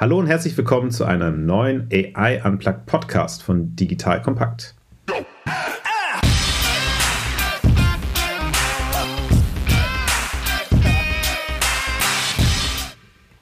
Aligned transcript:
Hallo 0.00 0.18
und 0.18 0.28
herzlich 0.28 0.56
willkommen 0.56 0.90
zu 0.90 1.04
einem 1.04 1.44
neuen 1.44 1.86
AI 1.92 2.42
Unplugged 2.42 2.86
Podcast 2.86 3.42
von 3.42 3.76
Digital 3.76 4.22
Kompakt. 4.22 4.74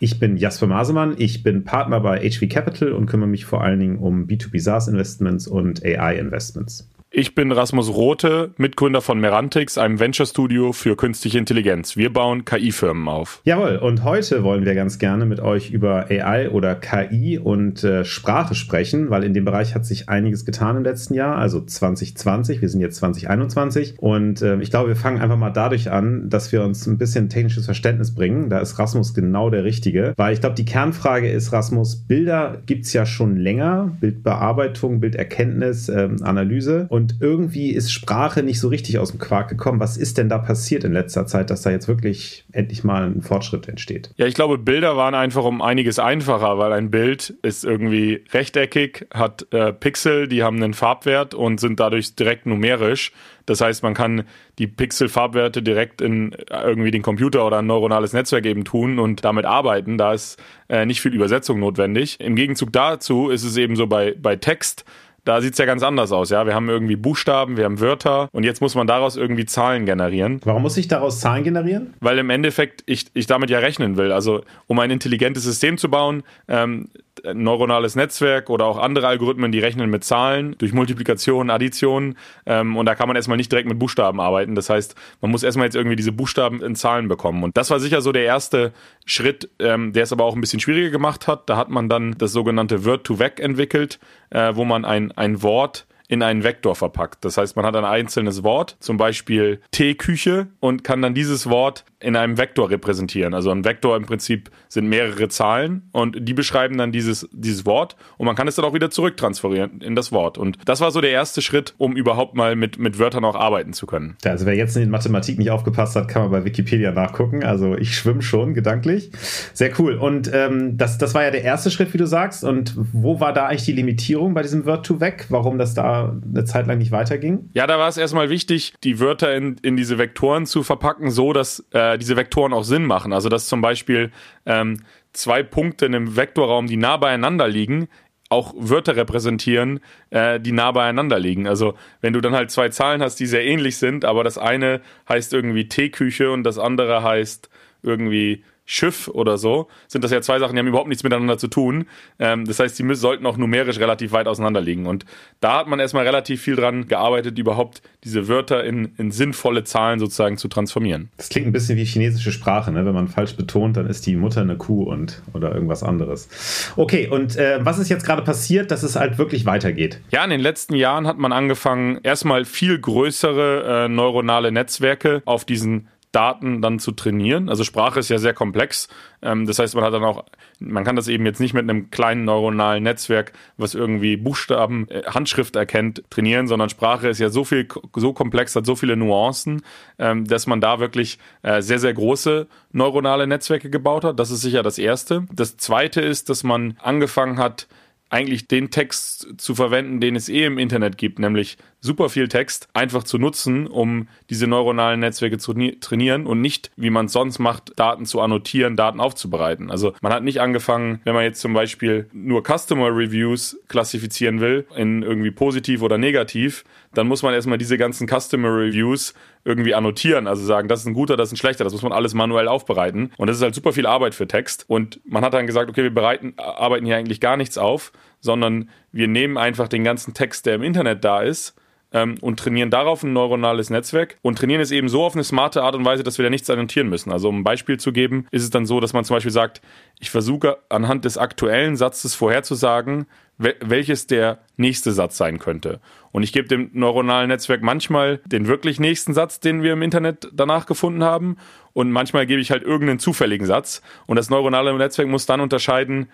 Ich 0.00 0.18
bin 0.18 0.36
Jasper 0.36 0.66
Masemann, 0.66 1.14
ich 1.16 1.44
bin 1.44 1.62
Partner 1.62 2.00
bei 2.00 2.28
HV 2.28 2.48
Capital 2.48 2.90
und 2.90 3.06
kümmere 3.06 3.28
mich 3.28 3.44
vor 3.44 3.62
allen 3.62 3.78
Dingen 3.78 3.98
um 3.98 4.26
B2B 4.26 4.58
SaaS 4.58 4.88
Investments 4.88 5.46
und 5.46 5.84
AI 5.84 6.16
Investments. 6.16 6.90
Ich 7.18 7.34
bin 7.34 7.50
Rasmus 7.50 7.88
Rote, 7.88 8.52
Mitgründer 8.58 9.00
von 9.00 9.18
Merantix, 9.18 9.76
einem 9.76 9.98
Venture-Studio 9.98 10.72
für 10.72 10.94
künstliche 10.94 11.36
Intelligenz. 11.36 11.96
Wir 11.96 12.12
bauen 12.12 12.44
KI-Firmen 12.44 13.08
auf. 13.08 13.40
Jawohl, 13.42 13.74
und 13.78 14.04
heute 14.04 14.44
wollen 14.44 14.64
wir 14.64 14.76
ganz 14.76 15.00
gerne 15.00 15.26
mit 15.26 15.40
euch 15.40 15.72
über 15.72 16.06
AI 16.08 16.48
oder 16.48 16.76
KI 16.76 17.36
und 17.36 17.82
äh, 17.82 18.04
Sprache 18.04 18.54
sprechen, 18.54 19.10
weil 19.10 19.24
in 19.24 19.34
dem 19.34 19.44
Bereich 19.44 19.74
hat 19.74 19.84
sich 19.84 20.08
einiges 20.08 20.44
getan 20.44 20.76
im 20.76 20.84
letzten 20.84 21.14
Jahr, 21.14 21.38
also 21.38 21.60
2020, 21.60 22.62
wir 22.62 22.68
sind 22.68 22.82
jetzt 22.82 22.98
2021 22.98 23.96
und 23.98 24.40
äh, 24.40 24.60
ich 24.60 24.70
glaube, 24.70 24.90
wir 24.90 24.94
fangen 24.94 25.20
einfach 25.20 25.36
mal 25.36 25.50
dadurch 25.50 25.90
an, 25.90 26.30
dass 26.30 26.52
wir 26.52 26.62
uns 26.62 26.86
ein 26.86 26.98
bisschen 26.98 27.28
technisches 27.28 27.64
Verständnis 27.64 28.14
bringen. 28.14 28.48
Da 28.48 28.60
ist 28.60 28.78
Rasmus 28.78 29.12
genau 29.12 29.50
der 29.50 29.64
Richtige, 29.64 30.14
weil 30.16 30.34
ich 30.34 30.40
glaube, 30.40 30.54
die 30.54 30.64
Kernfrage 30.64 31.28
ist, 31.28 31.52
Rasmus, 31.52 31.96
Bilder 31.96 32.62
gibt 32.66 32.84
es 32.84 32.92
ja 32.92 33.04
schon 33.04 33.36
länger, 33.36 33.90
Bildbearbeitung, 33.98 35.00
Bilderkenntnis, 35.00 35.88
ähm, 35.88 36.18
Analyse 36.22 36.86
und 36.90 37.07
irgendwie 37.20 37.70
ist 37.70 37.92
Sprache 37.92 38.42
nicht 38.42 38.60
so 38.60 38.68
richtig 38.68 38.98
aus 38.98 39.10
dem 39.10 39.18
Quark 39.18 39.48
gekommen. 39.48 39.80
Was 39.80 39.96
ist 39.96 40.18
denn 40.18 40.28
da 40.28 40.38
passiert 40.38 40.84
in 40.84 40.92
letzter 40.92 41.26
Zeit, 41.26 41.50
dass 41.50 41.62
da 41.62 41.70
jetzt 41.70 41.88
wirklich 41.88 42.44
endlich 42.52 42.84
mal 42.84 43.04
ein 43.04 43.22
Fortschritt 43.22 43.68
entsteht? 43.68 44.10
Ja, 44.16 44.26
ich 44.26 44.34
glaube, 44.34 44.58
Bilder 44.58 44.96
waren 44.96 45.14
einfach 45.14 45.44
um 45.44 45.62
einiges 45.62 45.98
einfacher, 45.98 46.58
weil 46.58 46.72
ein 46.72 46.90
Bild 46.90 47.34
ist 47.42 47.64
irgendwie 47.64 48.24
rechteckig, 48.32 49.06
hat 49.12 49.46
äh, 49.52 49.72
Pixel, 49.72 50.28
die 50.28 50.42
haben 50.42 50.62
einen 50.62 50.74
Farbwert 50.74 51.34
und 51.34 51.60
sind 51.60 51.80
dadurch 51.80 52.14
direkt 52.14 52.46
numerisch. 52.46 53.12
Das 53.48 53.62
heißt, 53.62 53.82
man 53.82 53.94
kann 53.94 54.24
die 54.58 54.66
Pixel-Farbwerte 54.66 55.62
direkt 55.62 56.02
in 56.02 56.36
irgendwie 56.50 56.90
den 56.90 57.02
Computer 57.02 57.46
oder 57.46 57.58
ein 57.58 57.66
neuronales 57.66 58.12
Netzwerk 58.12 58.44
eben 58.44 58.64
tun 58.64 58.98
und 58.98 59.24
damit 59.24 59.46
arbeiten. 59.46 59.96
Da 59.96 60.12
ist 60.12 60.38
äh, 60.68 60.84
nicht 60.84 61.00
viel 61.00 61.14
Übersetzung 61.14 61.58
notwendig. 61.58 62.20
Im 62.20 62.36
Gegenzug 62.36 62.72
dazu 62.72 63.30
ist 63.30 63.44
es 63.44 63.56
eben 63.56 63.74
so 63.74 63.86
bei, 63.86 64.14
bei 64.20 64.36
Text, 64.36 64.84
da 65.24 65.40
sieht 65.40 65.52
es 65.52 65.58
ja 65.58 65.64
ganz 65.64 65.82
anders 65.82 66.12
aus. 66.12 66.30
Ja, 66.30 66.46
wir 66.46 66.54
haben 66.54 66.68
irgendwie 66.68 66.96
Buchstaben, 66.96 67.56
wir 67.56 67.64
haben 67.64 67.80
Wörter 67.80 68.28
und 68.32 68.44
jetzt 68.44 68.60
muss 68.60 68.74
man 68.74 68.86
daraus 68.86 69.16
irgendwie 69.16 69.46
Zahlen 69.46 69.86
generieren. 69.86 70.40
Warum 70.44 70.62
muss 70.62 70.76
ich 70.76 70.88
daraus 70.88 71.20
Zahlen 71.20 71.44
generieren? 71.44 71.94
Weil 72.00 72.18
im 72.18 72.30
Endeffekt 72.30 72.82
ich, 72.86 73.06
ich 73.14 73.26
damit 73.26 73.50
ja 73.50 73.58
rechnen 73.58 73.96
will. 73.96 74.12
Also 74.12 74.42
um 74.66 74.78
ein 74.78 74.90
intelligentes 74.90 75.44
System 75.44 75.78
zu 75.78 75.90
bauen, 75.90 76.22
ähm, 76.48 76.88
neuronales 77.32 77.96
Netzwerk 77.96 78.50
oder 78.50 78.66
auch 78.66 78.78
andere 78.78 79.06
Algorithmen, 79.06 79.52
die 79.52 79.58
rechnen 79.58 79.90
mit 79.90 80.04
Zahlen 80.04 80.56
durch 80.58 80.72
Multiplikation, 80.72 81.50
Addition. 81.50 82.16
Ähm, 82.46 82.76
und 82.76 82.86
da 82.86 82.94
kann 82.94 83.08
man 83.08 83.16
erstmal 83.16 83.36
nicht 83.36 83.50
direkt 83.50 83.68
mit 83.68 83.78
Buchstaben 83.78 84.20
arbeiten. 84.20 84.54
Das 84.54 84.70
heißt, 84.70 84.94
man 85.20 85.30
muss 85.30 85.42
erstmal 85.42 85.66
jetzt 85.66 85.76
irgendwie 85.76 85.96
diese 85.96 86.12
Buchstaben 86.12 86.62
in 86.62 86.74
Zahlen 86.74 87.08
bekommen. 87.08 87.42
Und 87.42 87.56
das 87.56 87.70
war 87.70 87.80
sicher 87.80 88.00
so 88.00 88.12
der 88.12 88.24
erste 88.24 88.72
Schritt, 89.04 89.50
ähm, 89.58 89.92
der 89.92 90.04
es 90.04 90.12
aber 90.12 90.24
auch 90.24 90.34
ein 90.34 90.40
bisschen 90.40 90.60
schwieriger 90.60 90.90
gemacht 90.90 91.26
hat. 91.26 91.48
Da 91.48 91.56
hat 91.56 91.68
man 91.68 91.88
dann 91.88 92.16
das 92.18 92.32
sogenannte 92.32 92.84
Word-to-Vec 92.84 93.40
entwickelt, 93.40 93.98
äh, 94.30 94.54
wo 94.54 94.64
man 94.64 94.84
ein, 94.84 95.12
ein 95.12 95.42
Wort 95.42 95.86
in 96.08 96.22
einen 96.22 96.42
Vektor 96.42 96.74
verpackt. 96.74 97.24
Das 97.24 97.36
heißt, 97.36 97.54
man 97.54 97.66
hat 97.66 97.76
ein 97.76 97.84
einzelnes 97.84 98.42
Wort, 98.42 98.76
zum 98.80 98.96
Beispiel 98.96 99.60
Teeküche, 99.70 100.48
und 100.58 100.82
kann 100.82 101.02
dann 101.02 101.14
dieses 101.14 101.48
Wort 101.50 101.84
in 102.00 102.16
einem 102.16 102.38
Vektor 102.38 102.70
repräsentieren. 102.70 103.34
Also 103.34 103.50
ein 103.50 103.64
Vektor 103.64 103.96
im 103.96 104.06
Prinzip 104.06 104.50
sind 104.68 104.88
mehrere 104.88 105.28
Zahlen 105.28 105.88
und 105.92 106.16
die 106.28 106.34
beschreiben 106.34 106.78
dann 106.78 106.92
dieses, 106.92 107.28
dieses 107.32 107.66
Wort 107.66 107.96
und 108.18 108.26
man 108.26 108.36
kann 108.36 108.46
es 108.46 108.54
dann 108.54 108.64
auch 108.64 108.74
wieder 108.74 108.90
zurücktransferieren 108.90 109.80
in 109.80 109.96
das 109.96 110.12
Wort. 110.12 110.38
Und 110.38 110.58
das 110.64 110.80
war 110.80 110.90
so 110.90 111.00
der 111.00 111.10
erste 111.10 111.42
Schritt, 111.42 111.74
um 111.76 111.96
überhaupt 111.96 112.34
mal 112.34 112.54
mit, 112.54 112.78
mit 112.78 112.98
Wörtern 112.98 113.24
auch 113.24 113.34
arbeiten 113.34 113.72
zu 113.72 113.86
können. 113.86 114.16
Ja, 114.24 114.30
also 114.30 114.46
wer 114.46 114.54
jetzt 114.54 114.76
in 114.76 114.90
Mathematik 114.90 115.38
nicht 115.38 115.50
aufgepasst 115.50 115.96
hat, 115.96 116.08
kann 116.08 116.22
man 116.22 116.30
bei 116.30 116.44
Wikipedia 116.44 116.92
nachgucken. 116.92 117.42
Also 117.42 117.76
ich 117.76 117.96
schwimme 117.96 118.22
schon 118.22 118.54
gedanklich. 118.54 119.10
Sehr 119.52 119.72
cool. 119.80 119.94
Und 119.94 120.30
ähm, 120.32 120.76
das, 120.76 120.98
das 120.98 121.14
war 121.14 121.24
ja 121.24 121.30
der 121.32 121.42
erste 121.42 121.70
Schritt, 121.70 121.92
wie 121.94 121.98
du 121.98 122.06
sagst. 122.06 122.44
Und 122.44 122.74
wo 122.92 123.18
war 123.18 123.32
da 123.32 123.46
eigentlich 123.46 123.64
die 123.64 123.72
Limitierung 123.72 124.34
bei 124.34 124.42
diesem 124.42 124.66
Word-to-Vec? 124.66 125.26
Warum 125.30 125.58
das 125.58 125.74
da 125.74 126.16
eine 126.22 126.44
Zeit 126.44 126.68
lang 126.68 126.78
nicht 126.78 126.92
weiterging? 126.92 127.50
Ja, 127.54 127.66
da 127.66 127.78
war 127.78 127.88
es 127.88 127.96
erstmal 127.96 128.30
wichtig, 128.30 128.74
die 128.84 129.00
Wörter 129.00 129.34
in, 129.34 129.56
in 129.62 129.76
diese 129.76 129.98
Vektoren 129.98 130.46
zu 130.46 130.62
verpacken, 130.62 131.10
so 131.10 131.32
dass 131.32 131.66
äh, 131.72 131.87
äh, 131.94 131.98
diese 131.98 132.16
Vektoren 132.16 132.52
auch 132.52 132.64
Sinn 132.64 132.84
machen. 132.84 133.12
Also 133.12 133.28
dass 133.28 133.48
zum 133.48 133.60
Beispiel 133.60 134.10
ähm, 134.46 134.82
zwei 135.12 135.42
Punkte 135.42 135.86
in 135.86 135.94
einem 135.94 136.16
Vektorraum, 136.16 136.66
die 136.66 136.76
nah 136.76 136.96
beieinander 136.96 137.48
liegen, 137.48 137.88
auch 138.30 138.54
Wörter 138.56 138.96
repräsentieren, 138.96 139.80
äh, 140.10 140.38
die 140.38 140.52
nah 140.52 140.72
beieinander 140.72 141.18
liegen. 141.18 141.46
Also 141.46 141.74
wenn 142.00 142.12
du 142.12 142.20
dann 142.20 142.34
halt 142.34 142.50
zwei 142.50 142.68
Zahlen 142.68 143.02
hast, 143.02 143.16
die 143.16 143.26
sehr 143.26 143.44
ähnlich 143.44 143.78
sind, 143.78 144.04
aber 144.04 144.24
das 144.24 144.38
eine 144.38 144.80
heißt 145.08 145.32
irgendwie 145.32 145.68
Teeküche 145.68 146.30
und 146.30 146.44
das 146.44 146.58
andere 146.58 147.02
heißt 147.02 147.48
irgendwie 147.82 148.44
Schiff 148.70 149.08
oder 149.08 149.38
so, 149.38 149.66
sind 149.86 150.04
das 150.04 150.10
ja 150.10 150.20
zwei 150.20 150.38
Sachen, 150.38 150.52
die 150.52 150.58
haben 150.58 150.66
überhaupt 150.66 150.90
nichts 150.90 151.02
miteinander 151.02 151.38
zu 151.38 151.48
tun. 151.48 151.86
Ähm, 152.18 152.44
das 152.44 152.60
heißt, 152.60 152.78
die 152.78 152.82
müssen, 152.82 153.00
sollten 153.00 153.24
auch 153.24 153.38
numerisch 153.38 153.78
relativ 153.78 154.12
weit 154.12 154.28
auseinander 154.28 154.60
liegen. 154.60 154.86
Und 154.86 155.06
da 155.40 155.60
hat 155.60 155.68
man 155.68 155.80
erstmal 155.80 156.04
relativ 156.04 156.42
viel 156.42 156.54
dran 156.54 156.86
gearbeitet, 156.86 157.38
überhaupt 157.38 157.80
diese 158.04 158.28
Wörter 158.28 158.62
in, 158.64 158.92
in 158.98 159.10
sinnvolle 159.10 159.64
Zahlen 159.64 159.98
sozusagen 159.98 160.36
zu 160.36 160.48
transformieren. 160.48 161.08
Das 161.16 161.30
klingt 161.30 161.46
ein 161.46 161.52
bisschen 161.52 161.78
wie 161.78 161.86
chinesische 161.86 162.30
Sprache, 162.30 162.70
ne? 162.70 162.84
Wenn 162.84 162.92
man 162.92 163.08
falsch 163.08 163.36
betont, 163.36 163.78
dann 163.78 163.86
ist 163.86 164.06
die 164.06 164.16
Mutter 164.16 164.42
eine 164.42 164.58
Kuh 164.58 164.82
und 164.82 165.22
oder 165.32 165.54
irgendwas 165.54 165.82
anderes. 165.82 166.28
Okay, 166.76 167.08
und 167.08 167.36
äh, 167.36 167.60
was 167.64 167.78
ist 167.78 167.88
jetzt 167.88 168.04
gerade 168.04 168.20
passiert, 168.20 168.70
dass 168.70 168.82
es 168.82 168.96
halt 168.96 169.16
wirklich 169.16 169.46
weitergeht? 169.46 169.98
Ja, 170.10 170.22
in 170.24 170.30
den 170.30 170.40
letzten 170.40 170.74
Jahren 170.74 171.06
hat 171.06 171.16
man 171.16 171.32
angefangen, 171.32 172.00
erstmal 172.02 172.44
viel 172.44 172.78
größere 172.78 173.86
äh, 173.86 173.88
neuronale 173.88 174.52
Netzwerke 174.52 175.22
auf 175.24 175.46
diesen 175.46 175.88
Daten 176.12 176.62
dann 176.62 176.78
zu 176.78 176.92
trainieren. 176.92 177.48
Also 177.48 177.64
Sprache 177.64 178.00
ist 178.00 178.08
ja 178.08 178.18
sehr 178.18 178.34
komplex. 178.34 178.88
Ähm, 179.20 179.46
das 179.46 179.58
heißt, 179.58 179.74
man 179.74 179.84
hat 179.84 179.92
dann 179.92 180.04
auch, 180.04 180.24
man 180.58 180.84
kann 180.84 180.96
das 180.96 181.08
eben 181.08 181.26
jetzt 181.26 181.40
nicht 181.40 181.54
mit 181.54 181.62
einem 181.62 181.90
kleinen 181.90 182.24
neuronalen 182.24 182.82
Netzwerk, 182.82 183.32
was 183.56 183.74
irgendwie 183.74 184.16
Buchstaben, 184.16 184.88
äh, 184.88 185.02
Handschrift 185.06 185.56
erkennt, 185.56 186.02
trainieren, 186.10 186.48
sondern 186.48 186.70
Sprache 186.70 187.08
ist 187.08 187.18
ja 187.18 187.28
so 187.28 187.44
viel, 187.44 187.68
so 187.96 188.12
komplex, 188.12 188.56
hat 188.56 188.64
so 188.64 188.76
viele 188.76 188.96
Nuancen, 188.96 189.62
ähm, 189.98 190.24
dass 190.24 190.46
man 190.46 190.60
da 190.60 190.80
wirklich 190.80 191.18
äh, 191.42 191.60
sehr, 191.60 191.78
sehr 191.78 191.92
große 191.92 192.46
neuronale 192.72 193.26
Netzwerke 193.26 193.68
gebaut 193.68 194.04
hat. 194.04 194.18
Das 194.18 194.30
ist 194.30 194.40
sicher 194.40 194.62
das 194.62 194.78
Erste. 194.78 195.26
Das 195.32 195.56
Zweite 195.56 196.00
ist, 196.00 196.30
dass 196.30 196.42
man 196.42 196.76
angefangen 196.80 197.38
hat, 197.38 197.68
eigentlich 198.10 198.48
den 198.48 198.70
Text 198.70 199.34
zu 199.36 199.54
verwenden, 199.54 200.00
den 200.00 200.16
es 200.16 200.28
eh 200.28 200.44
im 200.44 200.58
Internet 200.58 200.96
gibt, 200.96 201.18
nämlich 201.18 201.58
super 201.80 202.08
viel 202.08 202.28
Text 202.28 202.68
einfach 202.74 203.04
zu 203.04 203.18
nutzen, 203.18 203.66
um 203.66 204.08
diese 204.30 204.46
neuronalen 204.46 205.00
Netzwerke 205.00 205.38
zu 205.38 205.54
trainieren 205.80 206.26
und 206.26 206.40
nicht, 206.40 206.70
wie 206.76 206.90
man 206.90 207.06
es 207.06 207.12
sonst 207.12 207.38
macht, 207.38 207.78
Daten 207.78 208.04
zu 208.04 208.20
annotieren, 208.20 208.76
Daten 208.76 209.00
aufzubereiten. 209.00 209.70
Also 209.70 209.92
man 210.00 210.12
hat 210.12 210.24
nicht 210.24 210.40
angefangen, 210.40 211.00
wenn 211.04 211.14
man 211.14 211.24
jetzt 211.24 211.40
zum 211.40 211.54
Beispiel 211.54 212.08
nur 212.12 212.42
Customer 212.42 212.88
Reviews 212.88 213.58
klassifizieren 213.68 214.40
will, 214.40 214.66
in 214.74 215.02
irgendwie 215.02 215.30
positiv 215.30 215.82
oder 215.82 215.98
negativ, 215.98 216.64
dann 216.94 217.06
muss 217.06 217.22
man 217.22 217.34
erstmal 217.34 217.58
diese 217.58 217.78
ganzen 217.78 218.08
Customer 218.08 218.48
Reviews 218.48 219.14
irgendwie 219.44 219.74
annotieren, 219.74 220.26
also 220.26 220.44
sagen, 220.44 220.68
das 220.68 220.80
ist 220.80 220.86
ein 220.86 220.94
guter, 220.94 221.16
das 221.16 221.28
ist 221.28 221.34
ein 221.34 221.36
schlechter, 221.36 221.64
das 221.64 221.72
muss 221.72 221.82
man 221.82 221.92
alles 221.92 222.12
manuell 222.12 222.48
aufbereiten. 222.48 223.12
Und 223.16 223.28
das 223.28 223.36
ist 223.36 223.42
halt 223.42 223.54
super 223.54 223.72
viel 223.72 223.86
Arbeit 223.86 224.14
für 224.14 224.26
Text. 224.26 224.64
Und 224.68 225.00
man 225.04 225.24
hat 225.24 225.32
dann 225.32 225.46
gesagt, 225.46 225.70
okay, 225.70 225.82
wir 225.82 225.94
bereiten, 225.94 226.34
arbeiten 226.36 226.84
hier 226.84 226.96
eigentlich 226.96 227.20
gar 227.20 227.36
nichts 227.36 227.56
auf, 227.56 227.92
sondern 228.20 228.68
wir 228.92 229.08
nehmen 229.08 229.38
einfach 229.38 229.68
den 229.68 229.84
ganzen 229.84 230.12
Text, 230.12 230.44
der 230.46 230.56
im 230.56 230.62
Internet 230.62 231.04
da 231.04 231.22
ist, 231.22 231.54
ähm, 231.92 232.16
und 232.20 232.38
trainieren 232.38 232.70
darauf 232.70 233.02
ein 233.02 233.12
neuronales 233.12 233.70
Netzwerk 233.70 234.18
und 234.22 234.38
trainieren 234.38 234.60
es 234.60 234.70
eben 234.70 234.88
so 234.88 235.04
auf 235.04 235.14
eine 235.14 235.24
smarte 235.24 235.62
Art 235.62 235.74
und 235.74 235.84
Weise, 235.84 236.02
dass 236.02 236.18
wir 236.18 236.24
da 236.24 236.30
nichts 236.30 236.50
annotieren 236.50 236.88
müssen. 236.88 237.12
Also 237.12 237.28
um 237.28 237.40
ein 237.40 237.44
Beispiel 237.44 237.78
zu 237.78 237.92
geben, 237.92 238.26
ist 238.30 238.42
es 238.42 238.50
dann 238.50 238.66
so, 238.66 238.80
dass 238.80 238.92
man 238.92 239.04
zum 239.04 239.16
Beispiel 239.16 239.32
sagt, 239.32 239.62
ich 239.98 240.10
versuche 240.10 240.58
anhand 240.68 241.04
des 241.04 241.18
aktuellen 241.18 241.76
Satzes 241.76 242.14
vorherzusagen, 242.14 243.06
welches 243.38 244.08
der 244.08 244.40
nächste 244.56 244.92
Satz 244.92 245.16
sein 245.16 245.38
könnte. 245.38 245.80
Und 246.10 246.24
ich 246.24 246.32
gebe 246.32 246.48
dem 246.48 246.70
neuronalen 246.72 247.28
Netzwerk 247.28 247.62
manchmal 247.62 248.20
den 248.26 248.48
wirklich 248.48 248.80
nächsten 248.80 249.14
Satz, 249.14 249.38
den 249.38 249.62
wir 249.62 249.74
im 249.74 249.82
Internet 249.82 250.28
danach 250.32 250.66
gefunden 250.66 251.04
haben. 251.04 251.36
Und 251.72 251.92
manchmal 251.92 252.26
gebe 252.26 252.40
ich 252.40 252.50
halt 252.50 252.64
irgendeinen 252.64 252.98
zufälligen 252.98 253.46
Satz. 253.46 253.80
Und 254.06 254.16
das 254.16 254.30
neuronale 254.30 254.76
Netzwerk 254.76 255.06
muss 255.06 255.26
dann 255.26 255.40
unterscheiden, 255.40 256.08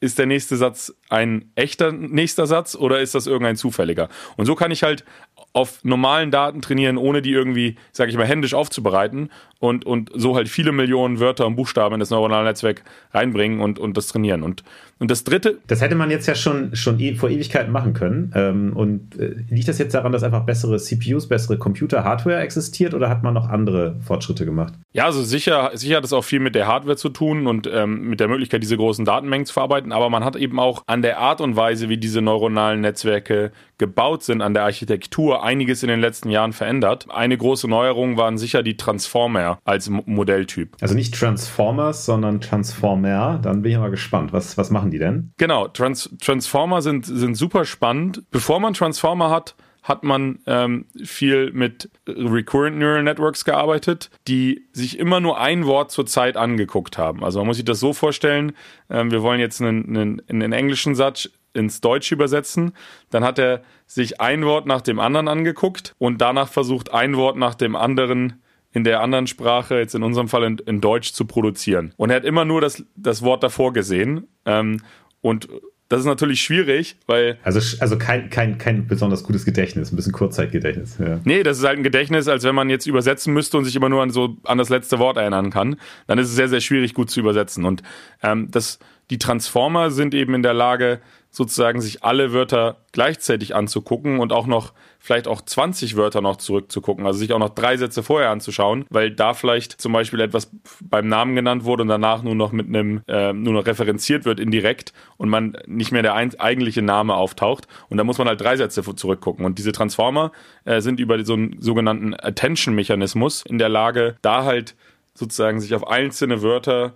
ist 0.00 0.18
der 0.18 0.26
nächste 0.26 0.56
Satz 0.56 0.94
ein 1.08 1.50
echter 1.54 1.90
nächster 1.92 2.46
Satz 2.46 2.74
oder 2.76 3.00
ist 3.00 3.14
das 3.14 3.26
irgendein 3.26 3.56
zufälliger? 3.56 4.08
Und 4.36 4.46
so 4.46 4.54
kann 4.54 4.70
ich 4.70 4.82
halt 4.82 5.04
auf 5.52 5.82
normalen 5.82 6.30
Daten 6.30 6.62
trainieren, 6.62 6.98
ohne 6.98 7.22
die 7.22 7.32
irgendwie, 7.32 7.76
sage 7.92 8.10
ich 8.10 8.16
mal, 8.16 8.26
händisch 8.26 8.54
aufzubereiten 8.54 9.30
und, 9.58 9.84
und 9.84 10.10
so 10.14 10.36
halt 10.36 10.48
viele 10.48 10.72
Millionen 10.72 11.18
Wörter 11.20 11.46
und 11.46 11.56
Buchstaben 11.56 11.94
in 11.94 12.00
das 12.00 12.10
neuronale 12.10 12.44
Netzwerk 12.44 12.84
reinbringen 13.12 13.60
und, 13.60 13.78
und 13.78 13.96
das 13.96 14.06
trainieren. 14.08 14.42
Und, 14.42 14.62
und 14.98 15.10
das 15.10 15.24
dritte. 15.24 15.58
Das 15.66 15.80
hätte 15.80 15.94
man 15.94 16.10
jetzt 16.10 16.26
ja 16.26 16.34
schon, 16.34 16.74
schon 16.74 16.98
e 16.98 17.14
vor 17.14 17.30
Ewigkeiten 17.30 17.72
machen 17.72 17.92
können. 17.92 18.32
Ähm, 18.34 18.72
und 18.74 19.18
äh, 19.18 19.34
liegt 19.48 19.68
das 19.68 19.78
jetzt 19.78 19.94
daran, 19.94 20.12
dass 20.12 20.22
einfach 20.22 20.44
bessere 20.44 20.78
CPUs, 20.78 21.28
bessere 21.28 21.56
Computer, 21.58 22.04
Hardware 22.04 22.40
existiert 22.40 22.94
oder 22.94 23.08
hat 23.08 23.22
man 23.22 23.34
noch 23.34 23.48
andere 23.48 23.96
Fortschritte 24.00 24.44
gemacht? 24.44 24.74
Ja, 24.92 25.04
also 25.04 25.22
sicher, 25.22 25.70
sicher 25.74 25.96
hat 25.96 26.04
es 26.04 26.12
auch 26.12 26.24
viel 26.24 26.40
mit 26.40 26.54
der 26.54 26.66
Hardware 26.66 26.96
zu 26.96 27.10
tun 27.10 27.46
und 27.46 27.68
ähm, 27.72 28.08
mit 28.08 28.20
der 28.20 28.28
Möglichkeit, 28.28 28.62
diese 28.62 28.76
großen 28.76 29.04
Datenmengen 29.04 29.46
zu 29.46 29.52
verarbeiten. 29.52 29.92
Aber 29.92 30.10
man 30.10 30.24
hat 30.24 30.36
eben 30.36 30.58
auch 30.58 30.82
an 30.86 31.02
der 31.02 31.18
Art 31.18 31.40
und 31.40 31.56
Weise, 31.56 31.88
wie 31.88 31.98
diese 31.98 32.20
neuronalen 32.20 32.80
Netzwerke 32.80 33.52
gebaut 33.78 34.24
sind, 34.24 34.42
an 34.42 34.54
der 34.54 34.64
Architektur 34.64 35.44
einiges 35.44 35.82
in 35.82 35.88
den 35.88 36.00
letzten 36.00 36.30
Jahren 36.30 36.52
verändert. 36.52 37.06
Eine 37.10 37.38
große 37.38 37.68
Neuerung 37.68 38.16
waren 38.16 38.36
sicher 38.36 38.62
die 38.62 38.76
Transformer 38.76 39.58
als 39.64 39.88
Modelltyp. 39.88 40.76
Also 40.80 40.94
nicht 40.94 41.14
Transformers, 41.14 42.04
sondern 42.04 42.40
Transformer. 42.40 43.38
Dann 43.40 43.62
bin 43.62 43.72
ich 43.72 43.78
mal 43.78 43.90
gespannt. 43.90 44.32
Was, 44.32 44.58
was 44.58 44.70
machen 44.70 44.87
die 44.90 44.98
denn? 44.98 45.32
Genau, 45.36 45.68
Trans 45.68 46.10
Transformer 46.20 46.82
sind, 46.82 47.06
sind 47.06 47.34
super 47.34 47.64
spannend. 47.64 48.24
Bevor 48.30 48.60
man 48.60 48.74
Transformer 48.74 49.30
hat, 49.30 49.54
hat 49.82 50.04
man 50.04 50.40
ähm, 50.46 50.84
viel 51.02 51.50
mit 51.52 51.90
Recurrent 52.06 52.76
Neural 52.78 53.02
Networks 53.02 53.44
gearbeitet, 53.44 54.10
die 54.26 54.66
sich 54.72 54.98
immer 54.98 55.20
nur 55.20 55.40
ein 55.40 55.66
Wort 55.66 55.90
zur 55.90 56.06
Zeit 56.06 56.36
angeguckt 56.36 56.98
haben. 56.98 57.24
Also 57.24 57.38
man 57.38 57.46
muss 57.46 57.56
sich 57.56 57.64
das 57.64 57.80
so 57.80 57.92
vorstellen, 57.92 58.52
ähm, 58.90 59.10
wir 59.10 59.22
wollen 59.22 59.40
jetzt 59.40 59.62
einen, 59.62 59.96
einen, 59.96 60.22
einen 60.28 60.52
englischen 60.52 60.94
Satz 60.94 61.30
ins 61.54 61.80
Deutsche 61.80 62.14
übersetzen, 62.14 62.72
dann 63.10 63.24
hat 63.24 63.38
er 63.38 63.62
sich 63.86 64.20
ein 64.20 64.44
Wort 64.44 64.66
nach 64.66 64.82
dem 64.82 65.00
anderen 65.00 65.28
angeguckt 65.28 65.94
und 65.98 66.20
danach 66.20 66.48
versucht, 66.48 66.92
ein 66.92 67.16
Wort 67.16 67.36
nach 67.36 67.54
dem 67.54 67.74
anderen 67.74 68.42
in 68.72 68.84
der 68.84 69.00
anderen 69.00 69.26
Sprache, 69.26 69.76
jetzt 69.78 69.94
in 69.94 70.02
unserem 70.02 70.28
Fall 70.28 70.44
in, 70.44 70.58
in 70.58 70.80
Deutsch, 70.80 71.12
zu 71.12 71.24
produzieren. 71.24 71.92
Und 71.96 72.10
er 72.10 72.16
hat 72.16 72.24
immer 72.24 72.44
nur 72.44 72.60
das, 72.60 72.84
das 72.96 73.22
Wort 73.22 73.42
davor 73.42 73.72
gesehen. 73.72 74.26
Ähm, 74.44 74.80
und 75.20 75.48
das 75.88 76.00
ist 76.00 76.06
natürlich 76.06 76.42
schwierig, 76.42 76.96
weil. 77.06 77.38
Also, 77.42 77.60
also 77.80 77.96
kein, 77.96 78.28
kein, 78.28 78.58
kein 78.58 78.86
besonders 78.86 79.22
gutes 79.24 79.46
Gedächtnis, 79.46 79.90
ein 79.90 79.96
bisschen 79.96 80.12
Kurzzeitgedächtnis. 80.12 80.98
Ja. 80.98 81.20
Nee, 81.24 81.42
das 81.42 81.58
ist 81.58 81.64
halt 81.64 81.78
ein 81.78 81.82
Gedächtnis, 81.82 82.28
als 82.28 82.44
wenn 82.44 82.54
man 82.54 82.68
jetzt 82.68 82.86
übersetzen 82.86 83.32
müsste 83.32 83.56
und 83.56 83.64
sich 83.64 83.74
immer 83.74 83.88
nur 83.88 84.02
an 84.02 84.10
so 84.10 84.36
an 84.44 84.58
das 84.58 84.68
letzte 84.68 84.98
Wort 84.98 85.16
erinnern 85.16 85.50
kann. 85.50 85.76
Dann 86.06 86.18
ist 86.18 86.28
es 86.28 86.36
sehr, 86.36 86.48
sehr 86.48 86.60
schwierig, 86.60 86.92
gut 86.92 87.08
zu 87.10 87.20
übersetzen. 87.20 87.64
Und 87.64 87.82
ähm, 88.22 88.50
das, 88.50 88.78
die 89.10 89.18
Transformer 89.18 89.90
sind 89.90 90.14
eben 90.14 90.34
in 90.34 90.42
der 90.42 90.54
Lage, 90.54 91.00
sozusagen 91.30 91.80
sich 91.80 92.04
alle 92.04 92.32
Wörter 92.32 92.78
gleichzeitig 92.92 93.54
anzugucken 93.54 94.18
und 94.18 94.32
auch 94.32 94.46
noch 94.46 94.72
vielleicht 94.98 95.28
auch 95.28 95.42
20 95.42 95.96
Wörter 95.96 96.20
noch 96.20 96.36
zurückzugucken, 96.36 97.06
also 97.06 97.18
sich 97.18 97.32
auch 97.32 97.38
noch 97.38 97.50
drei 97.50 97.76
Sätze 97.76 98.02
vorher 98.02 98.30
anzuschauen, 98.30 98.86
weil 98.90 99.10
da 99.10 99.34
vielleicht 99.34 99.80
zum 99.80 99.92
Beispiel 99.92 100.20
etwas 100.20 100.50
beim 100.82 101.06
Namen 101.06 101.34
genannt 101.36 101.64
wurde 101.64 101.82
und 101.82 101.88
danach 101.88 102.22
nur 102.22 102.34
noch 102.34 102.52
mit 102.52 102.66
einem, 102.66 103.02
äh, 103.06 103.32
nur 103.32 103.52
noch 103.52 103.66
referenziert 103.66 104.24
wird 104.24 104.40
indirekt 104.40 104.92
und 105.16 105.28
man 105.28 105.56
nicht 105.66 105.92
mehr 105.92 106.02
der 106.02 106.14
ein, 106.14 106.38
eigentliche 106.40 106.82
Name 106.82 107.14
auftaucht. 107.14 107.68
Und 107.88 107.98
da 107.98 108.04
muss 108.04 108.18
man 108.18 108.26
halt 108.26 108.40
drei 108.40 108.56
Sätze 108.56 108.82
zurückgucken. 108.82 109.44
Und 109.44 109.58
diese 109.58 109.72
Transformer 109.72 110.32
äh, 110.64 110.80
sind 110.80 110.98
über 110.98 111.22
so 111.24 111.34
einen 111.34 111.60
sogenannten 111.60 112.14
Attention-Mechanismus 112.14 113.44
in 113.46 113.58
der 113.58 113.68
Lage, 113.68 114.16
da 114.22 114.44
halt 114.44 114.74
sozusagen 115.14 115.60
sich 115.60 115.74
auf 115.74 115.86
einzelne 115.86 116.42
Wörter 116.42 116.94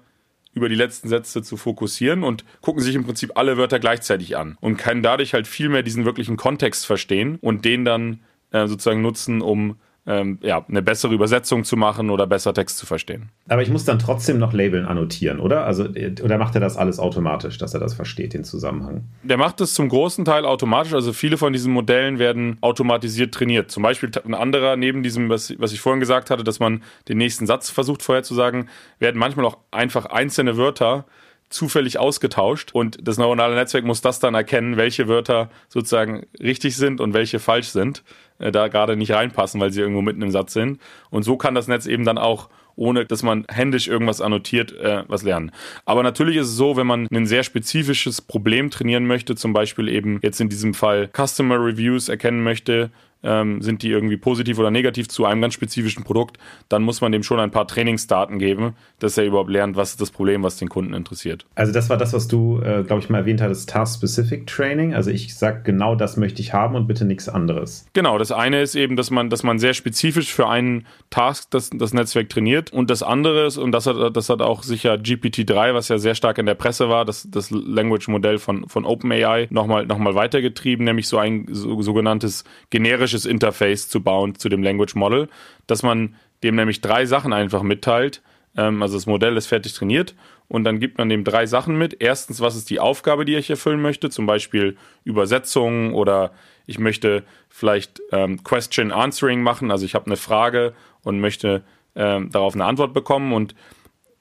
über 0.55 0.69
die 0.69 0.75
letzten 0.75 1.09
Sätze 1.09 1.43
zu 1.43 1.57
fokussieren 1.57 2.23
und 2.25 2.45
gucken 2.61 2.83
sich 2.83 2.95
im 2.95 3.05
Prinzip 3.05 3.33
alle 3.37 3.57
Wörter 3.57 3.79
gleichzeitig 3.79 4.37
an 4.37 4.57
und 4.61 4.77
können 4.77 5.03
dadurch 5.03 5.35
halt 5.35 5.47
viel 5.47 5.69
mehr 5.69 5.83
diesen 5.83 6.05
wirklichen 6.05 6.37
Kontext 6.37 6.87
verstehen 6.87 7.39
und 7.41 7.65
den 7.65 7.85
dann 7.85 8.21
äh, 8.51 8.67
sozusagen 8.67 9.03
nutzen, 9.03 9.41
um 9.41 9.77
ähm, 10.07 10.39
ja, 10.43 10.65
eine 10.69 10.83
bessere 10.83 11.15
Übersetzung 11.15 11.63
zu 11.63 11.77
machen 11.77 12.11
oder 12.11 12.27
besser 12.27 12.53
Text 12.53 12.79
zu 12.79 12.87
verstehen. 12.87 13.29
Aber 13.49 13.63
ich 13.63 13.71
muss 13.71 13.85
dann 13.85 14.01
trotzdem 14.01 14.39
noch 14.39 14.53
Labeln 14.53 14.85
annotieren, 14.85 15.39
oder? 15.39 15.65
Also, 15.65 15.85
oder 15.85 16.39
macht 16.39 16.55
er 16.55 16.61
das 16.61 16.77
alles 16.77 16.99
automatisch, 16.99 17.57
dass 17.59 17.73
er 17.75 17.81
das 17.81 17.95
versteht, 17.95 18.35
den 18.35 18.43
Zusammenhang? 18.43 19.05
Der 19.23 19.37
macht 19.37 19.61
das 19.61 19.75
zum 19.75 19.89
großen 19.89 20.25
Teil 20.25 20.45
automatisch. 20.45 20.95
Also 20.95 21.13
viele 21.13 21.37
von 21.37 21.53
diesen 21.53 21.73
Modellen 21.73 22.19
werden 22.19 22.59
automatisiert 22.63 23.33
trainiert. 23.33 23.71
Zum 23.71 23.85
Beispiel 23.85 24.11
ein 24.25 24.35
anderer 24.35 24.77
neben 24.77 25.05
diesem, 25.05 25.29
was, 25.29 25.55
was 25.59 25.73
ich 25.73 25.81
vorhin 25.81 26.01
gesagt 26.01 26.31
hatte, 26.31 26.43
dass 26.43 26.59
man 26.59 26.83
den 27.09 27.19
nächsten 27.19 27.47
Satz 27.47 27.71
versucht 27.71 28.03
vorherzusagen, 28.03 28.69
werden 28.99 29.19
manchmal 29.19 29.47
auch 29.47 29.59
einfach 29.71 30.07
einzelne 30.07 30.57
Wörter 30.57 31.07
zufällig 31.53 31.99
ausgetauscht 31.99 32.73
und 32.73 32.99
das 33.07 33.19
neuronale 33.19 33.55
Netzwerk 33.55 33.85
muss 33.85 34.01
das 34.01 34.19
dann 34.19 34.35
erkennen, 34.35 34.77
welche 34.77 35.07
Wörter 35.07 35.51
sozusagen 35.69 36.27
richtig 36.41 36.77
sind 36.77 37.01
und 37.01 37.15
welche 37.15 37.39
falsch 37.39 37.69
sind, 37.69 38.03
äh, 38.32 38.32
da 38.51 38.69
gerade 38.69 38.97
nicht 38.97 39.13
reinpassen, 39.13 39.61
weil 39.61 39.73
sie 39.73 39.81
irgendwo 39.81 40.03
mitten 40.03 40.23
im 40.23 40.31
Satz 40.31 40.53
sind. 40.53 40.81
Und 41.11 41.23
so 41.23 41.37
kann 41.37 41.55
das 41.55 41.69
Netz 41.69 41.87
eben 41.87 42.05
dann 42.05 42.19
auch 42.19 42.49
ohne 42.77 43.05
dass 43.05 43.23
man 43.23 43.45
händisch 43.49 43.89
irgendwas 43.89 44.21
annotiert, 44.21 44.73
äh, 44.73 45.05
was 45.09 45.23
lernen. 45.23 45.53
Aber 45.85 46.03
natürlich 46.03 46.37
ist 46.37 46.49
es 46.49 46.57
so, 46.57 46.77
wenn 46.77 46.87
man 46.87 47.07
ein 47.13 47.27
sehr 47.27 47.43
spezifisches 47.43 48.23
Problem 48.23 48.71
trainieren 48.71 49.07
möchte, 49.07 49.35
zum 49.35 49.53
Beispiel 49.53 49.89
eben 49.89 50.21
jetzt 50.23 50.41
in 50.41 50.49
diesem 50.49 50.75
Fall 50.75 51.11
Customer 51.15 51.57
Reviews 51.57 52.09
erkennen 52.09 52.43
möchte, 52.43 52.91
ähm, 53.23 53.63
sind 53.63 53.83
die 53.83 53.91
irgendwie 53.91 54.17
positiv 54.17 54.59
oder 54.59 54.71
negativ 54.71 55.09
zu 55.09 55.25
einem 55.25 55.41
ganz 55.41 55.55
spezifischen 55.55 56.05
Produkt, 56.05 56.39
dann 56.69 56.83
muss 56.83 57.01
man 57.01 57.13
dem 57.13 57.23
schon 57.23 57.41
ein 57.41 57.51
paar 57.51 57.67
Trainingsdaten 57.67 58.39
geben, 58.39 58.75
dass 58.99 59.17
er 59.19 59.25
überhaupt 59.25 59.51
lernt, 59.51 59.77
was 59.77 59.91
ist 59.91 60.01
das 60.01 60.11
Problem, 60.11 60.43
was 60.43 60.57
den 60.57 60.69
Kunden 60.69 60.95
interessiert. 60.95 61.47
Also 61.55 61.73
das 61.73 61.91
war 61.91 61.97
das, 61.97 62.13
was 62.13 62.29
du, 62.29 62.61
äh, 62.61 62.83
glaube 62.83 63.03
ich, 63.03 63.11
mal 63.11 63.19
erwähnt 63.19 63.41
hattest, 63.41 63.69
Task-Specific 63.71 64.47
Training. 64.47 64.95
Also 64.95 65.11
ich 65.11 65.37
sage 65.37 65.63
genau 65.65 65.95
das 65.95 66.17
möchte 66.17 66.43
ich 66.43 66.53
haben 66.53 66.75
und 66.75 66.87
bitte 66.87 67.05
nichts 67.05 67.29
anderes. 67.29 67.87
Genau, 67.93 68.19
das 68.19 68.33
eine 68.33 68.63
ist 68.63 68.75
eben, 68.75 68.97
dass 68.97 69.11
man, 69.11 69.31
dass 69.31 69.43
man 69.43 69.59
sehr 69.59 69.75
spezifisch 69.75 70.33
für 70.33 70.49
einen 70.49 70.87
Task 71.11 71.51
das, 71.51 71.71
das 71.73 71.93
Netzwerk 71.95 72.29
trainiert 72.29 72.73
und 72.73 72.91
das 72.91 73.03
andere 73.03 73.47
ist, 73.47 73.59
und 73.59 73.73
das 73.73 73.87
hat, 73.87 74.17
das 74.17 74.29
hat 74.29 74.43
auch 74.43 74.63
sicher 74.63 74.95
GPT-3, 74.95 75.75
was 75.75 75.89
ja 75.89 75.99
sehr 75.99 76.15
stark 76.15 76.39
in 76.39 76.47
der 76.47 76.55
Presse 76.55 76.89
war, 76.89 77.05
das, 77.05 77.29
das 77.31 77.51
Language-Modell 77.51 78.39
von, 78.39 78.69
von 78.69 78.85
OpenAI 78.85 79.49
nochmal 79.51 79.87
noch 79.87 79.99
mal 79.99 80.15
weitergetrieben, 80.15 80.85
nämlich 80.85 81.09
so 81.09 81.19
ein 81.19 81.47
so, 81.51 81.81
sogenanntes 81.83 82.45
generisches 82.71 83.12
grafisches 83.13 83.27
Interface 83.27 83.89
zu 83.89 84.03
bauen 84.03 84.35
zu 84.37 84.49
dem 84.49 84.63
Language 84.63 84.95
Model, 84.95 85.29
dass 85.67 85.83
man 85.83 86.15
dem 86.43 86.57
nämlich 86.57 86.81
drei 86.81 87.07
Sachen 87.07 87.33
einfach 87.33 87.63
mitteilt. 87.63 88.23
Ähm, 88.57 88.83
also 88.83 88.97
das 88.97 89.07
Modell 89.07 89.37
ist 89.37 89.47
fertig 89.47 89.75
trainiert 89.75 90.15
und 90.49 90.65
dann 90.65 90.81
gibt 90.81 90.99
man 90.99 91.09
dem 91.09 91.25
drei 91.25 91.47
Sachen 91.47 91.77
mit. 91.77 91.97
Erstens, 92.01 92.41
was 92.41 92.57
ist 92.57 92.71
die 92.71 92.81
Aufgabe, 92.81 93.25
die 93.25 93.37
ich 93.37 93.51
erfüllen 93.51 93.83
möchte? 93.83 94.11
Zum 94.11 94.27
Beispiel 94.27 94.77
Übersetzungen 95.05 95.95
oder 95.95 96.33
ich 96.67 96.79
möchte 96.79 97.25
vielleicht 97.49 98.01
ähm, 98.13 98.43
Question 98.43 98.93
Answering 98.93 99.43
machen. 99.43 99.71
Also 99.71 99.85
ich 99.85 99.95
habe 99.95 100.07
eine 100.07 100.17
Frage 100.17 100.75
und 101.03 101.21
möchte 101.21 101.63
ähm, 101.95 102.31
darauf 102.31 102.55
eine 102.55 102.65
Antwort 102.65 102.95
bekommen 102.95 103.33
und 103.33 103.55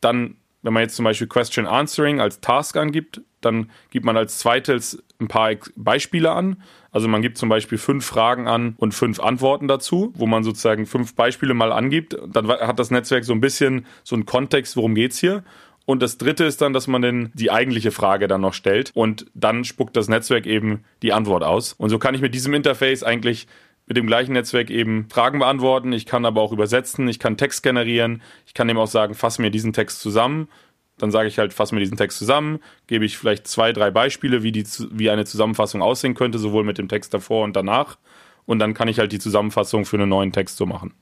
dann 0.02 0.36
wenn 0.64 0.74
man 0.74 0.84
jetzt 0.84 0.96
zum 0.96 1.06
Beispiel 1.06 1.28
Question 1.28 1.66
Answering 1.66 2.20
als 2.22 2.40
Task 2.40 2.78
angibt, 2.78 3.22
dann 3.42 3.70
gibt 3.90 4.06
man 4.06 4.18
als 4.18 4.40
zweites 4.40 5.04
ein 5.20 5.28
paar 5.28 5.52
Beispiele 5.76 6.32
an. 6.32 6.62
Also 6.92 7.08
man 7.08 7.22
gibt 7.22 7.38
zum 7.38 7.50
Beispiel 7.50 7.78
fünf 7.78 8.06
Fragen 8.06 8.48
an 8.48 8.76
und 8.78 8.94
fünf 8.94 9.20
Antworten 9.20 9.68
dazu, 9.68 10.12
wo 10.16 10.26
man 10.26 10.44
sozusagen 10.44 10.86
fünf 10.86 11.16
Beispiele 11.16 11.54
mal 11.54 11.72
angibt. 11.72 12.18
Dann 12.28 12.48
hat 12.48 12.80
das 12.80 12.92
Netzwerk 12.92 13.24
so 13.24 13.34
ein 13.34 13.42
bisschen 13.42 13.86
so 14.04 14.16
einen 14.16 14.26
Kontext, 14.26 14.76
worum 14.76 14.96
geht's 14.96 15.20
hier. 15.20 15.44
Und 15.86 16.02
das 16.02 16.18
dritte 16.18 16.44
ist 16.46 16.62
dann, 16.62 16.74
dass 16.74 16.88
man 16.88 17.02
denn 17.02 17.32
die 17.34 17.52
eigentliche 17.52 17.92
Frage 17.92 18.28
dann 18.28 18.42
noch 18.42 18.54
stellt 18.54 18.92
und 18.94 19.26
dann 19.34 19.64
spuckt 19.64 19.98
das 19.98 20.08
Netzwerk 20.08 20.46
eben 20.46 20.84
die 21.02 21.12
Antwort 21.12 21.44
aus. 21.44 21.74
Und 21.74 21.90
so 21.90 21.98
kann 21.98 22.14
ich 22.14 22.22
mit 22.22 22.36
diesem 22.36 22.54
Interface 22.54 23.04
eigentlich 23.04 23.48
mit 23.88 23.98
dem 23.98 24.08
gleichen 24.08 24.34
Netzwerk 24.34 24.70
eben 24.70 25.10
Fragen 25.10 25.40
beantworten. 25.40 25.92
Ich 25.92 26.06
kann 26.06 26.24
aber 26.24 26.42
auch 26.42 26.54
übersetzen, 26.54 27.08
ich 27.08 27.20
kann 27.20 27.36
Text 27.36 27.64
generieren, 27.64 28.22
ich 28.46 28.54
kann 28.54 28.70
eben 28.70 28.80
auch 28.80 28.88
sagen, 28.88 29.16
fass 29.16 29.40
mir 29.40 29.50
diesen 29.50 29.74
Text 29.74 30.00
zusammen 30.02 30.48
dann 31.02 31.12
sage 31.12 31.28
ich 31.28 31.40
halt, 31.40 31.54
fasse 31.54 31.74
mir 31.74 31.82
diesen 31.82 31.98
Text 31.98 32.18
zusammen, 32.18 32.60
gebe 32.88 33.06
ich 33.06 33.18
vielleicht 33.18 33.48
zwei, 33.48 33.74
drei 33.74 33.92
Beispiele, 33.92 34.44
wie, 34.44 34.52
die, 34.52 34.66
wie 34.92 35.10
eine 35.10 35.26
Zusammenfassung 35.26 35.82
aussehen 35.82 36.14
könnte, 36.14 36.40
sowohl 36.40 36.64
mit 36.64 36.78
dem 36.78 36.88
Text 36.88 37.14
davor 37.14 37.44
und 37.44 37.56
danach. 37.56 37.98
Und 38.46 38.60
dann 38.60 38.74
kann 38.74 38.88
ich 38.88 39.00
halt 39.00 39.12
die 39.12 39.20
Zusammenfassung 39.20 39.86
für 39.86 39.98
einen 39.98 40.10
neuen 40.10 40.32
Text 40.32 40.58
so 40.58 40.66
machen. 40.66 40.94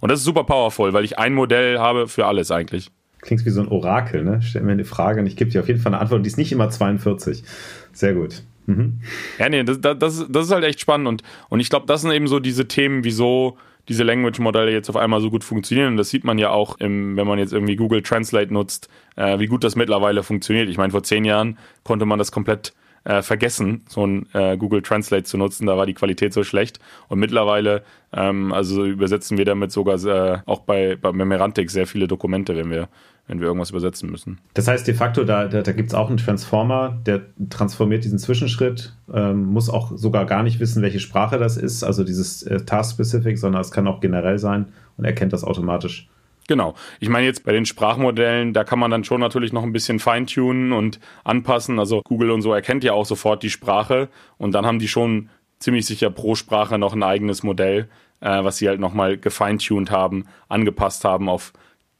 Und 0.00 0.10
das 0.10 0.20
ist 0.20 0.24
super 0.24 0.44
powerful, 0.44 0.92
weil 0.92 1.04
ich 1.04 1.18
ein 1.18 1.32
Modell 1.32 1.78
habe 1.78 2.08
für 2.08 2.26
alles 2.26 2.50
eigentlich. 2.50 2.90
Klingt 3.20 3.44
wie 3.46 3.50
so 3.50 3.60
ein 3.60 3.68
Orakel, 3.68 4.24
ne? 4.24 4.42
Stell 4.42 4.62
mir 4.62 4.72
eine 4.72 4.84
Frage 4.84 5.20
und 5.20 5.26
ich 5.26 5.36
gebe 5.36 5.50
dir 5.50 5.60
auf 5.60 5.68
jeden 5.68 5.78
Fall 5.78 5.92
eine 5.92 6.00
Antwort. 6.00 6.18
Und 6.18 6.22
die 6.24 6.28
ist 6.28 6.38
nicht 6.38 6.50
immer 6.50 6.70
42. 6.70 7.44
Sehr 7.92 8.14
gut. 8.14 8.42
Mhm. 8.66 9.00
Ja, 9.38 9.48
nee, 9.48 9.62
das, 9.62 9.80
das, 9.80 9.98
das 10.28 10.46
ist 10.46 10.50
halt 10.50 10.64
echt 10.64 10.80
spannend. 10.80 11.06
Und, 11.06 11.22
und 11.48 11.60
ich 11.60 11.70
glaube, 11.70 11.86
das 11.86 12.02
sind 12.02 12.10
eben 12.10 12.26
so 12.26 12.40
diese 12.40 12.66
Themen, 12.66 13.04
wieso 13.04 13.56
diese 13.88 14.04
Language-Modelle 14.04 14.72
jetzt 14.72 14.88
auf 14.88 14.96
einmal 14.96 15.20
so 15.20 15.30
gut 15.30 15.44
funktionieren. 15.44 15.96
Das 15.96 16.10
sieht 16.10 16.24
man 16.24 16.38
ja 16.38 16.50
auch, 16.50 16.78
im, 16.78 17.16
wenn 17.16 17.26
man 17.26 17.38
jetzt 17.38 17.52
irgendwie 17.52 17.76
Google 17.76 18.02
Translate 18.02 18.52
nutzt, 18.52 18.88
äh, 19.16 19.38
wie 19.38 19.46
gut 19.46 19.64
das 19.64 19.76
mittlerweile 19.76 20.22
funktioniert. 20.22 20.68
Ich 20.68 20.78
meine, 20.78 20.92
vor 20.92 21.02
zehn 21.02 21.24
Jahren 21.24 21.58
konnte 21.82 22.06
man 22.06 22.18
das 22.18 22.32
komplett 22.32 22.72
äh, 23.04 23.22
vergessen, 23.22 23.82
so 23.88 24.06
ein 24.06 24.26
äh, 24.32 24.56
Google 24.56 24.82
Translate 24.82 25.24
zu 25.24 25.36
nutzen. 25.36 25.66
Da 25.66 25.76
war 25.76 25.86
die 25.86 25.94
Qualität 25.94 26.32
so 26.32 26.44
schlecht. 26.44 26.78
Und 27.08 27.18
mittlerweile, 27.18 27.82
ähm, 28.12 28.52
also 28.52 28.84
übersetzen 28.84 29.38
wir 29.38 29.44
damit 29.44 29.72
sogar 29.72 30.02
äh, 30.04 30.38
auch 30.46 30.60
bei, 30.60 30.96
bei 30.96 31.12
Memerantic 31.12 31.70
sehr 31.70 31.86
viele 31.86 32.06
Dokumente, 32.06 32.56
wenn 32.56 32.70
wir 32.70 32.88
wenn 33.26 33.40
wir 33.40 33.46
irgendwas 33.46 33.70
übersetzen 33.70 34.10
müssen. 34.10 34.40
Das 34.54 34.68
heißt 34.68 34.86
de 34.86 34.94
facto, 34.94 35.24
da, 35.24 35.46
da, 35.46 35.62
da 35.62 35.72
gibt 35.72 35.90
es 35.90 35.94
auch 35.94 36.08
einen 36.08 36.18
Transformer, 36.18 36.98
der 37.06 37.22
transformiert 37.50 38.04
diesen 38.04 38.18
Zwischenschritt, 38.18 38.94
ähm, 39.12 39.44
muss 39.44 39.70
auch 39.70 39.96
sogar 39.96 40.26
gar 40.26 40.42
nicht 40.42 40.60
wissen, 40.60 40.82
welche 40.82 41.00
Sprache 41.00 41.38
das 41.38 41.56
ist, 41.56 41.84
also 41.84 42.04
dieses 42.04 42.42
äh, 42.42 42.64
Task-Specific, 42.64 43.38
sondern 43.38 43.60
es 43.60 43.70
kann 43.70 43.86
auch 43.86 44.00
generell 44.00 44.38
sein 44.38 44.72
und 44.96 45.04
erkennt 45.04 45.32
das 45.32 45.44
automatisch. 45.44 46.08
Genau. 46.48 46.74
Ich 46.98 47.08
meine 47.08 47.26
jetzt 47.26 47.44
bei 47.44 47.52
den 47.52 47.66
Sprachmodellen, 47.66 48.52
da 48.52 48.64
kann 48.64 48.78
man 48.78 48.90
dann 48.90 49.04
schon 49.04 49.20
natürlich 49.20 49.52
noch 49.52 49.62
ein 49.62 49.72
bisschen 49.72 50.00
feintunen 50.00 50.72
und 50.72 50.98
anpassen. 51.24 51.78
Also 51.78 52.02
Google 52.04 52.32
und 52.32 52.42
so 52.42 52.52
erkennt 52.52 52.82
ja 52.84 52.92
auch 52.92 53.06
sofort 53.06 53.42
die 53.42 53.50
Sprache 53.50 54.08
und 54.38 54.52
dann 54.52 54.66
haben 54.66 54.80
die 54.80 54.88
schon 54.88 55.28
ziemlich 55.60 55.86
sicher 55.86 56.10
pro 56.10 56.34
Sprache 56.34 56.78
noch 56.78 56.94
ein 56.94 57.02
eigenes 57.04 57.44
Modell, 57.44 57.88
äh, 58.20 58.42
was 58.42 58.56
sie 58.56 58.68
halt 58.68 58.80
nochmal 58.80 59.16
gefeintuned 59.16 59.90
haben, 59.90 60.26
angepasst 60.48 61.04
haben 61.04 61.28
auf 61.28 61.52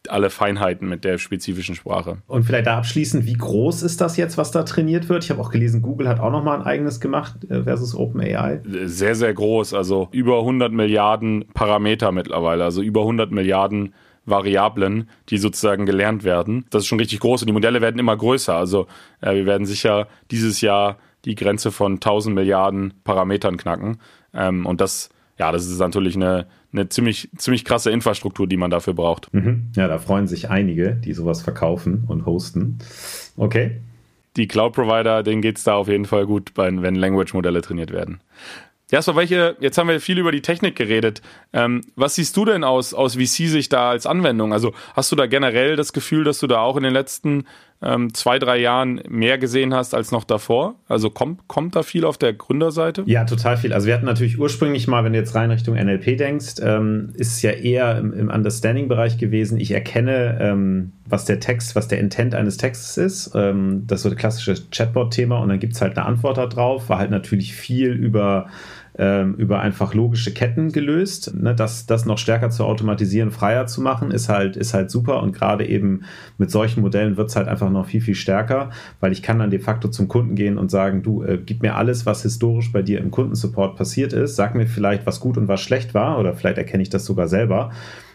alle 0.09 0.31
Feinheiten 0.31 0.89
mit 0.89 1.05
der 1.05 1.19
spezifischen 1.19 1.75
Sprache. 1.75 2.19
Und 2.27 2.45
vielleicht 2.45 2.67
da 2.67 2.79
abschließend, 2.79 3.27
wie 3.27 3.35
groß 3.35 3.83
ist 3.83 4.01
das 4.01 4.17
jetzt, 4.17 4.37
was 4.37 4.51
da 4.51 4.63
trainiert 4.63 5.09
wird? 5.09 5.25
Ich 5.25 5.31
habe 5.31 5.41
auch 5.41 5.51
gelesen, 5.51 5.83
Google 5.83 6.09
hat 6.09 6.21
auch 6.21 6.31
nochmal 6.31 6.59
ein 6.59 6.65
eigenes 6.65 7.01
gemacht 7.01 7.45
äh, 7.49 7.63
versus 7.63 7.95
OpenAI. 7.95 8.61
Sehr, 8.85 9.15
sehr 9.15 9.33
groß. 9.33 9.75
Also 9.75 10.09
über 10.13 10.39
100 10.41 10.73
Milliarden 10.73 11.45
Parameter 11.55 12.13
mittlerweile. 12.13 12.65
Also 12.65 12.83
über 12.83 13.03
100 13.03 13.31
Milliarden 13.31 13.95
Variablen, 14.25 15.09
die 15.31 15.39
sozusagen 15.39 15.85
gelernt 15.87 16.25
werden. 16.25 16.67
Das 16.71 16.83
ist 16.83 16.87
schon 16.87 17.01
richtig 17.01 17.21
groß 17.21 17.43
und 17.43 17.47
die 17.47 17.53
Modelle 17.53 17.81
werden 17.81 17.99
immer 17.99 18.17
größer. 18.17 18.55
Also 18.55 18.87
äh, 19.21 19.35
wir 19.35 19.47
werden 19.47 19.67
sicher 19.67 20.09
dieses 20.31 20.61
Jahr 20.61 20.99
die 21.25 21.35
Grenze 21.35 21.71
von 21.71 21.95
1000 21.95 22.35
Milliarden 22.35 22.95
Parametern 23.05 23.57
knacken. 23.57 23.99
Ähm, 24.35 24.67
und 24.67 24.81
das, 24.81 25.11
ja, 25.39 25.51
das 25.53 25.67
ist 25.67 25.79
natürlich 25.79 26.15
eine, 26.17 26.47
eine 26.73 26.89
ziemlich, 26.89 27.29
ziemlich 27.37 27.65
krasse 27.65 27.91
Infrastruktur, 27.91 28.47
die 28.47 28.57
man 28.57 28.71
dafür 28.71 28.95
braucht. 28.95 29.33
Mhm. 29.33 29.71
Ja, 29.77 29.89
da 29.89 29.99
freuen 29.99 30.27
sich 30.27 30.51
einige, 30.51 30.93
die 30.95 31.13
sowas 31.13 31.43
verkaufen 31.43 32.05
und 32.07 32.27
hosten. 32.27 32.79
Okay. 33.37 33.81
Die 34.37 34.49
Cloud-Provider, 34.49 35.23
denen 35.23 35.43
geht 35.43 35.59
es 35.59 35.65
da 35.65 35.75
auf 35.75 35.89
jeden 35.89 36.07
Fall 36.07 36.27
gut, 36.27 36.53
wenn 36.57 36.95
Language-Modelle 36.95 37.61
trainiert 37.61 37.93
werden. 37.93 38.21
Ja, 38.93 39.01
so 39.01 39.17
welche, 39.17 39.57
jetzt 39.59 39.79
haben 39.79 39.89
wir 39.89 40.01
viel 40.01 40.19
über 40.19 40.33
die 40.33 40.43
Technik 40.43 40.77
geredet. 40.77 41.23
Ähm, 41.55 41.81
was 41.97 42.15
siehst 42.15 42.37
du 42.37 42.45
denn 42.45 42.63
aus, 42.63 42.93
aus 42.93 43.15
VC-Sicht 43.15 43.73
da 43.73 43.89
als 43.89 44.05
Anwendung? 44.05 44.53
Also 44.53 44.75
hast 44.95 45.11
du 45.11 45.17
da 45.17 45.27
generell 45.27 45.77
das 45.77 45.95
Gefühl, 45.95 46.25
dass 46.25 46.41
du 46.41 46.47
da 46.47 46.61
auch 46.61 46.77
in 46.77 46.83
den 46.83 46.93
letzten 46.93 47.47
ähm, 47.83 48.15
zwei, 48.15 48.39
drei 48.39 48.59
Jahren 48.59 49.01
mehr 49.09 49.39
gesehen 49.39 49.75
hast 49.75 49.95
als 49.95 50.13
noch 50.13 50.25
davor? 50.25 50.77
Also 50.89 51.11
kommt, 51.11 51.49
kommt 51.49 51.77
da 51.77 51.83
viel 51.83 52.05
auf 52.05 52.19
der 52.19 52.33
Gründerseite? 52.33 53.03
Ja, 53.07 53.25
total 53.25 53.57
viel. 53.57 53.73
Also 53.73 53.87
wir 53.87 53.95
hatten 53.95 54.07
natürlich 54.07 54.39
ursprünglich 54.39 54.87
mal, 54.89 55.05
wenn 55.05 55.13
du 55.13 55.19
jetzt 55.19 55.35
rein 55.35 55.51
Richtung 55.51 55.75
NLP 55.75 56.17
denkst, 56.17 56.55
ähm, 56.63 57.11
ist 57.15 57.33
es 57.33 57.43
ja 57.43 57.51
eher 57.51 57.99
im, 57.99 58.13
im 58.13 58.29
Understanding-Bereich 58.31 59.19
gewesen. 59.19 59.59
Ich 59.59 59.73
erkenne, 59.73 60.39
ähm, 60.41 60.93
was 61.07 61.25
der 61.25 61.41
Text, 61.41 61.75
was 61.77 61.89
der 61.89 61.99
Intent 61.99 62.35
eines 62.35 62.57
Textes 62.57 62.97
ist. 62.97 63.33
Ähm, 63.35 63.85
das 63.87 64.01
ist 64.01 64.03
so 64.05 64.09
das 64.11 64.19
klassische 64.19 64.55
Chatbot-Thema 64.71 65.39
und 65.39 65.49
dann 65.49 65.59
gibt 65.59 65.75
es 65.75 65.81
halt 65.81 65.97
eine 65.97 66.07
Antwort 66.07 66.39
darauf. 66.39 66.89
War 66.89 66.99
halt 66.99 67.11
natürlich 67.11 67.55
viel 67.55 67.93
über 67.93 68.49
ähm, 68.99 69.35
über 69.35 69.61
einfach 69.61 69.95
logische 69.95 70.33
Ketten 70.33 70.73
gelöst. 70.73 71.35
Ne? 71.35 71.55
Das, 71.55 71.87
das 71.87 72.05
noch 72.05 72.19
stärker 72.19 72.51
zu 72.51 72.65
automatisieren, 72.65 73.31
freier 73.31 73.67
zu 73.67 73.81
machen, 73.81 74.11
ist 74.11 74.29
halt, 74.29 74.57
ist 74.57 74.75
halt 74.75 74.91
super. 74.91 75.23
Und 75.23 75.33
gerade 75.33 75.67
eben 75.67 76.03
mit 76.39 76.51
solchen 76.51 76.83
Modellen 76.83 77.17
wird 77.17 77.31
es 77.31 77.37
halt 77.37 77.49
einfach 77.49 77.71
noch 77.71 77.87
viel, 77.87 78.01
viel 78.01 78.15
stärker, 78.15 78.71
weil 79.01 79.13
ich 79.13 79.23
kann 79.23 79.39
dann 79.39 79.51
de 79.51 79.61
facto 79.61 79.89
zum 79.89 80.09
Kunden 80.09 80.35
gehen 80.35 80.59
und 80.59 80.71
sagen, 80.71 81.03
du, 81.03 81.23
äh, 81.23 81.39
gib 81.45 81.63
mir 81.63 81.77
alles, 81.77 82.07
was 82.07 82.23
historisch 82.23 82.73
bei 82.73 82.83
dir 82.83 83.01
im 83.01 83.11
Kundensupport 83.11 83.77
passiert 83.77 84.13
ist. 84.13 84.37
Sag 84.37 84.55
mir 84.55 84.67
vielleicht, 84.67 85.07
was 85.07 85.21
gut 85.21 85.39
und 85.39 85.49
was 85.49 85.61
schlecht 85.61 85.95
war 85.95 86.19
oder 86.19 86.35
vielleicht 86.35 86.59
erkenne 86.59 86.83
ich 86.83 86.91
das 86.91 87.05
sogar 87.05 87.29
selber 87.29 87.71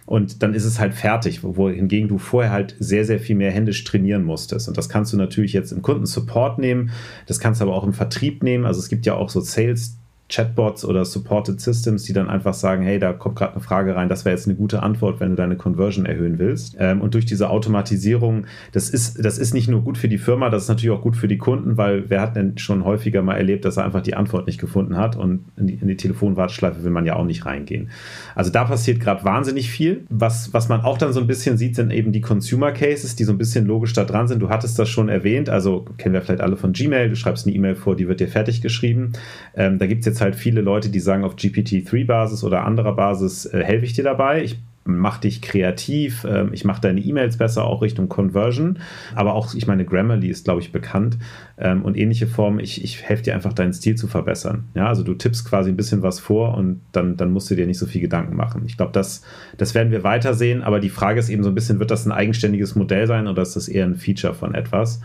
und 0.08 0.42
dann 0.42 0.54
ist 0.54 0.64
es 0.64 0.80
halt 0.80 0.94
fertig, 0.94 1.44
wohingegen 1.44 2.08
du 2.08 2.18
vorher 2.18 2.52
halt 2.52 2.78
sehr, 2.80 3.04
sehr 3.04 3.20
viel 3.20 3.36
mehr 3.36 3.52
händisch 3.52 3.84
trainieren 3.84 4.24
musstest. 4.24 4.70
Und 4.70 4.78
das 4.78 4.88
kannst 4.88 5.12
du 5.12 5.18
natürlich 5.18 5.52
jetzt 5.52 5.74
im 5.74 5.82
Kundensupport 5.82 6.60
nehmen, 6.60 6.92
das 7.26 7.42
kannst 7.42 7.60
du 7.60 7.66
aber 7.66 7.76
auch 7.76 7.84
im 7.84 7.92
Vertrieb 7.92 8.42
nehmen. 8.42 8.66
Also 8.66 8.80
es 8.80 8.88
gibt 8.88 9.06
ja 9.06 9.16
auch 9.16 9.30
so 9.30 9.42
Sales 9.42 9.98
Chatbots 10.30 10.84
oder 10.84 11.06
Supported 11.06 11.62
Systems, 11.62 12.04
die 12.04 12.12
dann 12.12 12.30
einfach 12.30 12.54
sagen, 12.54 12.84
hey, 12.84 13.00
da 13.00 13.14
kommt 13.14 13.38
gerade 13.38 13.54
eine 13.54 13.62
Frage 13.62 13.96
rein, 13.96 14.10
das 14.10 14.26
wäre 14.26 14.36
jetzt 14.36 14.46
eine 14.46 14.56
gute 14.56 14.84
Antwort, 14.84 15.22
wenn 15.22 15.30
du 15.30 15.36
deine 15.36 15.56
Conversion 15.56 16.06
erhöhen 16.06 16.38
willst. 16.38 16.76
Ähm, 16.80 17.00
und 17.00 17.14
durch 17.14 17.26
diese 17.26 17.50
Automatisierung, 17.50 18.46
das 18.74 18.90
ist, 18.90 19.24
das 19.24 19.38
ist 19.38 19.54
nicht 19.54 19.70
nur 19.70 19.84
gut 19.84 19.98
für 19.98 20.10
die 20.10 20.18
Firma, 20.18 20.50
das 20.50 20.64
ist 20.64 20.70
natürlich 20.70 20.92
auch 20.92 21.02
gut 21.02 21.16
für 21.16 21.30
die 21.30 21.38
Kunden, 21.38 21.78
weil 21.78 22.10
wer 22.10 22.22
hat 22.22 22.36
denn 22.36 22.58
schon 22.58 22.84
häufiger 22.84 23.22
mal 23.22 23.36
erlebt, 23.36 23.64
dass 23.64 23.78
er 23.78 23.86
einfach 23.86 24.02
die 24.02 24.16
Antwort 24.16 24.48
nicht 24.48 24.60
gefunden 24.60 24.98
hat 24.98 25.16
und 25.16 25.46
in 25.56 25.68
die, 25.68 25.76
in 25.76 25.88
die 25.88 25.96
Telefonwarteschleife 25.96 26.84
will 26.84 26.92
man 26.92 27.06
ja 27.06 27.16
auch 27.16 27.26
nicht 27.26 27.46
reingehen. 27.46 27.90
Also 28.36 28.52
da 28.52 28.66
passiert 28.66 29.00
gerade 29.00 29.24
wahnsinnig 29.24 29.70
viel. 29.70 30.06
Was, 30.10 30.54
was 30.54 30.68
man 30.68 30.82
auch 30.82 30.98
dann 30.98 31.14
so 31.14 31.22
ein 31.22 31.28
bisschen 31.28 31.58
sieht, 31.58 31.78
sind 31.78 31.92
eben 31.92 32.12
die 32.12 32.22
Consumer 32.22 32.74
Cases, 32.74 33.16
die 33.16 33.24
so 33.24 33.32
ein 33.32 33.38
bisschen 33.38 33.66
logisch 33.66 33.94
da 33.94 34.04
dran 34.04 34.28
sind. 34.28 34.42
Du 34.42 34.50
hattest 34.50 34.78
das 34.78 34.90
schon 34.90 35.08
erwähnt, 35.08 35.48
also 35.50 35.86
kennen 35.98 36.14
wir 36.14 36.22
vielleicht 36.22 36.42
alle 36.42 36.58
von 36.58 36.74
Gmail, 36.74 37.10
du 37.10 37.16
schreibst 37.16 37.48
eine 37.48 37.56
E-Mail 37.56 37.76
vor, 37.76 37.96
die 37.96 38.10
wird 38.10 38.20
dir 38.20 38.28
fertig 38.28 38.62
geschrieben. 38.62 39.14
Ähm, 39.56 39.80
da 39.80 39.88
gibt 39.88 40.02
es 40.02 40.06
jetzt 40.06 40.17
halt 40.22 40.36
viele 40.36 40.62
Leute, 40.62 40.90
die 40.90 41.00
sagen, 41.00 41.24
auf 41.24 41.36
GPT-3-Basis 41.36 42.44
oder 42.44 42.66
anderer 42.66 42.94
Basis 42.94 43.46
äh, 43.46 43.64
helfe 43.64 43.86
ich 43.86 43.94
dir 43.94 44.04
dabei. 44.04 44.44
Ich 44.44 44.58
mache 44.88 45.22
dich 45.22 45.42
kreativ, 45.42 46.24
äh, 46.24 46.46
ich 46.52 46.64
mache 46.64 46.82
deine 46.82 47.02
E-Mails 47.02 47.38
besser, 47.38 47.66
auch 47.66 47.82
Richtung 47.82 48.10
Conversion. 48.10 48.80
Aber 49.16 49.34
auch, 49.34 49.54
ich 49.54 49.68
meine, 49.68 49.86
Grammarly 49.86 50.30
ist, 50.30 50.46
glaube 50.46 50.62
ich, 50.62 50.72
bekannt 50.72 51.18
ähm, 51.58 51.84
und 51.84 51.98
ähnliche 51.98 52.28
Formen. 52.28 52.60
Ich, 52.60 52.84
ich 52.84 53.04
helfe 53.04 53.24
dir 53.24 53.36
einfach, 53.36 53.54
deinen 53.54 53.74
Stil 53.74 53.96
zu 53.96 54.08
verbessern. 54.08 54.66
Ja, 54.74 54.88
also 54.88 55.04
du 55.04 55.14
tippst 55.14 55.48
quasi 55.48 55.70
ein 55.70 55.78
bisschen 55.78 56.02
was 56.02 56.20
vor 56.20 56.58
und 56.58 56.82
dann, 56.92 57.18
dann 57.18 57.32
musst 57.32 57.52
du 57.52 57.56
dir 57.56 57.68
nicht 57.68 57.80
so 57.80 57.86
viel 57.86 58.02
Gedanken 58.02 58.36
machen. 58.36 58.64
Ich 58.66 58.78
glaube, 58.78 58.94
das, 58.94 59.24
das 59.58 59.76
werden 59.76 59.92
wir 59.92 60.04
weitersehen, 60.04 60.64
aber 60.64 60.80
die 60.80 60.90
Frage 60.90 61.20
ist 61.20 61.30
eben 61.30 61.44
so 61.44 61.50
ein 61.50 61.56
bisschen, 61.56 61.80
wird 61.80 61.92
das 61.92 62.06
ein 62.06 62.12
eigenständiges 62.12 62.76
Modell 62.76 63.08
sein 63.08 63.28
oder 63.28 63.42
ist 63.42 63.56
das 63.56 63.68
eher 63.68 63.86
ein 63.86 63.96
Feature 63.96 64.34
von 64.34 64.56
etwas? 64.56 65.02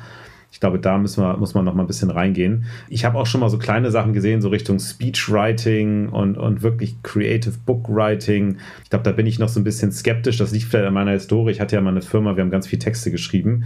Ich 0.52 0.60
glaube, 0.60 0.78
da 0.78 0.98
müssen 0.98 1.24
wir, 1.24 1.36
muss 1.38 1.54
man 1.54 1.64
noch 1.64 1.74
mal 1.74 1.82
ein 1.82 1.86
bisschen 1.86 2.10
reingehen. 2.10 2.66
Ich 2.88 3.04
habe 3.04 3.18
auch 3.18 3.26
schon 3.26 3.40
mal 3.40 3.48
so 3.48 3.58
kleine 3.58 3.90
Sachen 3.90 4.12
gesehen, 4.12 4.40
so 4.42 4.50
Richtung 4.50 4.78
Speechwriting 4.78 6.10
und, 6.10 6.36
und 6.36 6.62
wirklich 6.62 7.02
Creative 7.02 7.54
Book 7.64 7.88
Writing. 7.88 8.58
Ich 8.84 8.90
glaube, 8.90 9.04
da 9.04 9.12
bin 9.12 9.26
ich 9.26 9.38
noch 9.38 9.48
so 9.48 9.58
ein 9.58 9.64
bisschen 9.64 9.90
skeptisch. 9.90 10.36
Das 10.36 10.52
liegt 10.52 10.66
vielleicht 10.66 10.86
an 10.86 10.94
meiner 10.94 11.12
Historie. 11.12 11.52
Ich 11.52 11.60
hatte 11.60 11.74
ja 11.74 11.80
mal 11.80 11.90
eine 11.90 12.02
Firma, 12.02 12.36
wir 12.36 12.44
haben 12.44 12.50
ganz 12.50 12.66
viel 12.66 12.78
Texte 12.78 13.10
geschrieben 13.10 13.64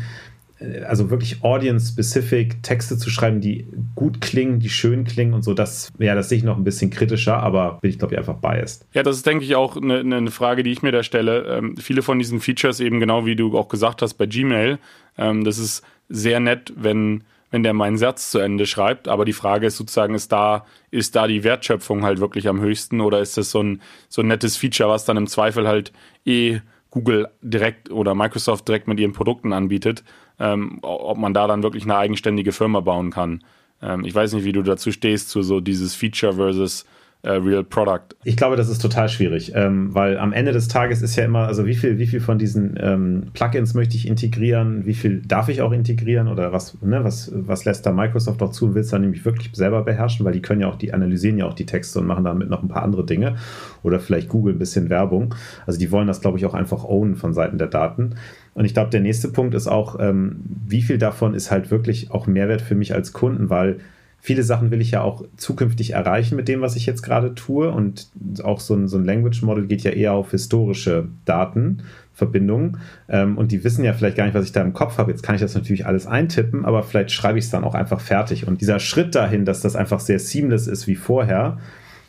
also 0.86 1.10
wirklich 1.10 1.42
audience-specific 1.42 2.62
Texte 2.62 2.96
zu 2.96 3.10
schreiben, 3.10 3.40
die 3.40 3.66
gut 3.94 4.20
klingen, 4.20 4.58
die 4.58 4.70
schön 4.70 5.04
klingen 5.04 5.34
und 5.34 5.42
so, 5.42 5.52
das, 5.52 5.92
ja, 5.98 6.14
das 6.14 6.30
sehe 6.30 6.38
ich 6.38 6.44
noch 6.44 6.56
ein 6.56 6.64
bisschen 6.64 6.90
kritischer, 6.90 7.36
aber 7.42 7.78
bin 7.82 7.90
ich, 7.90 7.98
glaube 7.98 8.14
ich, 8.14 8.18
einfach 8.18 8.36
biased. 8.36 8.86
Ja, 8.94 9.02
das 9.02 9.16
ist, 9.16 9.26
denke 9.26 9.44
ich, 9.44 9.54
auch 9.54 9.76
eine, 9.76 9.98
eine 10.00 10.30
Frage, 10.30 10.62
die 10.62 10.72
ich 10.72 10.82
mir 10.82 10.92
da 10.92 11.02
stelle. 11.02 11.44
Ähm, 11.44 11.76
viele 11.76 12.02
von 12.02 12.18
diesen 12.18 12.40
Features 12.40 12.80
eben 12.80 13.00
genau 13.00 13.26
wie 13.26 13.36
du 13.36 13.56
auch 13.56 13.68
gesagt 13.68 14.00
hast 14.00 14.14
bei 14.14 14.26
Gmail, 14.26 14.78
ähm, 15.18 15.44
das 15.44 15.58
ist 15.58 15.82
sehr 16.08 16.40
nett, 16.40 16.72
wenn, 16.76 17.24
wenn 17.50 17.62
der 17.62 17.72
meinen 17.72 17.98
Satz 17.98 18.30
zu 18.30 18.38
Ende 18.38 18.66
schreibt. 18.66 19.08
Aber 19.08 19.24
die 19.24 19.32
Frage 19.32 19.66
ist 19.66 19.76
sozusagen, 19.76 20.14
ist 20.14 20.32
da, 20.32 20.66
ist 20.90 21.16
da 21.16 21.26
die 21.26 21.44
Wertschöpfung 21.44 22.04
halt 22.04 22.20
wirklich 22.20 22.48
am 22.48 22.60
höchsten 22.60 23.00
oder 23.00 23.20
ist 23.20 23.36
das 23.36 23.50
so 23.50 23.62
ein, 23.62 23.80
so 24.08 24.22
ein 24.22 24.28
nettes 24.28 24.56
Feature, 24.56 24.90
was 24.90 25.04
dann 25.04 25.16
im 25.16 25.26
Zweifel 25.26 25.66
halt 25.66 25.92
eh 26.24 26.60
Google 26.90 27.28
direkt 27.42 27.90
oder 27.90 28.14
Microsoft 28.14 28.66
direkt 28.68 28.88
mit 28.88 28.98
ihren 28.98 29.12
Produkten 29.12 29.52
anbietet, 29.52 30.02
ähm, 30.38 30.78
ob 30.82 31.18
man 31.18 31.34
da 31.34 31.46
dann 31.46 31.62
wirklich 31.62 31.84
eine 31.84 31.96
eigenständige 31.96 32.52
Firma 32.52 32.80
bauen 32.80 33.10
kann. 33.10 33.44
Ähm, 33.82 34.04
ich 34.04 34.14
weiß 34.14 34.32
nicht, 34.32 34.44
wie 34.44 34.52
du 34.52 34.62
dazu 34.62 34.90
stehst, 34.92 35.28
zu 35.28 35.42
so 35.42 35.60
dieses 35.60 35.94
Feature 35.94 36.34
versus 36.34 36.86
Real 37.32 37.64
Product? 37.64 38.16
Ich 38.24 38.36
glaube, 38.36 38.56
das 38.56 38.68
ist 38.68 38.80
total 38.80 39.08
schwierig, 39.08 39.52
ähm, 39.54 39.94
weil 39.94 40.18
am 40.18 40.32
Ende 40.32 40.52
des 40.52 40.68
Tages 40.68 41.02
ist 41.02 41.16
ja 41.16 41.24
immer, 41.24 41.46
also 41.46 41.66
wie 41.66 41.74
viel, 41.74 41.98
wie 41.98 42.06
viel 42.06 42.20
von 42.20 42.38
diesen 42.38 42.78
ähm, 42.80 43.26
Plugins 43.34 43.74
möchte 43.74 43.96
ich 43.96 44.06
integrieren, 44.06 44.86
wie 44.86 44.94
viel 44.94 45.22
darf 45.22 45.48
ich 45.48 45.62
auch 45.62 45.72
integrieren 45.72 46.28
oder 46.28 46.52
was, 46.52 46.80
ne, 46.82 47.04
was, 47.04 47.32
was 47.34 47.64
lässt 47.64 47.86
da 47.86 47.92
Microsoft 47.92 48.42
auch 48.42 48.50
zu, 48.50 48.74
willst 48.74 48.92
du 48.92 48.94
dann 48.94 49.02
nämlich 49.02 49.24
wirklich 49.24 49.50
selber 49.54 49.82
beherrschen, 49.82 50.24
weil 50.24 50.32
die 50.32 50.42
können 50.42 50.60
ja 50.60 50.68
auch, 50.68 50.76
die 50.76 50.94
analysieren 50.94 51.38
ja 51.38 51.46
auch 51.46 51.54
die 51.54 51.66
Texte 51.66 51.98
und 51.98 52.06
machen 52.06 52.24
damit 52.24 52.48
noch 52.48 52.62
ein 52.62 52.68
paar 52.68 52.82
andere 52.82 53.04
Dinge 53.04 53.36
oder 53.82 54.00
vielleicht 54.00 54.28
Google 54.28 54.54
ein 54.54 54.58
bisschen 54.58 54.88
Werbung. 54.90 55.34
Also 55.66 55.78
die 55.78 55.90
wollen 55.90 56.06
das, 56.06 56.20
glaube 56.20 56.38
ich, 56.38 56.46
auch 56.46 56.54
einfach 56.54 56.84
ownen 56.84 57.16
von 57.16 57.32
Seiten 57.32 57.58
der 57.58 57.68
Daten. 57.68 58.14
Und 58.54 58.64
ich 58.64 58.72
glaube, 58.72 58.90
der 58.90 59.00
nächste 59.00 59.28
Punkt 59.28 59.54
ist 59.54 59.66
auch, 59.66 59.98
ähm, 60.00 60.40
wie 60.66 60.82
viel 60.82 60.98
davon 60.98 61.34
ist 61.34 61.50
halt 61.50 61.70
wirklich 61.70 62.10
auch 62.10 62.26
Mehrwert 62.26 62.62
für 62.62 62.74
mich 62.74 62.94
als 62.94 63.12
Kunden, 63.12 63.50
weil 63.50 63.80
viele 64.20 64.42
Sachen 64.42 64.70
will 64.70 64.80
ich 64.80 64.90
ja 64.90 65.02
auch 65.02 65.24
zukünftig 65.36 65.92
erreichen 65.92 66.34
mit 66.36 66.48
dem, 66.48 66.60
was 66.60 66.74
ich 66.74 66.84
jetzt 66.86 67.02
gerade 67.02 67.34
tue. 67.34 67.70
Und 67.70 68.08
auch 68.42 68.60
so 68.60 68.74
ein, 68.74 68.88
so 68.88 68.98
ein 68.98 69.04
Language 69.04 69.42
Model 69.42 69.66
geht 69.66 69.82
ja 69.82 69.92
eher 69.92 70.14
auf 70.14 70.32
historische 70.32 71.08
Datenverbindungen. 71.24 72.78
Ähm, 73.08 73.38
und 73.38 73.52
die 73.52 73.62
wissen 73.62 73.84
ja 73.84 73.92
vielleicht 73.92 74.16
gar 74.16 74.24
nicht, 74.24 74.34
was 74.34 74.44
ich 74.44 74.52
da 74.52 74.62
im 74.62 74.72
Kopf 74.72 74.98
habe. 74.98 75.12
Jetzt 75.12 75.22
kann 75.22 75.34
ich 75.34 75.40
das 75.40 75.54
natürlich 75.54 75.86
alles 75.86 76.06
eintippen, 76.06 76.64
aber 76.64 76.82
vielleicht 76.82 77.12
schreibe 77.12 77.38
ich 77.38 77.44
es 77.44 77.50
dann 77.50 77.64
auch 77.64 77.74
einfach 77.74 78.00
fertig. 78.00 78.48
Und 78.48 78.60
dieser 78.60 78.80
Schritt 78.80 79.14
dahin, 79.14 79.44
dass 79.44 79.60
das 79.60 79.76
einfach 79.76 80.00
sehr 80.00 80.18
seamless 80.18 80.66
ist 80.66 80.86
wie 80.86 80.96
vorher, 80.96 81.58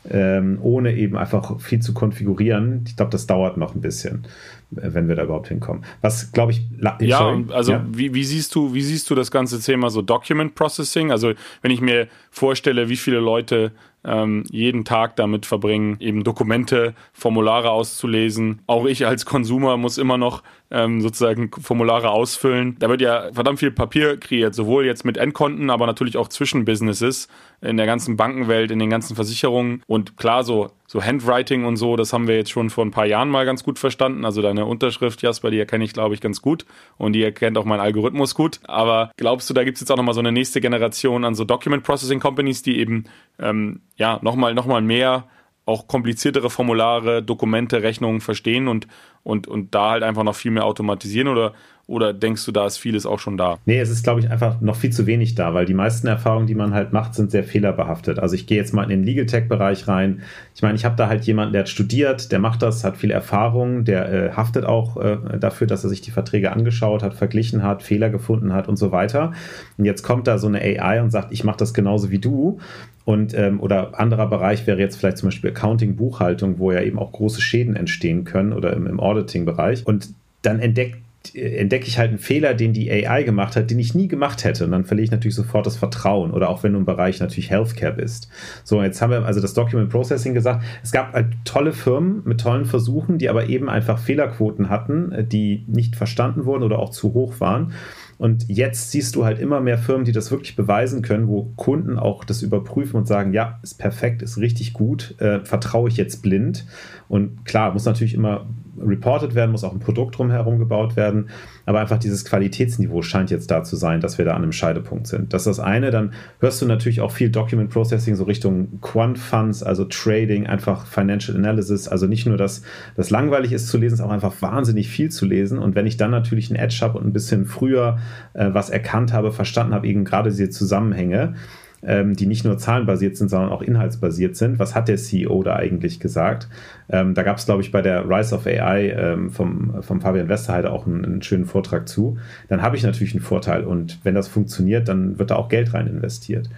ähm, 0.09 0.59
ohne 0.61 0.93
eben 0.93 1.17
einfach 1.17 1.59
viel 1.59 1.79
zu 1.79 1.93
konfigurieren, 1.93 2.83
ich 2.87 2.95
glaube, 2.95 3.11
das 3.11 3.27
dauert 3.27 3.57
noch 3.57 3.75
ein 3.75 3.81
bisschen. 3.81 4.23
Wenn 4.69 5.07
wir 5.07 5.15
da 5.15 5.23
überhaupt 5.23 5.47
hinkommen. 5.47 5.83
Was 6.01 6.31
glaube 6.31 6.51
ich. 6.51 6.61
Ja, 6.99 7.19
sorry, 7.19 7.45
also 7.51 7.71
ja? 7.73 7.85
Wie, 7.89 8.13
wie, 8.13 8.23
siehst 8.23 8.53
du, 8.53 8.73
wie 8.73 8.81
siehst 8.81 9.09
du 9.09 9.15
das 9.15 9.31
ganze 9.31 9.61
Thema 9.61 9.89
so 9.89 10.01
Document 10.01 10.55
Processing? 10.55 11.11
Also 11.11 11.33
wenn 11.61 11.71
ich 11.71 11.81
mir 11.81 12.07
vorstelle, 12.31 12.89
wie 12.89 12.97
viele 12.97 13.19
Leute 13.19 13.71
ähm, 14.03 14.43
jeden 14.49 14.85
Tag 14.85 15.15
damit 15.15 15.45
verbringen, 15.45 15.97
eben 15.99 16.23
Dokumente, 16.23 16.93
Formulare 17.13 17.71
auszulesen. 17.71 18.61
Auch 18.65 18.85
ich 18.85 19.05
als 19.05 19.25
Konsumer 19.25 19.77
muss 19.77 19.97
immer 19.97 20.17
noch 20.17 20.43
ähm, 20.69 21.01
sozusagen 21.01 21.49
Formulare 21.59 22.09
ausfüllen. 22.09 22.75
Da 22.79 22.89
wird 22.89 23.01
ja 23.01 23.31
verdammt 23.31 23.59
viel 23.59 23.71
Papier 23.71 24.17
kreiert, 24.17 24.53
sowohl 24.53 24.85
jetzt 24.85 25.05
mit 25.05 25.17
Endkonten, 25.17 25.69
aber 25.69 25.85
natürlich 25.85 26.17
auch 26.17 26.27
zwischen 26.27 26.65
Businesses 26.65 27.27
in 27.61 27.77
der 27.77 27.85
ganzen 27.85 28.17
Bankenwelt, 28.17 28.71
in 28.71 28.79
den 28.79 28.89
ganzen 28.89 29.15
Versicherungen. 29.15 29.81
Und 29.87 30.17
klar, 30.17 30.43
so, 30.43 30.71
so 30.85 31.03
Handwriting 31.03 31.65
und 31.65 31.77
so, 31.77 31.95
das 31.95 32.13
haben 32.13 32.27
wir 32.27 32.35
jetzt 32.35 32.51
schon 32.51 32.69
vor 32.69 32.85
ein 32.85 32.91
paar 32.91 33.05
Jahren 33.05 33.29
mal 33.29 33.45
ganz 33.45 33.63
gut 33.63 33.79
verstanden. 33.79 34.25
Also 34.25 34.41
deine 34.41 34.65
Unterschrift, 34.65 35.21
Jasper, 35.21 35.51
die 35.51 35.59
erkenne 35.59 35.85
ich, 35.85 35.93
glaube 35.93 36.13
ich, 36.13 36.21
ganz 36.21 36.41
gut. 36.41 36.65
Und 36.97 37.13
die 37.13 37.23
erkennt 37.23 37.57
auch 37.57 37.65
mein 37.65 37.79
Algorithmus 37.79 38.35
gut. 38.35 38.59
Aber 38.65 39.11
glaubst 39.17 39.49
du, 39.49 39.53
da 39.53 39.63
gibt 39.63 39.77
es 39.77 39.81
jetzt 39.81 39.91
auch 39.91 39.97
nochmal 39.97 40.13
so 40.13 40.19
eine 40.19 40.31
nächste 40.31 40.61
Generation 40.61 41.23
an 41.23 41.33
so 41.33 41.45
Document 41.45 41.83
Processing 41.83 42.19
Companies, 42.19 42.61
die 42.61 42.77
eben 42.77 43.05
ähm, 43.39 43.81
ja 43.95 44.19
nochmal 44.21 44.53
noch 44.53 44.67
mehr 44.81 45.27
auch 45.67 45.87
kompliziertere 45.87 46.49
Formulare, 46.49 47.21
Dokumente, 47.21 47.83
Rechnungen 47.83 48.21
verstehen 48.21 48.67
und, 48.67 48.87
und, 49.23 49.47
und 49.47 49.75
da 49.75 49.91
halt 49.91 50.03
einfach 50.03 50.23
noch 50.23 50.35
viel 50.35 50.51
mehr 50.51 50.65
automatisieren 50.65 51.27
oder, 51.27 51.53
oder 51.87 52.13
denkst 52.13 52.45
du, 52.45 52.51
da 52.51 52.67
ist 52.67 52.77
vieles 52.77 53.05
auch 53.05 53.19
schon 53.19 53.37
da? 53.37 53.59
Nee, 53.65 53.79
es 53.79 53.89
ist, 53.89 54.03
glaube 54.03 54.19
ich, 54.19 54.29
einfach 54.29 54.59
noch 54.59 54.75
viel 54.75 54.89
zu 54.89 55.07
wenig 55.07 55.35
da, 55.35 55.53
weil 55.53 55.65
die 55.65 55.73
meisten 55.73 56.07
Erfahrungen, 56.07 56.45
die 56.45 56.53
man 56.53 56.73
halt 56.73 56.91
macht, 56.91 57.15
sind 57.15 57.31
sehr 57.31 57.45
fehlerbehaftet. 57.45 58.19
Also 58.19 58.35
ich 58.35 58.45
gehe 58.45 58.57
jetzt 58.57 58.73
mal 58.73 58.83
in 58.83 58.89
den 58.89 59.03
Legal 59.03 59.25
Tech-Bereich 59.25 59.87
rein. 59.87 60.21
Ich 60.53 60.61
meine, 60.61 60.75
ich 60.75 60.83
habe 60.83 60.97
da 60.97 61.07
halt 61.07 61.23
jemanden, 61.23 61.53
der 61.53 61.61
hat 61.61 61.69
studiert, 61.69 62.33
der 62.33 62.39
macht 62.39 62.61
das, 62.61 62.83
hat 62.83 62.97
viel 62.97 63.11
Erfahrung, 63.11 63.85
der 63.85 64.11
äh, 64.11 64.31
haftet 64.33 64.65
auch 64.65 64.97
äh, 64.97 65.17
dafür, 65.39 65.65
dass 65.65 65.85
er 65.85 65.89
sich 65.89 66.01
die 66.01 66.11
Verträge 66.11 66.51
angeschaut 66.51 67.03
hat, 67.03 67.13
verglichen 67.13 67.63
hat, 67.63 67.83
Fehler 67.83 68.09
gefunden 68.09 68.51
hat 68.51 68.67
und 68.67 68.75
so 68.75 68.91
weiter. 68.91 69.31
Und 69.77 69.85
jetzt 69.85 70.03
kommt 70.03 70.27
da 70.27 70.39
so 70.39 70.47
eine 70.47 70.59
AI 70.59 71.01
und 71.01 71.11
sagt, 71.11 71.31
ich 71.31 71.45
mache 71.45 71.57
das 71.57 71.73
genauso 71.73 72.11
wie 72.11 72.19
du. 72.19 72.59
Und 73.05 73.33
ähm, 73.33 73.61
oder 73.61 73.97
anderer 73.97 74.27
Bereich 74.27 74.67
wäre 74.67 74.79
jetzt 74.79 74.97
vielleicht 74.97 75.19
zum 75.19 75.27
Beispiel 75.27 75.51
Accounting, 75.51 75.95
Buchhaltung, 75.95 76.59
wo 76.59 76.73
ja 76.73 76.81
eben 76.81 76.99
auch 76.99 77.13
große 77.13 77.39
Schäden 77.39 77.77
entstehen 77.77 78.25
können 78.25 78.51
oder 78.51 78.73
im, 78.73 78.87
im 78.87 78.99
Auditing-Bereich. 78.99 79.87
Und 79.87 80.09
dann 80.41 80.59
entdeckt 80.59 80.97
entdecke 81.33 81.87
ich 81.87 81.97
halt 81.97 82.09
einen 82.09 82.19
Fehler, 82.19 82.53
den 82.53 82.73
die 82.73 82.91
AI 82.91 83.23
gemacht 83.23 83.55
hat, 83.55 83.69
den 83.69 83.79
ich 83.79 83.93
nie 83.93 84.07
gemacht 84.07 84.43
hätte. 84.43 84.65
Und 84.65 84.71
dann 84.71 84.85
verliere 84.85 85.05
ich 85.05 85.11
natürlich 85.11 85.35
sofort 85.35 85.65
das 85.65 85.77
Vertrauen. 85.77 86.31
Oder 86.31 86.49
auch 86.49 86.63
wenn 86.63 86.73
du 86.73 86.79
im 86.79 86.85
Bereich 86.85 87.19
natürlich 87.19 87.49
Healthcare 87.49 87.93
bist. 87.93 88.29
So, 88.63 88.81
jetzt 88.81 89.01
haben 89.01 89.11
wir 89.11 89.25
also 89.25 89.41
das 89.41 89.53
Document 89.53 89.89
Processing 89.89 90.33
gesagt. 90.33 90.63
Es 90.83 90.91
gab 90.91 91.13
halt 91.13 91.27
tolle 91.43 91.73
Firmen 91.73 92.21
mit 92.25 92.41
tollen 92.41 92.65
Versuchen, 92.65 93.17
die 93.17 93.29
aber 93.29 93.47
eben 93.47 93.69
einfach 93.69 93.99
Fehlerquoten 93.99 94.69
hatten, 94.69 95.27
die 95.29 95.63
nicht 95.67 95.95
verstanden 95.95 96.45
wurden 96.45 96.63
oder 96.63 96.79
auch 96.79 96.89
zu 96.89 97.13
hoch 97.13 97.39
waren. 97.39 97.73
Und 98.17 98.45
jetzt 98.47 98.91
siehst 98.91 99.15
du 99.15 99.25
halt 99.25 99.37
immer 99.37 99.59
mehr 99.59 99.77
Firmen, 99.77 100.05
die 100.05 100.11
das 100.11 100.31
wirklich 100.31 100.55
beweisen 100.55 101.03
können, 101.03 101.27
wo 101.27 101.51
Kunden 101.55 101.99
auch 101.99 102.23
das 102.23 102.41
überprüfen 102.41 102.97
und 102.97 103.07
sagen, 103.07 103.31
ja, 103.31 103.59
ist 103.61 103.77
perfekt, 103.77 104.23
ist 104.23 104.39
richtig 104.39 104.73
gut, 104.73 105.15
äh, 105.19 105.41
vertraue 105.45 105.89
ich 105.89 105.97
jetzt 105.97 106.23
blind. 106.23 106.65
Und 107.09 107.45
klar, 107.45 107.73
muss 107.73 107.85
natürlich 107.85 108.15
immer 108.15 108.47
reported 108.79 109.35
werden, 109.35 109.51
muss 109.51 109.63
auch 109.63 109.73
ein 109.73 109.79
Produkt 109.79 110.17
drumherum 110.17 110.59
gebaut 110.59 110.95
werden. 110.95 111.29
Aber 111.65 111.79
einfach 111.79 111.97
dieses 111.97 112.25
Qualitätsniveau 112.25 113.01
scheint 113.01 113.29
jetzt 113.29 113.51
da 113.51 113.63
zu 113.63 113.75
sein, 113.75 114.01
dass 114.01 114.17
wir 114.17 114.25
da 114.25 114.33
an 114.33 114.43
einem 114.43 114.51
Scheidepunkt 114.51 115.07
sind. 115.07 115.33
Das 115.33 115.45
ist 115.45 115.57
das 115.57 115.59
eine. 115.59 115.91
Dann 115.91 116.13
hörst 116.39 116.61
du 116.61 116.65
natürlich 116.65 117.01
auch 117.01 117.11
viel 117.11 117.29
Document 117.29 117.69
Processing, 117.69 118.15
so 118.15 118.23
Richtung 118.23 118.79
Quant 118.81 119.17
Funds, 119.17 119.63
also 119.63 119.85
Trading, 119.85 120.47
einfach 120.47 120.85
Financial 120.85 121.35
Analysis. 121.37 121.87
Also 121.87 122.07
nicht 122.07 122.25
nur, 122.25 122.37
dass 122.37 122.61
das 122.95 123.09
langweilig 123.09 123.51
ist 123.51 123.67
zu 123.67 123.77
lesen, 123.77 123.95
es 123.95 123.99
ist 123.99 124.05
auch 124.05 124.11
einfach 124.11 124.41
wahnsinnig 124.41 124.89
viel 124.89 125.09
zu 125.09 125.25
lesen. 125.25 125.59
Und 125.59 125.75
wenn 125.75 125.87
ich 125.87 125.97
dann 125.97 126.11
natürlich 126.11 126.49
ein 126.49 126.55
Edge 126.55 126.79
habe 126.81 126.97
und 126.97 127.05
ein 127.05 127.13
bisschen 127.13 127.45
früher 127.45 127.97
äh, 128.33 128.49
was 128.53 128.69
erkannt 128.69 129.13
habe, 129.13 129.31
verstanden 129.31 129.73
habe, 129.73 129.87
eben 129.87 130.05
gerade 130.05 130.29
diese 130.29 130.49
Zusammenhänge, 130.49 131.35
ähm, 131.83 132.15
die 132.15 132.25
nicht 132.25 132.43
nur 132.43 132.57
zahlenbasiert 132.57 133.17
sind, 133.17 133.29
sondern 133.29 133.51
auch 133.51 133.61
inhaltsbasiert 133.61 134.35
sind. 134.35 134.59
Was 134.59 134.75
hat 134.75 134.87
der 134.87 134.97
CEO 134.97 135.43
da 135.43 135.55
eigentlich 135.55 135.99
gesagt? 135.99 136.47
Ähm, 136.89 137.13
da 137.13 137.23
gab 137.23 137.37
es, 137.37 137.45
glaube 137.45 137.61
ich, 137.61 137.71
bei 137.71 137.81
der 137.81 138.09
Rise 138.09 138.35
of 138.35 138.45
AI 138.47 138.89
ähm, 138.89 139.29
vom, 139.29 139.81
vom 139.81 140.01
Fabian 140.01 140.29
Westerheide 140.29 140.71
auch 140.71 140.87
einen, 140.87 141.05
einen 141.05 141.21
schönen 141.21 141.45
Vortrag 141.45 141.87
zu. 141.87 142.17
Dann 142.49 142.61
habe 142.61 142.75
ich 142.75 142.83
natürlich 142.83 143.13
einen 143.13 143.23
Vorteil 143.23 143.63
und 143.63 143.99
wenn 144.03 144.15
das 144.15 144.27
funktioniert, 144.27 144.87
dann 144.87 145.19
wird 145.19 145.31
da 145.31 145.35
auch 145.35 145.49
Geld 145.49 145.73
rein 145.73 145.87
investiert. 145.87 146.49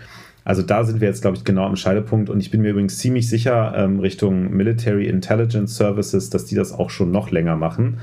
Also 0.46 0.62
da 0.64 0.84
sind 0.84 1.02
wir 1.02 1.08
jetzt, 1.08 1.22
glaube 1.22 1.38
ich, 1.38 1.44
genau 1.44 1.66
am 1.66 1.76
Scheidepunkt. 1.76 2.30
Und 2.30 2.40
ich 2.40 2.50
bin 2.50 2.62
mir 2.62 2.72
übrigens 2.72 2.98
ziemlich 2.98 3.30
sicher 3.30 3.74
ähm, 3.76 4.00
Richtung 4.00 4.50
Military 4.52 5.08
Intelligence 5.08 5.76
Services, 5.76 6.30
dass 6.30 6.46
die 6.46 6.56
das 6.56 6.72
auch 6.72 6.90
schon 6.90 7.12
noch 7.12 7.30
länger 7.30 7.56
machen 7.56 8.00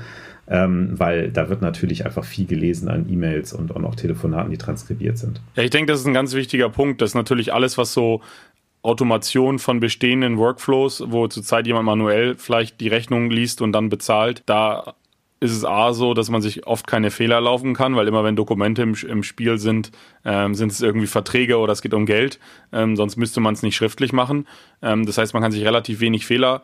ähm, 0.47 0.91
weil 0.97 1.31
da 1.31 1.49
wird 1.49 1.61
natürlich 1.61 2.05
einfach 2.05 2.23
viel 2.23 2.45
gelesen 2.45 2.87
an 2.87 3.07
E-Mails 3.09 3.53
und 3.53 3.75
auch 3.75 3.79
noch 3.79 3.95
Telefonaten, 3.95 4.51
die 4.51 4.57
transkribiert 4.57 5.17
sind. 5.17 5.41
Ja, 5.55 5.63
ich 5.63 5.69
denke, 5.69 5.91
das 5.91 6.01
ist 6.01 6.07
ein 6.07 6.13
ganz 6.13 6.33
wichtiger 6.33 6.69
Punkt, 6.69 7.01
dass 7.01 7.13
natürlich 7.13 7.53
alles, 7.53 7.77
was 7.77 7.93
so 7.93 8.21
Automation 8.81 9.59
von 9.59 9.79
bestehenden 9.79 10.37
Workflows, 10.37 11.03
wo 11.07 11.27
zurzeit 11.27 11.67
jemand 11.67 11.85
manuell 11.85 12.35
vielleicht 12.35 12.79
die 12.79 12.87
Rechnung 12.87 13.29
liest 13.29 13.61
und 13.61 13.73
dann 13.73 13.89
bezahlt, 13.89 14.43
da 14.45 14.95
ist 15.39 15.51
es 15.51 15.65
A 15.65 15.93
so, 15.93 16.13
dass 16.13 16.29
man 16.29 16.41
sich 16.41 16.65
oft 16.65 16.87
keine 16.87 17.11
Fehler 17.11 17.39
laufen 17.41 17.75
kann, 17.75 17.95
weil 17.95 18.07
immer 18.07 18.23
wenn 18.23 18.35
Dokumente 18.35 18.81
im, 18.81 18.95
im 19.07 19.23
Spiel 19.23 19.57
sind, 19.59 19.91
ähm, 20.25 20.55
sind 20.55 20.71
es 20.71 20.81
irgendwie 20.81 21.05
Verträge 21.05 21.57
oder 21.57 21.73
es 21.73 21.81
geht 21.81 21.93
um 21.93 22.05
Geld. 22.05 22.39
Ähm, 22.71 22.95
sonst 22.95 23.17
müsste 23.17 23.39
man 23.39 23.53
es 23.53 23.61
nicht 23.61 23.75
schriftlich 23.75 24.13
machen. 24.13 24.47
Ähm, 24.81 25.05
das 25.05 25.17
heißt, 25.17 25.33
man 25.33 25.43
kann 25.43 25.51
sich 25.51 25.63
relativ 25.63 25.99
wenig 25.99 26.25
Fehler 26.25 26.63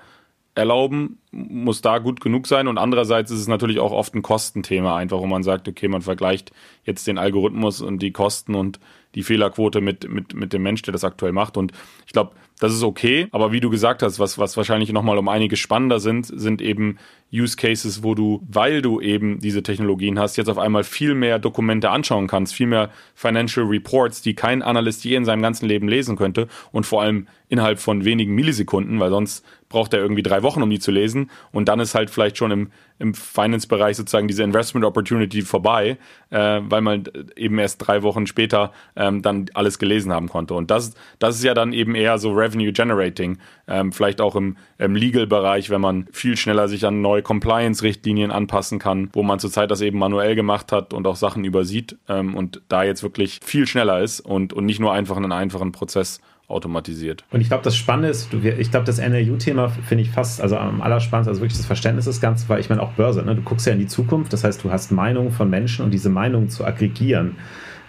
erlauben, 0.56 1.18
muss 1.32 1.82
da 1.82 1.98
gut 1.98 2.22
genug 2.22 2.48
sein. 2.48 2.68
Und 2.68 2.78
andererseits 2.78 3.32
ist 3.32 3.40
es 3.40 3.48
natürlich 3.48 3.80
auch 3.80 3.92
oft 3.92 4.14
ein 4.14 4.22
Kostenthema, 4.22 4.98
einfach 4.98 5.20
wo 5.20 5.26
man 5.26 5.44
sagt, 5.44 5.68
okay, 5.68 5.88
man 5.88 6.02
vergleicht 6.02 6.52
jetzt 6.84 7.08
den 7.08 7.18
Algorithmus 7.18 7.82
und 7.82 8.00
die 8.00 8.12
Kosten 8.12 8.56
und 8.56 8.80
die 9.16 9.24
Fehlerquote 9.24 9.82
mit, 9.82 10.10
mit, 10.10 10.34
mit 10.34 10.54
dem 10.54 10.64
Mensch, 10.64 10.82
der 10.82 10.92
das 10.92 11.04
aktuell 11.04 11.32
macht. 11.32 11.58
Und 11.58 11.72
ich 12.06 12.14
glaube, 12.14 12.32
das 12.60 12.74
ist 12.74 12.84
okay. 12.84 13.28
Aber 13.32 13.52
wie 13.52 13.60
du 13.60 13.70
gesagt 13.70 14.02
hast, 14.04 14.20
was, 14.20 14.38
was 14.38 14.58
wahrscheinlich 14.58 14.92
nochmal 14.92 15.18
um 15.18 15.28
einiges 15.28 15.60
spannender 15.60 16.00
sind, 16.00 16.26
sind 16.26 16.62
eben 16.62 16.98
Use 17.32 17.58
Cases, 17.58 18.04
wo 18.04 18.16
du, 18.16 18.42
weil 18.48 18.82
du 18.82 19.02
eben 19.02 19.40
diese 19.40 19.64
Technologien 19.64 20.20
hast, 20.20 20.38
jetzt 20.38 20.50
auf 20.50 20.58
einmal 20.58 20.84
viel 20.84 21.16
mehr 21.16 21.40
Dokumente 21.40 21.90
anschauen 21.90 22.28
kannst, 22.28 22.54
viel 22.54 22.68
mehr 22.68 22.90
Financial 23.16 23.66
Reports, 23.66 24.22
die 24.22 24.34
kein 24.34 24.62
Analyst 24.62 25.04
je 25.04 25.16
in 25.16 25.26
seinem 25.26 25.42
ganzen 25.42 25.68
Leben 25.68 25.88
lesen 25.88 26.16
könnte 26.16 26.48
und 26.72 26.86
vor 26.86 27.02
allem 27.02 27.28
innerhalb 27.50 27.80
von 27.80 28.06
wenigen 28.06 28.34
Millisekunden, 28.34 29.00
weil 29.00 29.10
sonst 29.10 29.46
braucht 29.74 29.92
er 29.96 30.00
irgendwie 30.00 30.22
drei 30.22 30.44
Wochen, 30.44 30.62
um 30.62 30.70
die 30.70 30.78
zu 30.78 30.92
lesen 30.92 31.32
und 31.52 31.68
dann 31.68 31.80
ist 31.80 31.96
halt 31.96 32.12
vielleicht 32.12 32.38
schon 32.38 32.52
im, 32.52 32.72
im 33.00 33.16
Finance-Bereich 33.16 33.98
sozusagen 33.98 34.28
diese 34.28 34.44
Investment 34.44 34.86
Opportunity 34.86 35.42
vorbei, 35.42 35.98
äh, 36.30 36.62
weil 36.62 36.82
man 36.82 37.06
eben 37.36 37.58
erst 37.58 37.80
drei 37.80 38.04
Wochen 38.04 38.28
später 38.28 38.72
ähm, 38.96 39.24
dann 39.24 39.48
alles 39.56 39.80
gelesen 39.80 40.14
haben 40.14 40.30
konnte. 40.30 40.54
Und 40.54 40.70
das, 40.70 40.94
das 41.18 41.38
ist 41.38 41.44
ja 41.44 41.56
dann 41.56 41.74
eben 41.74 41.96
eher 41.96 42.20
so 42.20 42.34
Revenue 42.34 42.72
Generating, 42.72 43.40
ähm, 43.68 43.92
vielleicht 43.92 44.22
auch 44.22 44.36
im, 44.36 44.58
im 44.78 44.96
Legal-Bereich, 44.96 45.72
wenn 45.72 45.82
man 45.82 46.06
viel 46.12 46.38
schneller 46.38 46.68
sich 46.68 46.86
an 46.86 47.02
neue 47.02 47.24
Compliance-Richtlinien 47.24 48.30
anpassen 48.30 48.78
kann, 48.78 49.10
wo 49.14 49.24
man 49.24 49.40
zurzeit 49.40 49.72
das 49.72 49.82
eben 49.82 49.98
manuell 49.98 50.36
gemacht 50.36 50.72
hat 50.72 50.94
und 50.94 51.08
auch 51.08 51.16
Sachen 51.16 51.46
übersieht 51.46 51.98
ähm, 52.08 52.36
und 52.36 52.62
da 52.70 52.84
jetzt 52.84 53.02
wirklich 53.02 53.40
viel 53.44 53.66
schneller 53.66 54.02
ist 54.02 54.20
und, 54.20 54.54
und 54.54 54.68
nicht 54.68 54.80
nur 54.80 54.94
einfach 54.94 55.18
einen 55.18 55.32
einfachen 55.32 55.72
Prozess 55.72 56.22
automatisiert. 56.54 57.24
Und 57.32 57.42
ich 57.42 57.48
glaube, 57.48 57.64
das 57.64 57.76
Spannende 57.76 58.10
ist, 58.10 58.34
ich 58.34 58.72
glaube, 58.72 58.86
das 58.86 59.00
NLU-Thema 59.00 59.70
finde 59.70 60.04
ich 60.04 60.12
fast, 60.12 60.42
also 60.42 60.58
am 60.58 60.82
allerspannendsten, 60.82 61.32
also 61.32 61.42
wirklich 61.42 61.58
das 61.58 61.66
Verständnis 61.66 62.06
des 62.06 62.22
Ganzen, 62.22 62.48
weil 62.50 62.60
ich 62.60 62.70
meine 62.70 62.82
auch 62.82 62.92
Börse, 62.94 63.24
ne? 63.24 63.36
du 63.36 63.42
guckst 63.42 63.68
ja 63.68 63.74
in 63.74 63.80
die 63.80 63.88
Zukunft, 63.88 64.34
das 64.34 64.44
heißt, 64.44 64.64
du 64.64 64.72
hast 64.72 64.92
Meinungen 64.92 65.32
von 65.32 65.50
Menschen 65.50 65.84
und 65.84 65.92
diese 65.92 66.10
Meinungen 66.10 66.50
zu 66.50 66.66
aggregieren 66.66 67.36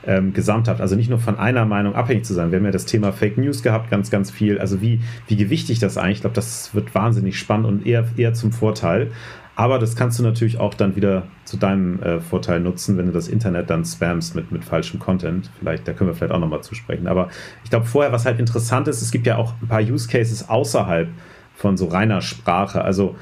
ähm, 0.06 0.32
gesamthaft, 0.32 0.80
also 0.80 0.96
nicht 0.96 1.10
nur 1.10 1.18
von 1.18 1.38
einer 1.38 1.64
Meinung 1.64 1.94
abhängig 1.94 2.24
zu 2.24 2.34
sein. 2.34 2.50
Wir 2.50 2.58
haben 2.58 2.64
ja 2.64 2.70
das 2.70 2.86
Thema 2.86 3.12
Fake 3.12 3.38
News 3.38 3.62
gehabt, 3.62 3.90
ganz, 3.90 4.10
ganz 4.10 4.30
viel. 4.30 4.58
Also 4.58 4.80
wie, 4.80 5.00
wie 5.28 5.36
gewichtig 5.36 5.78
das 5.78 5.96
eigentlich, 5.96 6.18
ich 6.18 6.20
glaube, 6.22 6.36
das 6.36 6.74
wird 6.74 6.94
wahnsinnig 6.94 7.38
spannend 7.38 7.66
und 7.66 7.86
eher, 7.86 8.06
eher 8.16 8.34
zum 8.34 8.52
Vorteil. 8.52 9.10
Aber 9.56 9.78
das 9.78 9.94
kannst 9.94 10.18
du 10.18 10.22
natürlich 10.22 10.58
auch 10.58 10.74
dann 10.74 10.96
wieder 10.96 11.24
zu 11.44 11.56
deinem 11.56 12.02
äh, 12.02 12.20
Vorteil 12.20 12.60
nutzen, 12.60 12.98
wenn 12.98 13.06
du 13.06 13.12
das 13.12 13.28
Internet 13.28 13.70
dann 13.70 13.84
spamst 13.84 14.34
mit, 14.34 14.50
mit 14.50 14.64
falschem 14.64 14.98
Content. 14.98 15.50
Vielleicht, 15.58 15.86
da 15.86 15.92
können 15.92 16.10
wir 16.10 16.14
vielleicht 16.14 16.32
auch 16.32 16.40
nochmal 16.40 16.62
zusprechen. 16.62 17.06
Aber 17.06 17.28
ich 17.62 17.70
glaube, 17.70 17.86
vorher, 17.86 18.12
was 18.12 18.26
halt 18.26 18.40
interessant 18.40 18.88
ist, 18.88 19.00
es 19.00 19.12
gibt 19.12 19.26
ja 19.26 19.36
auch 19.36 19.54
ein 19.62 19.68
paar 19.68 19.82
Use 19.82 20.08
Cases 20.08 20.48
außerhalb 20.48 21.08
von 21.54 21.76
so 21.76 21.86
reiner 21.86 22.20
Sprache. 22.20 22.82
Also 22.82 23.14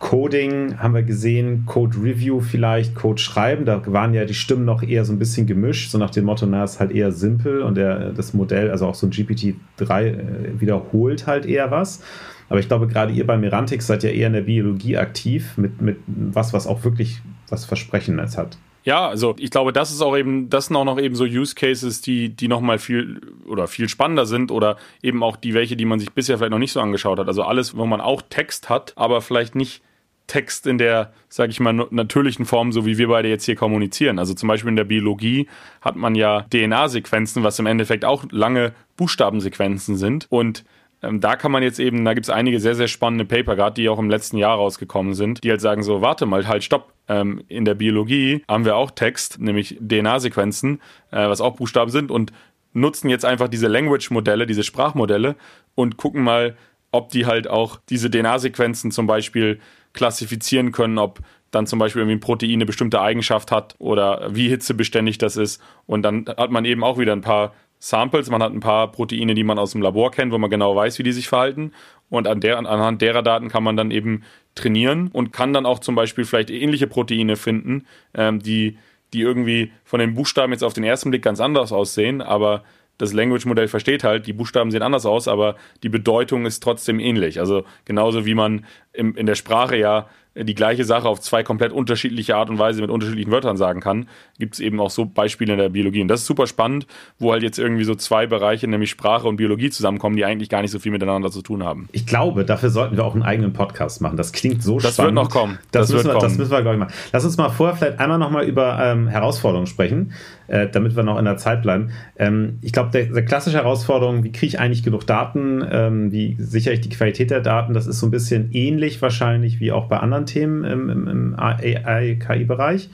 Coding 0.00 0.78
haben 0.78 0.94
wir 0.94 1.02
gesehen, 1.02 1.64
Code 1.66 1.98
Review 2.02 2.40
vielleicht, 2.40 2.94
Code 2.94 3.20
Schreiben, 3.20 3.66
da 3.66 3.82
waren 3.86 4.14
ja 4.14 4.24
die 4.24 4.34
Stimmen 4.34 4.64
noch 4.64 4.82
eher 4.82 5.04
so 5.04 5.12
ein 5.12 5.18
bisschen 5.18 5.46
gemischt, 5.46 5.90
so 5.90 5.98
nach 5.98 6.10
dem 6.10 6.24
Motto, 6.24 6.46
na, 6.46 6.64
ist 6.64 6.80
halt 6.80 6.90
eher 6.90 7.12
simpel 7.12 7.60
und 7.60 7.76
der, 7.76 8.10
das 8.12 8.32
Modell, 8.32 8.70
also 8.70 8.86
auch 8.86 8.94
so 8.94 9.06
ein 9.06 9.12
GPT-3 9.12 10.02
äh, 10.02 10.14
wiederholt 10.60 11.26
halt 11.26 11.44
eher 11.44 11.70
was. 11.70 12.02
Aber 12.50 12.58
ich 12.58 12.68
glaube, 12.68 12.88
gerade 12.88 13.12
ihr 13.12 13.26
bei 13.26 13.38
Mirantix 13.38 13.86
seid 13.86 14.02
ja 14.02 14.10
eher 14.10 14.26
in 14.26 14.32
der 14.32 14.42
Biologie 14.42 14.98
aktiv, 14.98 15.56
mit, 15.56 15.80
mit 15.80 15.98
was, 16.06 16.52
was 16.52 16.66
auch 16.66 16.84
wirklich 16.84 17.22
was 17.48 17.64
Versprechendes 17.64 18.36
hat. 18.36 18.58
Ja, 18.82 19.08
also 19.08 19.36
ich 19.38 19.50
glaube, 19.50 19.72
das 19.72 19.92
ist 19.92 20.00
auch 20.00 20.16
eben, 20.16 20.50
das 20.50 20.66
sind 20.66 20.76
auch 20.76 20.84
noch 20.84 20.98
eben 20.98 21.14
so 21.14 21.24
Use 21.24 21.54
Cases, 21.54 22.00
die, 22.00 22.30
die 22.30 22.48
nochmal 22.48 22.78
viel 22.78 23.20
oder 23.46 23.68
viel 23.68 23.88
spannender 23.88 24.26
sind 24.26 24.50
oder 24.50 24.76
eben 25.00 25.22
auch 25.22 25.36
die 25.36 25.54
welche, 25.54 25.76
die 25.76 25.84
man 25.84 26.00
sich 26.00 26.12
bisher 26.12 26.38
vielleicht 26.38 26.50
noch 26.50 26.58
nicht 26.58 26.72
so 26.72 26.80
angeschaut 26.80 27.20
hat. 27.20 27.28
Also 27.28 27.44
alles, 27.44 27.76
wo 27.76 27.86
man 27.86 28.00
auch 28.00 28.20
Text 28.28 28.68
hat, 28.68 28.94
aber 28.96 29.20
vielleicht 29.20 29.54
nicht 29.54 29.82
Text 30.26 30.66
in 30.66 30.78
der, 30.78 31.12
sage 31.28 31.50
ich 31.50 31.60
mal, 31.60 31.72
natürlichen 31.90 32.46
Form, 32.46 32.72
so 32.72 32.84
wie 32.84 32.98
wir 32.98 33.08
beide 33.08 33.28
jetzt 33.28 33.44
hier 33.44 33.56
kommunizieren. 33.56 34.18
Also 34.18 34.34
zum 34.34 34.48
Beispiel 34.48 34.70
in 34.70 34.76
der 34.76 34.84
Biologie 34.84 35.46
hat 35.82 35.94
man 35.94 36.16
ja 36.16 36.46
DNA-Sequenzen, 36.52 37.44
was 37.44 37.58
im 37.60 37.66
Endeffekt 37.66 38.04
auch 38.04 38.24
lange 38.30 38.72
Buchstabensequenzen 38.96 39.96
sind. 39.96 40.26
Und 40.30 40.64
ähm, 41.02 41.20
da 41.20 41.36
kann 41.36 41.52
man 41.52 41.62
jetzt 41.62 41.80
eben, 41.80 42.04
da 42.04 42.14
gibt 42.14 42.26
es 42.26 42.30
einige 42.30 42.60
sehr, 42.60 42.74
sehr 42.74 42.88
spannende 42.88 43.24
Paper, 43.24 43.56
gerade 43.56 43.74
die 43.74 43.88
auch 43.88 43.98
im 43.98 44.10
letzten 44.10 44.36
Jahr 44.36 44.56
rausgekommen 44.56 45.14
sind, 45.14 45.42
die 45.44 45.50
halt 45.50 45.60
sagen 45.60 45.82
so, 45.82 46.02
warte 46.02 46.26
mal, 46.26 46.46
halt, 46.46 46.64
stopp. 46.64 46.92
Ähm, 47.08 47.42
in 47.48 47.64
der 47.64 47.74
Biologie 47.74 48.44
haben 48.46 48.64
wir 48.64 48.76
auch 48.76 48.90
Text, 48.90 49.40
nämlich 49.40 49.78
DNA-Sequenzen, 49.80 50.80
äh, 51.10 51.28
was 51.28 51.40
auch 51.40 51.56
Buchstaben 51.56 51.90
sind 51.90 52.10
und 52.10 52.32
nutzen 52.72 53.08
jetzt 53.08 53.24
einfach 53.24 53.48
diese 53.48 53.66
Language-Modelle, 53.66 54.46
diese 54.46 54.62
Sprachmodelle 54.62 55.34
und 55.74 55.96
gucken 55.96 56.22
mal, 56.22 56.56
ob 56.92 57.10
die 57.10 57.26
halt 57.26 57.48
auch 57.48 57.78
diese 57.88 58.10
DNA-Sequenzen 58.10 58.90
zum 58.90 59.06
Beispiel 59.06 59.60
klassifizieren 59.92 60.70
können, 60.70 60.98
ob 60.98 61.20
dann 61.50 61.66
zum 61.66 61.78
Beispiel 61.78 62.02
irgendwie 62.02 62.16
ein 62.16 62.20
Protein 62.20 62.54
eine 62.54 62.66
bestimmte 62.66 63.00
Eigenschaft 63.00 63.50
hat 63.50 63.74
oder 63.78 64.34
wie 64.34 64.48
hitzebeständig 64.48 65.18
das 65.18 65.36
ist. 65.36 65.60
Und 65.86 66.02
dann 66.02 66.26
hat 66.28 66.50
man 66.50 66.64
eben 66.64 66.84
auch 66.84 66.98
wieder 66.98 67.12
ein 67.12 67.22
paar 67.22 67.54
Samples, 67.80 68.30
man 68.30 68.42
hat 68.42 68.52
ein 68.52 68.60
paar 68.60 68.92
Proteine, 68.92 69.34
die 69.34 69.42
man 69.42 69.58
aus 69.58 69.72
dem 69.72 69.80
Labor 69.80 70.10
kennt, 70.10 70.32
wo 70.32 70.38
man 70.38 70.50
genau 70.50 70.76
weiß, 70.76 70.98
wie 70.98 71.02
die 71.02 71.12
sich 71.12 71.28
verhalten. 71.28 71.72
Und 72.10 72.28
an 72.28 72.40
der, 72.40 72.58
anhand 72.58 73.00
derer 73.00 73.22
Daten 73.22 73.48
kann 73.48 73.64
man 73.64 73.76
dann 73.76 73.90
eben 73.90 74.22
trainieren 74.54 75.08
und 75.12 75.32
kann 75.32 75.54
dann 75.54 75.64
auch 75.64 75.78
zum 75.78 75.94
Beispiel 75.94 76.24
vielleicht 76.24 76.50
ähnliche 76.50 76.86
Proteine 76.86 77.36
finden, 77.36 77.86
ähm, 78.14 78.40
die, 78.40 78.76
die 79.12 79.22
irgendwie 79.22 79.72
von 79.84 79.98
den 79.98 80.14
Buchstaben 80.14 80.52
jetzt 80.52 80.62
auf 80.62 80.74
den 80.74 80.84
ersten 80.84 81.10
Blick 81.10 81.22
ganz 81.22 81.40
anders 81.40 81.72
aussehen, 81.72 82.20
aber 82.20 82.64
das 82.98 83.14
Language-Modell 83.14 83.68
versteht 83.68 84.04
halt, 84.04 84.26
die 84.26 84.34
Buchstaben 84.34 84.70
sehen 84.70 84.82
anders 84.82 85.06
aus, 85.06 85.26
aber 85.26 85.56
die 85.82 85.88
Bedeutung 85.88 86.44
ist 86.44 86.62
trotzdem 86.62 87.00
ähnlich. 87.00 87.40
Also 87.40 87.64
genauso 87.86 88.26
wie 88.26 88.34
man 88.34 88.66
im, 88.92 89.16
in 89.16 89.24
der 89.24 89.36
Sprache 89.36 89.76
ja 89.76 90.06
die 90.36 90.54
gleiche 90.54 90.84
Sache 90.84 91.08
auf 91.08 91.20
zwei 91.20 91.42
komplett 91.42 91.72
unterschiedliche 91.72 92.36
Art 92.36 92.50
und 92.50 92.58
Weise 92.58 92.80
mit 92.80 92.90
unterschiedlichen 92.90 93.32
Wörtern 93.32 93.56
sagen 93.56 93.80
kann, 93.80 94.06
gibt 94.38 94.54
es 94.54 94.60
eben 94.60 94.78
auch 94.80 94.90
so 94.90 95.04
Beispiele 95.04 95.54
in 95.54 95.58
der 95.58 95.70
Biologie. 95.70 96.02
Und 96.02 96.08
das 96.08 96.20
ist 96.20 96.26
super 96.26 96.46
spannend, 96.46 96.86
wo 97.18 97.32
halt 97.32 97.42
jetzt 97.42 97.58
irgendwie 97.58 97.82
so 97.82 97.96
zwei 97.96 98.26
Bereiche, 98.26 98.68
nämlich 98.68 98.90
Sprache 98.90 99.26
und 99.26 99.36
Biologie 99.36 99.70
zusammenkommen, 99.70 100.16
die 100.16 100.24
eigentlich 100.24 100.48
gar 100.48 100.62
nicht 100.62 100.70
so 100.70 100.78
viel 100.78 100.92
miteinander 100.92 101.30
zu 101.30 101.42
tun 101.42 101.64
haben. 101.64 101.88
Ich 101.90 102.06
glaube, 102.06 102.44
dafür 102.44 102.70
sollten 102.70 102.96
wir 102.96 103.04
auch 103.04 103.14
einen 103.14 103.24
eigenen 103.24 103.52
Podcast 103.52 104.00
machen. 104.00 104.16
Das 104.16 104.32
klingt 104.32 104.62
so 104.62 104.78
das 104.78 104.94
spannend. 104.94 105.16
Das 105.16 105.24
wird 105.24 105.34
noch 105.34 105.40
kommen. 105.40 105.58
Das, 105.72 105.88
das, 105.88 105.94
müssen, 105.94 106.06
wir, 106.06 106.12
kommen. 106.12 106.22
das 106.22 106.38
müssen 106.38 106.50
wir, 106.52 106.62
glaube 106.62 106.76
ich, 106.76 106.80
machen. 106.80 106.94
Lass 107.12 107.24
uns 107.24 107.36
mal 107.36 107.48
vorher 107.48 107.76
vielleicht 107.76 107.98
einmal 107.98 108.18
nochmal 108.18 108.44
über 108.44 108.78
ähm, 108.80 109.08
Herausforderungen 109.08 109.66
sprechen, 109.66 110.12
äh, 110.46 110.68
damit 110.68 110.94
wir 110.94 111.02
noch 111.02 111.18
in 111.18 111.24
der 111.24 111.38
Zeit 111.38 111.62
bleiben. 111.62 111.90
Ähm, 112.16 112.58
ich 112.62 112.72
glaube, 112.72 112.90
der, 112.90 113.06
der, 113.06 113.24
klassische 113.24 113.56
Herausforderung, 113.56 114.22
wie 114.22 114.32
kriege 114.32 114.46
ich 114.46 114.60
eigentlich 114.60 114.82
genug 114.82 115.06
Daten, 115.06 115.64
ähm, 115.70 116.12
wie 116.12 116.36
sichere 116.38 116.74
ich 116.74 116.80
die 116.80 116.88
Qualität 116.88 117.30
der 117.30 117.40
Daten, 117.40 117.74
das 117.74 117.86
ist 117.86 117.98
so 117.98 118.06
ein 118.06 118.10
bisschen 118.10 118.52
ähnlich 118.52 119.02
wahrscheinlich 119.02 119.60
wie 119.60 119.72
auch 119.72 119.86
bei 119.88 119.98
anderen 119.98 120.19
Themen 120.26 120.64
im, 120.64 121.08
im, 121.08 121.34
AI-KI-Bereich. 121.38 122.90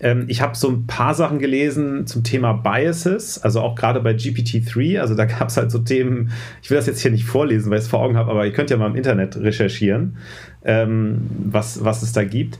Ähm, 0.00 0.24
ich 0.28 0.40
habe 0.40 0.56
so 0.56 0.68
ein 0.68 0.86
paar 0.86 1.14
Sachen 1.14 1.38
gelesen 1.38 2.06
zum 2.06 2.22
Thema 2.22 2.52
Biases, 2.52 3.42
also 3.42 3.60
auch 3.60 3.74
gerade 3.74 4.00
bei 4.00 4.12
GPT-3. 4.12 5.00
Also 5.00 5.14
da 5.14 5.24
gab 5.24 5.48
es 5.48 5.56
halt 5.56 5.70
so 5.70 5.78
Themen, 5.78 6.30
ich 6.62 6.70
will 6.70 6.76
das 6.76 6.86
jetzt 6.86 7.00
hier 7.00 7.10
nicht 7.10 7.24
vorlesen, 7.24 7.70
weil 7.70 7.78
ich 7.78 7.84
es 7.84 7.90
vor 7.90 8.00
Augen 8.00 8.16
habe, 8.16 8.30
aber 8.30 8.46
ihr 8.46 8.52
könnt 8.52 8.70
ja 8.70 8.76
mal 8.76 8.88
im 8.88 8.96
Internet 8.96 9.36
recherchieren, 9.36 10.16
ähm, 10.64 11.26
was, 11.44 11.84
was 11.84 12.02
es 12.02 12.12
da 12.12 12.24
gibt. 12.24 12.58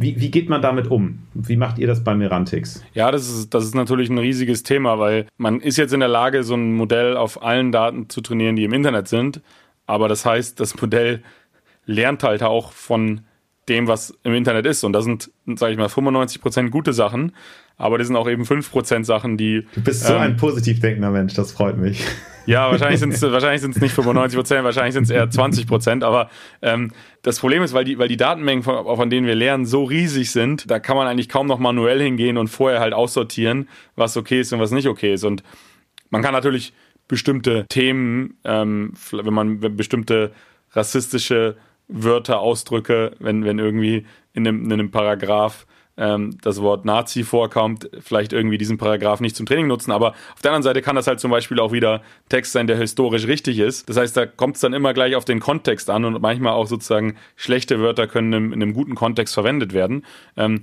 Wie, 0.00 0.20
wie, 0.20 0.30
geht 0.30 0.48
man 0.48 0.62
damit 0.62 0.88
um? 0.88 1.18
Wie 1.34 1.56
macht 1.56 1.78
ihr 1.78 1.88
das 1.88 2.04
bei 2.04 2.14
Merantix? 2.14 2.84
Ja, 2.94 3.10
das 3.10 3.28
ist, 3.28 3.52
das 3.52 3.64
ist 3.64 3.74
natürlich 3.74 4.08
ein 4.08 4.18
riesiges 4.18 4.62
Thema, 4.62 5.00
weil 5.00 5.26
man 5.38 5.60
ist 5.60 5.76
jetzt 5.76 5.92
in 5.92 5.98
der 5.98 6.08
Lage, 6.08 6.44
so 6.44 6.54
ein 6.54 6.74
Modell 6.74 7.16
auf 7.16 7.42
allen 7.42 7.72
Daten 7.72 8.08
zu 8.08 8.20
trainieren, 8.20 8.54
die 8.54 8.62
im 8.62 8.72
Internet 8.72 9.08
sind. 9.08 9.40
Aber 9.86 10.06
das 10.06 10.24
heißt, 10.24 10.60
das 10.60 10.80
Modell 10.80 11.22
lernt 11.84 12.22
halt 12.22 12.44
auch 12.44 12.70
von 12.70 13.22
dem, 13.68 13.86
was 13.86 14.16
im 14.24 14.34
Internet 14.34 14.66
ist. 14.66 14.84
Und 14.84 14.92
da 14.92 15.02
sind, 15.02 15.30
sage 15.56 15.72
ich 15.72 15.78
mal, 15.78 15.88
95 15.88 16.40
Prozent 16.40 16.70
gute 16.70 16.92
Sachen, 16.92 17.32
aber 17.76 17.96
das 17.96 18.08
sind 18.08 18.16
auch 18.16 18.28
eben 18.28 18.44
5 18.44 18.70
Prozent 18.70 19.06
Sachen, 19.06 19.36
die. 19.36 19.64
Du 19.74 19.82
bist 19.82 20.04
so 20.04 20.14
ähm, 20.14 20.20
ein 20.20 20.36
positiv 20.36 20.80
denkender 20.80 21.10
Mensch, 21.10 21.34
das 21.34 21.52
freut 21.52 21.78
mich. 21.78 22.04
Ja, 22.44 22.70
wahrscheinlich 22.70 22.98
sind 22.98 23.12
es 23.12 23.22
wahrscheinlich 23.32 23.60
sind's 23.60 23.80
nicht 23.80 23.94
95 23.94 24.36
Prozent, 24.36 24.64
wahrscheinlich 24.64 24.94
sind 24.94 25.04
es 25.04 25.10
eher 25.10 25.30
20 25.30 25.66
Prozent. 25.66 26.02
Aber 26.02 26.28
ähm, 26.60 26.90
das 27.22 27.38
Problem 27.38 27.62
ist, 27.62 27.74
weil 27.74 27.84
die, 27.84 27.98
weil 27.98 28.08
die 28.08 28.16
Datenmengen, 28.16 28.64
von, 28.64 28.84
von 28.84 29.10
denen 29.10 29.26
wir 29.26 29.34
lernen, 29.34 29.64
so 29.64 29.84
riesig 29.84 30.32
sind, 30.32 30.70
da 30.70 30.80
kann 30.80 30.96
man 30.96 31.06
eigentlich 31.06 31.28
kaum 31.28 31.46
noch 31.46 31.58
manuell 31.58 32.00
hingehen 32.00 32.36
und 32.36 32.48
vorher 32.48 32.80
halt 32.80 32.94
aussortieren, 32.94 33.68
was 33.94 34.16
okay 34.16 34.40
ist 34.40 34.52
und 34.52 34.60
was 34.60 34.72
nicht 34.72 34.88
okay 34.88 35.14
ist. 35.14 35.24
Und 35.24 35.42
man 36.10 36.22
kann 36.22 36.32
natürlich 36.32 36.72
bestimmte 37.06 37.66
Themen, 37.68 38.38
ähm, 38.44 38.94
wenn 39.12 39.34
man 39.34 39.60
bestimmte 39.76 40.32
rassistische 40.72 41.56
Wörter, 41.88 42.40
Ausdrücke, 42.40 43.12
wenn, 43.18 43.44
wenn 43.44 43.58
irgendwie 43.58 44.06
in 44.32 44.46
einem, 44.46 44.64
in 44.64 44.72
einem 44.72 44.90
Paragraph 44.90 45.66
ähm, 45.98 46.38
das 46.42 46.62
Wort 46.62 46.84
Nazi 46.84 47.24
vorkommt, 47.24 47.90
vielleicht 48.00 48.32
irgendwie 48.32 48.56
diesen 48.56 48.78
Paragraph 48.78 49.20
nicht 49.20 49.36
zum 49.36 49.46
Training 49.46 49.66
nutzen. 49.66 49.90
Aber 49.90 50.10
auf 50.34 50.42
der 50.42 50.52
anderen 50.52 50.62
Seite 50.62 50.80
kann 50.80 50.96
das 50.96 51.06
halt 51.06 51.20
zum 51.20 51.30
Beispiel 51.30 51.58
auch 51.58 51.72
wieder 51.72 52.02
Text 52.28 52.52
sein, 52.52 52.66
der 52.66 52.76
historisch 52.76 53.26
richtig 53.26 53.58
ist. 53.58 53.88
Das 53.88 53.96
heißt, 53.96 54.16
da 54.16 54.24
kommt 54.24 54.54
es 54.54 54.60
dann 54.60 54.72
immer 54.72 54.94
gleich 54.94 55.16
auf 55.16 55.24
den 55.24 55.40
Kontext 55.40 55.90
an 55.90 56.04
und 56.04 56.22
manchmal 56.22 56.52
auch 56.52 56.66
sozusagen 56.66 57.16
schlechte 57.36 57.80
Wörter 57.80 58.06
können 58.06 58.32
in, 58.32 58.52
in 58.52 58.62
einem 58.62 58.74
guten 58.74 58.94
Kontext 58.94 59.34
verwendet 59.34 59.74
werden. 59.74 60.04
Ähm, 60.36 60.60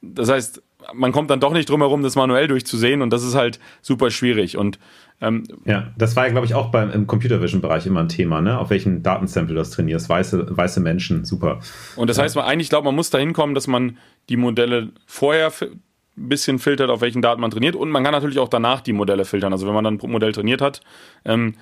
das 0.00 0.30
heißt, 0.30 0.62
man 0.94 1.12
kommt 1.12 1.30
dann 1.30 1.38
doch 1.38 1.52
nicht 1.52 1.68
drum 1.68 1.80
herum, 1.80 2.02
das 2.02 2.16
manuell 2.16 2.48
durchzusehen 2.48 3.02
und 3.02 3.10
das 3.10 3.22
ist 3.22 3.34
halt 3.34 3.60
super 3.82 4.10
schwierig. 4.10 4.56
Und 4.56 4.78
ähm, 5.22 5.44
ja, 5.64 5.92
das 5.96 6.16
war 6.16 6.26
ja, 6.26 6.32
glaube 6.32 6.46
ich, 6.46 6.54
auch 6.54 6.72
beim, 6.72 6.90
im 6.90 7.06
Computer 7.06 7.40
Vision-Bereich 7.40 7.86
immer 7.86 8.00
ein 8.00 8.08
Thema, 8.08 8.40
ne? 8.40 8.58
Auf 8.58 8.70
welchen 8.70 9.04
Datensample 9.04 9.54
du 9.54 9.60
das 9.60 9.70
trainierst. 9.70 10.08
Weiße, 10.08 10.56
weiße 10.56 10.80
Menschen, 10.80 11.24
super. 11.24 11.60
Und 11.94 12.10
das 12.10 12.18
heißt, 12.18 12.34
man 12.34 12.44
eigentlich 12.44 12.68
glaube, 12.68 12.86
man 12.86 12.96
muss 12.96 13.10
da 13.10 13.18
hinkommen, 13.18 13.54
dass 13.54 13.68
man 13.68 13.98
die 14.28 14.36
Modelle 14.36 14.90
vorher 15.06 15.52
ein 15.60 15.80
bisschen 16.28 16.58
filtert, 16.58 16.90
auf 16.90 17.02
welchen 17.02 17.22
Daten 17.22 17.40
man 17.40 17.52
trainiert. 17.52 17.76
Und 17.76 17.90
man 17.90 18.02
kann 18.02 18.12
natürlich 18.12 18.40
auch 18.40 18.48
danach 18.48 18.80
die 18.80 18.92
Modelle 18.92 19.24
filtern. 19.24 19.52
Also 19.52 19.66
wenn 19.68 19.74
man 19.74 19.84
dann 19.84 20.00
ein 20.02 20.10
Modell 20.10 20.32
trainiert 20.32 20.60
hat, 20.60 20.80
ähm, 21.24 21.54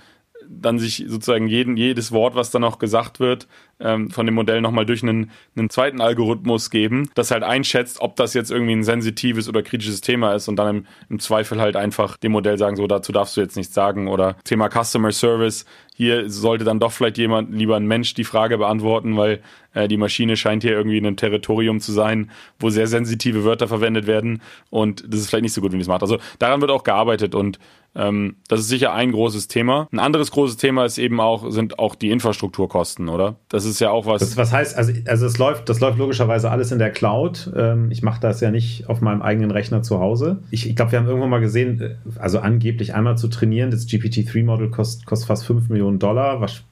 dann 0.49 0.79
sich 0.79 1.05
sozusagen 1.07 1.47
jeden, 1.47 1.77
jedes 1.77 2.13
Wort, 2.13 2.35
was 2.35 2.51
dann 2.51 2.63
noch 2.63 2.79
gesagt 2.79 3.21
wird, 3.21 3.47
ähm, 3.81 4.11
von 4.11 4.27
dem 4.27 4.35
Modell 4.35 4.61
nochmal 4.61 4.87
durch 4.87 5.03
einen, 5.03 5.31
einen 5.57 5.71
zweiten 5.71 6.01
Algorithmus 6.01 6.71
geben, 6.71 7.11
das 7.15 7.31
halt 7.31 7.43
einschätzt, 7.43 8.01
ob 8.01 8.17
das 8.17 8.35
jetzt 8.35 8.51
irgendwie 8.51 8.73
ein 8.73 8.85
sensitives 8.85 9.49
oder 9.49 9.63
kritisches 9.63 10.01
Thema 10.01 10.35
ist 10.35 10.49
und 10.49 10.57
dann 10.57 10.77
im, 10.77 10.87
im 11.09 11.19
Zweifel 11.19 11.61
halt 11.61 11.77
einfach 11.77 12.17
dem 12.17 12.33
Modell 12.33 12.59
sagen, 12.59 12.77
so 12.77 12.87
dazu 12.87 13.13
darfst 13.13 13.37
du 13.37 13.41
jetzt 13.41 13.57
nichts 13.57 13.75
sagen 13.75 14.09
oder 14.09 14.37
Thema 14.45 14.69
Customer 14.69 15.13
Service, 15.13 15.65
hier 16.01 16.31
sollte 16.31 16.65
dann 16.65 16.81
doch 16.81 16.93
vielleicht 16.93 17.19
jemand, 17.19 17.53
lieber 17.53 17.77
ein 17.77 17.87
Mensch, 17.87 18.15
die 18.15 18.25
Frage 18.25 18.57
beantworten, 18.57 19.19
weil 19.19 19.43
äh, 19.75 19.87
die 19.87 19.99
Maschine 19.99 20.37
scheint 20.37 20.63
hier 20.63 20.73
irgendwie 20.73 20.97
in 20.97 21.07
einem 21.07 21.17
Territorium 21.17 21.81
zu 21.81 21.93
sein, 21.93 22.31
wo 22.59 22.71
sehr 22.71 22.87
sensitive 22.87 23.45
Wörter 23.45 23.69
verwendet 23.69 24.07
werden 24.07 24.41
und 24.71 25.05
das 25.07 25.21
ist 25.21 25.29
vielleicht 25.29 25.43
nicht 25.43 25.53
so 25.53 25.61
gut, 25.61 25.73
wie 25.73 25.79
es 25.79 25.89
macht. 25.89 26.03
Also 26.03 26.19
daran 26.39 26.63
wird 26.63 26.71
auch 26.71 26.85
gearbeitet 26.85 27.35
und 27.35 27.59
ähm, 27.95 28.37
das 28.49 28.61
ist 28.61 28.69
sicher 28.69 28.93
ein 28.93 29.13
großes 29.13 29.49
Thema. 29.49 29.89
Ein 29.93 29.99
anderes 29.99 30.31
großes 30.31 30.57
Thema 30.57 30.85
ist 30.85 30.99
eben 30.99 31.21
auch, 31.21 31.51
sind 31.51 31.79
auch 31.79 31.95
die 31.95 32.11
Infrastrukturkosten, 32.11 33.09
oder? 33.09 33.37
Das 33.49 33.65
ist 33.65 33.70
ja 33.79 33.91
auch 33.91 34.07
was. 34.07 34.21
Das, 34.21 34.37
was 34.37 34.53
heißt, 34.53 34.77
also, 34.77 34.93
also 35.07 35.27
es 35.27 35.39
läuft, 35.39 35.69
das 35.69 35.79
läuft 35.79 35.99
logischerweise 35.99 36.51
alles 36.51 36.73
in 36.73 36.81
der 36.81 36.91
Cloud. 36.91 37.53
Ähm, 37.55 37.91
ich 37.93 38.03
mache 38.03 38.21
das 38.21 38.41
ja 38.41 38.51
nicht 38.51 38.89
auf 38.89 39.01
meinem 39.01 39.23
eigenen 39.23 39.53
Rechner 39.53 39.83
zu 39.83 40.01
Hause. 40.01 40.43
Ich, 40.51 40.69
ich 40.69 40.75
glaube, 40.75 40.93
wir 40.93 40.99
haben 40.99 41.07
irgendwann 41.07 41.31
mal 41.31 41.41
gesehen, 41.41 41.81
äh, 41.81 41.95
also 42.19 42.41
angeblich 42.41 42.95
einmal 42.95 43.17
zu 43.17 43.29
trainieren, 43.29 43.71
das 43.71 43.87
GPT-3-Model 43.87 44.71
kostet, 44.71 45.07
kostet 45.07 45.29
fast 45.29 45.47
5 45.47 45.69
Millionen 45.69 46.01
Dollar. 46.01 46.41
Was 46.41 46.63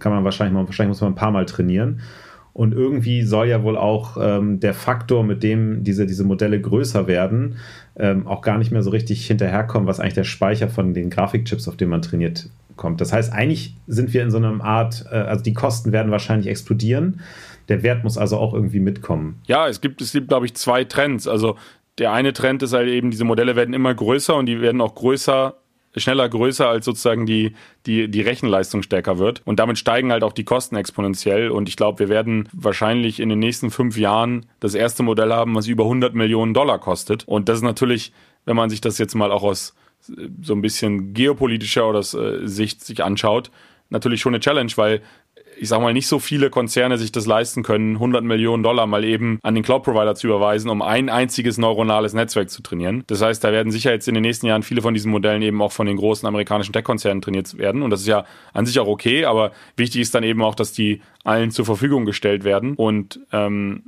kann 0.00 0.12
man 0.12 0.24
wahrscheinlich, 0.24 0.56
wahrscheinlich 0.66 0.90
muss 0.90 1.00
man 1.00 1.12
ein 1.12 1.16
paar 1.16 1.30
Mal 1.30 1.46
trainieren. 1.46 2.00
Und 2.52 2.74
irgendwie 2.74 3.22
soll 3.22 3.46
ja 3.46 3.62
wohl 3.62 3.76
auch 3.76 4.16
ähm, 4.20 4.58
der 4.58 4.74
Faktor, 4.74 5.22
mit 5.22 5.42
dem 5.42 5.84
diese, 5.84 6.06
diese 6.06 6.24
Modelle 6.24 6.60
größer 6.60 7.06
werden, 7.06 7.56
ähm, 7.96 8.26
auch 8.26 8.42
gar 8.42 8.58
nicht 8.58 8.72
mehr 8.72 8.82
so 8.82 8.90
richtig 8.90 9.24
hinterherkommen, 9.26 9.86
was 9.86 10.00
eigentlich 10.00 10.14
der 10.14 10.24
Speicher 10.24 10.68
von 10.68 10.92
den 10.92 11.10
Grafikchips, 11.10 11.68
auf 11.68 11.76
denen 11.76 11.90
man 11.90 12.02
trainiert, 12.02 12.50
kommt. 12.80 13.00
Das 13.00 13.12
heißt, 13.12 13.32
eigentlich 13.32 13.76
sind 13.86 14.12
wir 14.12 14.22
in 14.22 14.32
so 14.32 14.38
einer 14.38 14.64
Art, 14.64 15.04
äh, 15.12 15.14
also 15.14 15.44
die 15.44 15.54
Kosten 15.54 15.92
werden 15.92 16.10
wahrscheinlich 16.10 16.48
explodieren. 16.48 17.20
Der 17.68 17.84
Wert 17.84 18.02
muss 18.02 18.18
also 18.18 18.38
auch 18.38 18.52
irgendwie 18.52 18.80
mitkommen. 18.80 19.40
Ja, 19.46 19.68
es 19.68 19.80
gibt, 19.80 20.00
es 20.00 20.10
gibt, 20.10 20.26
glaube 20.26 20.46
ich, 20.46 20.54
zwei 20.54 20.82
Trends. 20.82 21.28
Also 21.28 21.56
der 21.98 22.12
eine 22.12 22.32
Trend 22.32 22.64
ist 22.64 22.72
halt 22.72 22.88
eben, 22.88 23.12
diese 23.12 23.24
Modelle 23.24 23.54
werden 23.54 23.74
immer 23.74 23.94
größer 23.94 24.34
und 24.34 24.46
die 24.46 24.60
werden 24.60 24.80
auch 24.80 24.96
größer 24.96 25.54
schneller 25.96 26.28
größer, 26.28 26.68
als 26.68 26.84
sozusagen 26.84 27.26
die, 27.26 27.54
die, 27.86 28.08
die 28.08 28.20
Rechenleistung 28.20 28.82
stärker 28.82 29.18
wird. 29.18 29.42
Und 29.44 29.58
damit 29.58 29.78
steigen 29.78 30.12
halt 30.12 30.22
auch 30.22 30.32
die 30.32 30.44
Kosten 30.44 30.76
exponentiell. 30.76 31.50
Und 31.50 31.68
ich 31.68 31.76
glaube, 31.76 31.98
wir 31.98 32.08
werden 32.08 32.48
wahrscheinlich 32.52 33.18
in 33.18 33.28
den 33.28 33.40
nächsten 33.40 33.70
fünf 33.70 33.96
Jahren 33.96 34.46
das 34.60 34.74
erste 34.74 35.02
Modell 35.02 35.32
haben, 35.32 35.54
was 35.54 35.66
über 35.66 35.84
100 35.84 36.14
Millionen 36.14 36.54
Dollar 36.54 36.78
kostet. 36.78 37.26
Und 37.26 37.48
das 37.48 37.56
ist 37.56 37.64
natürlich, 37.64 38.12
wenn 38.44 38.56
man 38.56 38.70
sich 38.70 38.80
das 38.80 38.98
jetzt 38.98 39.14
mal 39.14 39.32
auch 39.32 39.42
aus 39.42 39.74
so 40.42 40.54
ein 40.54 40.62
bisschen 40.62 41.14
geopolitischer 41.14 41.88
oder 41.88 42.00
äh, 42.00 42.46
Sicht 42.46 42.84
sich 42.84 43.02
anschaut, 43.04 43.50
natürlich 43.90 44.20
schon 44.20 44.34
eine 44.34 44.40
Challenge, 44.40 44.72
weil 44.76 45.02
ich 45.60 45.68
sag 45.68 45.82
mal, 45.82 45.92
nicht 45.92 46.06
so 46.06 46.18
viele 46.18 46.48
Konzerne 46.48 46.96
sich 46.96 47.12
das 47.12 47.26
leisten 47.26 47.62
können, 47.62 47.96
100 47.96 48.24
Millionen 48.24 48.62
Dollar 48.62 48.86
mal 48.86 49.04
eben 49.04 49.38
an 49.42 49.54
den 49.54 49.62
Cloud-Provider 49.62 50.14
zu 50.14 50.26
überweisen, 50.26 50.70
um 50.70 50.80
ein 50.80 51.10
einziges 51.10 51.58
neuronales 51.58 52.14
Netzwerk 52.14 52.48
zu 52.48 52.62
trainieren. 52.62 53.04
Das 53.08 53.20
heißt, 53.20 53.44
da 53.44 53.52
werden 53.52 53.70
sicher 53.70 53.92
jetzt 53.92 54.08
in 54.08 54.14
den 54.14 54.22
nächsten 54.22 54.46
Jahren 54.46 54.62
viele 54.62 54.80
von 54.80 54.94
diesen 54.94 55.10
Modellen 55.10 55.42
eben 55.42 55.60
auch 55.60 55.72
von 55.72 55.86
den 55.86 55.98
großen 55.98 56.26
amerikanischen 56.26 56.72
Tech-Konzernen 56.72 57.20
trainiert 57.20 57.58
werden. 57.58 57.82
Und 57.82 57.90
das 57.90 58.00
ist 58.00 58.06
ja 58.06 58.24
an 58.54 58.64
sich 58.64 58.78
auch 58.78 58.86
okay, 58.86 59.26
aber 59.26 59.52
wichtig 59.76 60.00
ist 60.00 60.14
dann 60.14 60.24
eben 60.24 60.42
auch, 60.42 60.54
dass 60.54 60.72
die 60.72 61.02
allen 61.24 61.50
zur 61.50 61.66
Verfügung 61.66 62.06
gestellt 62.06 62.44
werden. 62.44 62.74
Und 62.74 63.20
ähm, 63.32 63.82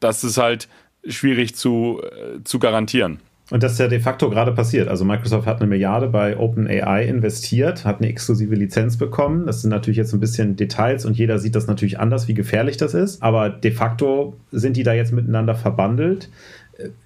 das 0.00 0.24
ist 0.24 0.38
halt 0.38 0.68
schwierig 1.06 1.54
zu, 1.54 2.00
äh, 2.02 2.42
zu 2.42 2.58
garantieren. 2.58 3.20
Und 3.50 3.62
das 3.62 3.72
ist 3.72 3.78
ja 3.78 3.88
de 3.88 4.00
facto 4.00 4.28
gerade 4.28 4.52
passiert. 4.52 4.88
Also 4.88 5.04
Microsoft 5.06 5.46
hat 5.46 5.60
eine 5.60 5.68
Milliarde 5.68 6.08
bei 6.08 6.36
OpenAI 6.36 7.04
investiert, 7.06 7.86
hat 7.86 7.98
eine 7.98 8.08
exklusive 8.08 8.54
Lizenz 8.54 8.98
bekommen. 8.98 9.46
Das 9.46 9.62
sind 9.62 9.70
natürlich 9.70 9.96
jetzt 9.96 10.12
ein 10.12 10.20
bisschen 10.20 10.56
Details 10.56 11.06
und 11.06 11.16
jeder 11.16 11.38
sieht 11.38 11.54
das 11.54 11.66
natürlich 11.66 11.98
anders, 11.98 12.28
wie 12.28 12.34
gefährlich 12.34 12.76
das 12.76 12.92
ist. 12.92 13.22
Aber 13.22 13.48
de 13.48 13.70
facto 13.70 14.36
sind 14.52 14.76
die 14.76 14.82
da 14.82 14.92
jetzt 14.92 15.12
miteinander 15.12 15.54
verbandelt. 15.54 16.28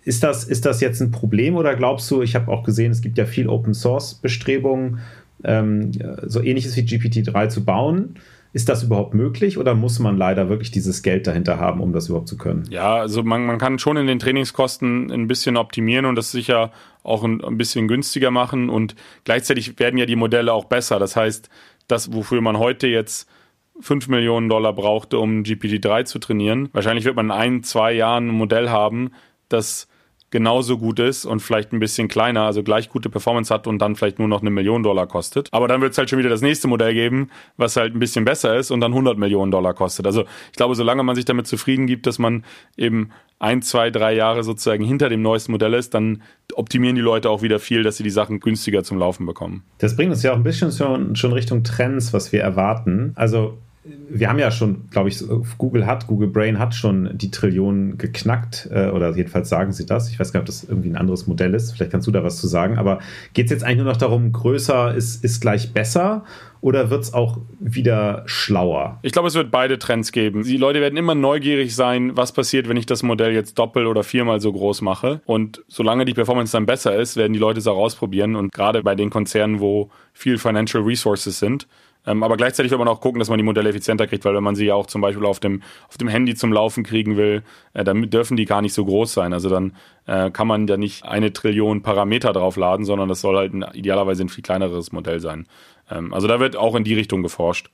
Ist 0.05 0.25
das, 0.25 0.45
ist 0.45 0.67
das 0.67 0.81
jetzt 0.81 1.01
ein 1.01 1.13
Problem 1.13 1.55
oder 1.55 1.77
glaubst 1.77 2.11
du, 2.11 2.23
ich 2.23 2.35
habe 2.35 2.51
auch 2.51 2.65
gesehen, 2.65 2.91
es 2.91 3.03
gibt 3.03 3.19
ja 3.19 3.25
viel 3.25 3.49
Open 3.49 3.73
Source 3.73 4.15
Bestrebungen, 4.15 4.99
ähm, 5.45 5.93
so 6.27 6.43
ähnliches 6.43 6.77
wie 6.77 6.83
GPT-3 6.83 7.49
zu 7.49 7.65
bauen? 7.65 8.17
Ist 8.55 8.69
das 8.69 8.83
überhaupt 8.83 9.15
möglich 9.15 9.57
oder 9.57 9.75
muss 9.75 9.99
man 9.99 10.19
leider 10.19 10.49
wirklich 10.51 10.71
dieses 10.71 11.03
Geld 11.03 11.27
dahinter 11.27 11.59
haben, 11.59 11.81
um 11.81 11.93
das 11.93 12.09
überhaupt 12.09 12.29
zu 12.29 12.37
können? 12.37 12.65
Ja, 12.71 12.97
also 12.97 13.23
man, 13.23 13.47
man 13.47 13.59
kann 13.59 13.79
schon 13.79 13.97
in 13.97 14.07
den 14.07 14.19
Trainingskosten 14.19 15.11
ein 15.11 15.27
bisschen 15.27 15.57
optimieren 15.57 16.05
und 16.05 16.17
das 16.17 16.33
sicher 16.33 16.71
auch 17.03 17.25
ein, 17.25 17.43
ein 17.43 17.57
bisschen 17.57 17.89
günstiger 17.89 18.31
machen 18.31 18.69
und 18.69 18.95
gleichzeitig 19.25 19.79
werden 19.79 19.99
ja 19.99 20.05
die 20.05 20.17
Modelle 20.17 20.53
auch 20.53 20.67
besser. 20.67 20.99
Das 20.99 21.17
heißt, 21.17 21.49
das, 21.89 22.13
wofür 22.13 22.43
man 22.43 22.59
heute 22.59 22.87
jetzt 22.89 23.29
5 23.81 24.09
Millionen 24.09 24.49
Dollar 24.49 24.75
brauchte, 24.75 25.19
um 25.19 25.43
GPT-3 25.43 26.05
zu 26.05 26.19
trainieren. 26.19 26.69
Wahrscheinlich 26.73 27.05
wird 27.05 27.17
man 27.17 27.27
in 27.27 27.33
ein, 27.33 27.63
zwei 27.63 27.93
Jahren 27.93 28.29
ein 28.29 28.35
Modell 28.35 28.69
haben, 28.69 29.13
das 29.49 29.89
genauso 30.33 30.79
gut 30.79 30.99
ist 30.99 31.25
und 31.25 31.41
vielleicht 31.41 31.73
ein 31.73 31.79
bisschen 31.79 32.09
kleiner, 32.09 32.43
also 32.43 32.65
gleich 32.65 32.89
gute 32.89 33.09
Performance 33.09 33.55
hat 33.55 33.69
und 33.69 33.79
dann 33.79 33.95
vielleicht 33.95 34.19
nur 34.19 34.27
noch 34.27 34.41
eine 34.41 34.51
Million 34.51 34.83
Dollar 34.83 35.07
kostet. 35.07 35.49
Aber 35.53 35.69
dann 35.69 35.81
wird 35.81 35.93
es 35.93 35.99
halt 35.99 36.11
schon 36.11 36.19
wieder 36.19 36.31
das 36.31 36.41
nächste 36.41 36.67
Modell 36.67 36.95
geben, 36.95 37.31
was 37.57 37.77
halt 37.77 37.95
ein 37.95 38.01
bisschen 38.01 38.25
besser 38.25 38.57
ist 38.57 38.73
und 38.73 38.81
dann 38.81 38.93
100 38.93 39.17
Millionen 39.19 39.53
Dollar 39.53 39.75
kostet. 39.75 40.07
Also 40.07 40.23
ich 40.51 40.57
glaube, 40.57 40.75
solange 40.75 41.05
man 41.05 41.15
sich 41.15 41.27
damit 41.27 41.47
zufrieden 41.47 41.87
gibt, 41.87 42.07
dass 42.07 42.19
man 42.19 42.45
eben 42.77 43.11
ein, 43.39 43.61
zwei, 43.61 43.91
drei 43.91 44.15
Jahre 44.15 44.43
sozusagen 44.43 44.85
hinter 44.85 45.09
dem 45.09 45.21
neuesten 45.21 45.53
Modell 45.53 45.75
ist, 45.75 45.95
dann 45.95 46.23
optimieren 46.55 46.97
die 46.97 47.03
Leute 47.03 47.29
auch 47.29 47.43
wieder 47.43 47.59
viel, 47.59 47.83
dass 47.83 47.99
sie 47.99 48.05
die 48.05 48.11
Sachen 48.11 48.41
günstiger 48.41 48.85
zum 48.85 48.99
Laufen 48.99 49.27
bekommen. 49.27 49.65
Das 49.79 49.97
bringt 49.97 50.13
uns 50.13 50.23
ja 50.23 50.33
auch 50.33 50.37
ein 50.37 50.43
bisschen 50.43 50.73
schon, 50.73 51.15
schon 51.15 51.33
Richtung 51.33 51.63
Trends, 51.63 52.13
was 52.13 52.33
wir 52.33 52.41
erwarten. 52.41 53.13
Also 53.17 53.59
wir 53.85 54.29
haben 54.29 54.39
ja 54.39 54.53
schon, 54.53 54.89
glaube 54.91 55.09
ich, 55.09 55.25
Google 55.59 55.87
hat, 55.87 56.07
Google 56.07 56.29
Brain 56.29 56.59
hat 56.61 56.75
schon 56.75 57.11
die 57.19 57.33
Trillionen 57.33 57.99
geknackt, 57.99 58.69
äh, 58.71 58.89
oder 58.89 59.17
jedenfalls 59.17 59.49
sagen 59.49 59.73
sie 59.73 59.87
das. 59.87 60.09
Ich 60.09 60.21
weiß 60.21 60.33
gar 60.33 60.41
nicht, 60.41 60.49
ob 60.49 60.55
das 60.55 60.65
irgendwie 60.65 60.91
ein 60.91 60.97
anderes 60.97 61.27
Modell 61.27 61.53
ist. 61.55 61.73
Vielleicht 61.73 61.91
kannst 61.91 62.07
du 62.07 62.13
da 62.13 62.23
was 62.23 62.41
zu 62.41 62.47
sagen. 62.47 62.79
Aber 62.79 63.01
geht 63.35 63.47
es 63.47 63.51
jetzt 63.51 63.65
eigentlich 63.65 63.79
nur 63.79 63.87
noch 63.87 63.97
darum, 63.97 64.31
größer 64.31 64.95
ist, 64.95 65.25
ist 65.25 65.41
gleich 65.41 65.73
besser? 65.73 66.25
Oder 66.61 66.91
wird 66.91 67.03
es 67.03 67.13
auch 67.13 67.39
wieder 67.59 68.23
schlauer? 68.27 69.01
Ich 69.03 69.11
glaube, 69.11 69.27
es 69.27 69.35
wird 69.35 69.51
beide 69.51 69.81
Trends 69.81 70.13
geben. 70.13 70.45
Die 70.45 70.57
Leute 70.57 70.81
werden 70.81 70.97
immer 70.97 71.17
neugierig 71.17 71.75
sein, 71.75 72.17
was 72.17 72.31
passiert, 72.31 72.69
wenn 72.69 72.77
ich 72.77 72.87
das 72.87 73.03
Modell 73.03 73.33
jetzt 73.33 73.59
doppelt 73.59 73.89
oder 73.89 74.05
viermal 74.05 74.41
so 74.41 74.53
groß 74.53 74.81
mache. 74.81 75.23
Und 75.25 75.65
solange 75.67 76.05
die 76.05 76.15
Performance 76.15 76.53
dann 76.53 76.67
besser 76.67 76.95
ist, 76.95 77.17
werden 77.17 77.33
die 77.33 77.41
Leute 77.41 77.59
es 77.59 77.67
auch 77.67 77.79
ausprobieren. 77.79 78.37
Und 78.37 78.53
gerade 78.53 78.85
bei 78.85 78.95
den 78.95 79.11
Konzernen, 79.11 79.59
wo 79.59 79.91
viel 80.13 80.39
Financial 80.39 80.85
Resources 80.85 81.41
sind, 81.41 81.67
ähm, 82.07 82.23
aber 82.23 82.37
gleichzeitig 82.37 82.71
will 82.73 82.79
man 82.79 82.89
auch 82.89 83.01
gucken, 83.01 83.19
dass 83.19 83.29
man 83.29 83.39
die 83.39 83.45
Modelle 83.45 83.71
effizienter 83.71 84.07
kriegt, 84.07 84.25
weil 84.25 84.35
wenn 84.35 84.43
man 84.43 84.55
sie 84.55 84.67
ja 84.67 84.75
auch 84.75 84.87
zum 84.87 85.01
Beispiel 85.01 85.25
auf 85.25 85.41
dem, 85.41 85.63
auf 85.89 85.99
dem 85.99 86.09
Handy 86.09 86.35
zum 86.35 86.53
Laufen 86.53 86.83
kriegen 86.83 87.17
will, 87.17 87.43
äh, 87.75 87.85
dann 87.85 88.11
dürfen 88.11 88.37
die 88.37 88.45
gar 88.45 88.63
nicht 88.63 88.75
so 88.75 88.85
groß 88.85 89.13
sein. 89.13 89.33
Also 89.33 89.49
dann 89.49 89.77
äh, 90.07 90.31
kann 90.31 90.49
man 90.49 90.67
da 90.67 90.77
nicht 90.77 91.05
eine 91.05 91.33
Trillion 91.33 91.83
Parameter 91.83 92.33
draufladen, 92.33 92.85
sondern 92.85 93.09
das 93.09 93.21
soll 93.21 93.37
halt 93.37 93.55
ein, 93.55 93.65
idealerweise 93.73 94.25
ein 94.25 94.29
viel 94.29 94.43
kleineres 94.43 94.93
Modell 94.93 95.21
sein. 95.21 95.47
Ähm, 95.91 96.13
also 96.13 96.27
da 96.27 96.41
wird 96.41 96.57
auch 96.57 96.75
in 96.75 96.85
die 96.85 96.95
Richtung 96.95 97.23
geforscht. 97.23 97.71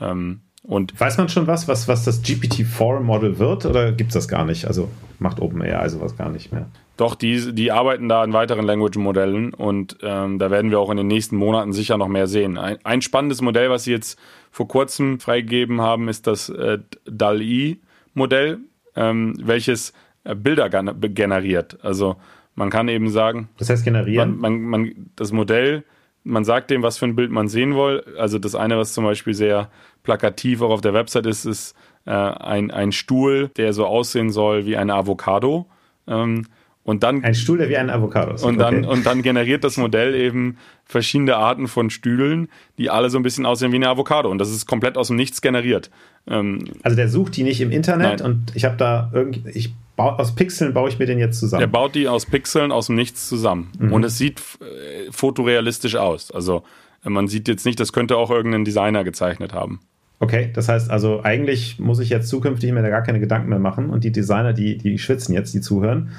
Ähm, 0.00 0.40
und 0.62 0.98
Weiß 1.00 1.16
man 1.16 1.28
schon 1.28 1.46
was, 1.46 1.68
was, 1.68 1.88
was 1.88 2.04
das 2.04 2.22
GPT-4-Model 2.22 3.38
wird 3.38 3.64
oder 3.64 3.92
gibt 3.92 4.10
es 4.10 4.14
das 4.14 4.28
gar 4.28 4.44
nicht? 4.44 4.66
Also 4.66 4.88
macht 5.18 5.40
OpenAI 5.40 5.88
sowas 5.88 6.16
gar 6.16 6.28
nicht 6.28 6.52
mehr? 6.52 6.66
Doch, 6.96 7.14
die, 7.14 7.54
die 7.54 7.72
arbeiten 7.72 8.10
da 8.10 8.22
an 8.22 8.34
weiteren 8.34 8.66
Language-Modellen 8.66 9.54
und 9.54 9.96
ähm, 10.02 10.38
da 10.38 10.50
werden 10.50 10.70
wir 10.70 10.78
auch 10.78 10.90
in 10.90 10.98
den 10.98 11.06
nächsten 11.06 11.36
Monaten 11.36 11.72
sicher 11.72 11.96
noch 11.96 12.08
mehr 12.08 12.26
sehen. 12.26 12.58
Ein, 12.58 12.76
ein 12.84 13.00
spannendes 13.00 13.40
Modell, 13.40 13.70
was 13.70 13.84
sie 13.84 13.92
jetzt 13.92 14.18
vor 14.50 14.68
kurzem 14.68 15.18
freigegeben 15.18 15.80
haben, 15.80 16.08
ist 16.08 16.26
das 16.26 16.50
äh, 16.50 16.78
DAL-E-Modell, 17.06 18.58
ähm, 18.96 19.36
welches 19.42 19.94
äh, 20.24 20.34
Bilder 20.34 20.68
generiert. 20.68 21.78
Also 21.82 22.16
man 22.54 22.68
kann 22.68 22.88
eben 22.88 23.08
sagen. 23.08 23.48
Das 23.56 23.70
heißt 23.70 23.82
generieren? 23.82 24.38
Man, 24.38 24.60
man, 24.60 24.82
man, 24.82 25.10
das 25.16 25.32
Modell, 25.32 25.84
man 26.24 26.44
sagt 26.44 26.70
dem, 26.70 26.82
was 26.82 26.98
für 26.98 27.06
ein 27.06 27.16
Bild 27.16 27.30
man 27.30 27.48
sehen 27.48 27.74
will. 27.74 28.04
Also 28.18 28.38
das 28.38 28.54
eine, 28.54 28.76
was 28.78 28.92
zum 28.92 29.04
Beispiel 29.04 29.34
sehr 29.34 29.70
plakativ 30.02 30.62
auch 30.62 30.70
auf 30.70 30.80
der 30.80 30.94
Website 30.94 31.26
ist, 31.26 31.44
ist 31.44 31.74
äh, 32.06 32.10
ein, 32.10 32.70
ein 32.70 32.92
Stuhl, 32.92 33.50
der 33.56 33.72
so 33.72 33.86
aussehen 33.86 34.30
soll 34.30 34.66
wie 34.66 34.76
eine 34.76 34.94
Avocado. 34.94 35.66
Ähm, 36.06 36.46
und 36.82 37.02
dann, 37.02 37.22
ein 37.22 37.34
Stuhl, 37.34 37.58
der 37.58 37.68
wie 37.68 37.76
ein 37.76 37.90
Avocado 37.90 38.34
ist. 38.34 38.42
Und 38.42 38.58
dann, 38.58 38.84
okay. 38.84 38.92
und 38.92 39.06
dann 39.06 39.22
generiert 39.22 39.64
das 39.64 39.76
Modell 39.76 40.14
eben 40.14 40.56
verschiedene 40.84 41.36
Arten 41.36 41.68
von 41.68 41.90
Stühlen, 41.90 42.48
die 42.78 42.90
alle 42.90 43.10
so 43.10 43.18
ein 43.18 43.22
bisschen 43.22 43.46
aussehen 43.46 43.70
wie 43.72 43.76
eine 43.76 43.88
Avocado. 43.88 44.30
Und 44.30 44.38
das 44.38 44.50
ist 44.50 44.66
komplett 44.66 44.96
aus 44.96 45.08
dem 45.08 45.16
Nichts 45.16 45.42
generiert. 45.42 45.90
Ähm, 46.26 46.64
also 46.82 46.96
der 46.96 47.08
sucht 47.08 47.36
die 47.36 47.42
nicht 47.42 47.60
im 47.60 47.70
Internet 47.70 48.20
nein. 48.20 48.32
und 48.32 48.56
ich 48.56 48.64
habe 48.64 48.76
da 48.76 49.10
irgendwie, 49.12 49.48
ich 49.50 49.74
aus 50.00 50.34
Pixeln 50.34 50.74
baue 50.74 50.88
ich 50.88 50.98
mir 50.98 51.06
den 51.06 51.18
jetzt 51.18 51.38
zusammen. 51.38 51.60
Der 51.60 51.66
baut 51.66 51.94
die 51.94 52.08
aus 52.08 52.26
Pixeln 52.26 52.72
aus 52.72 52.86
dem 52.86 52.96
Nichts 52.96 53.28
zusammen. 53.28 53.70
Mhm. 53.78 53.92
Und 53.92 54.04
es 54.04 54.18
sieht 54.18 54.40
äh, 54.60 55.10
fotorealistisch 55.10 55.96
aus. 55.96 56.30
Also 56.30 56.62
man 57.04 57.28
sieht 57.28 57.48
jetzt 57.48 57.66
nicht, 57.66 57.80
das 57.80 57.92
könnte 57.92 58.16
auch 58.16 58.30
irgendein 58.30 58.64
Designer 58.64 59.04
gezeichnet 59.04 59.52
haben. 59.52 59.80
Okay, 60.18 60.50
das 60.52 60.68
heißt 60.68 60.90
also, 60.90 61.22
eigentlich 61.22 61.78
muss 61.78 61.98
ich 61.98 62.10
jetzt 62.10 62.28
zukünftig 62.28 62.72
mir 62.72 62.82
da 62.82 62.90
gar 62.90 63.02
keine 63.02 63.20
Gedanken 63.20 63.48
mehr 63.48 63.58
machen 63.58 63.88
und 63.88 64.04
die 64.04 64.12
Designer, 64.12 64.52
die, 64.52 64.76
die 64.76 64.98
schwitzen 64.98 65.34
jetzt, 65.34 65.54
die 65.54 65.62
zuhören 65.62 66.10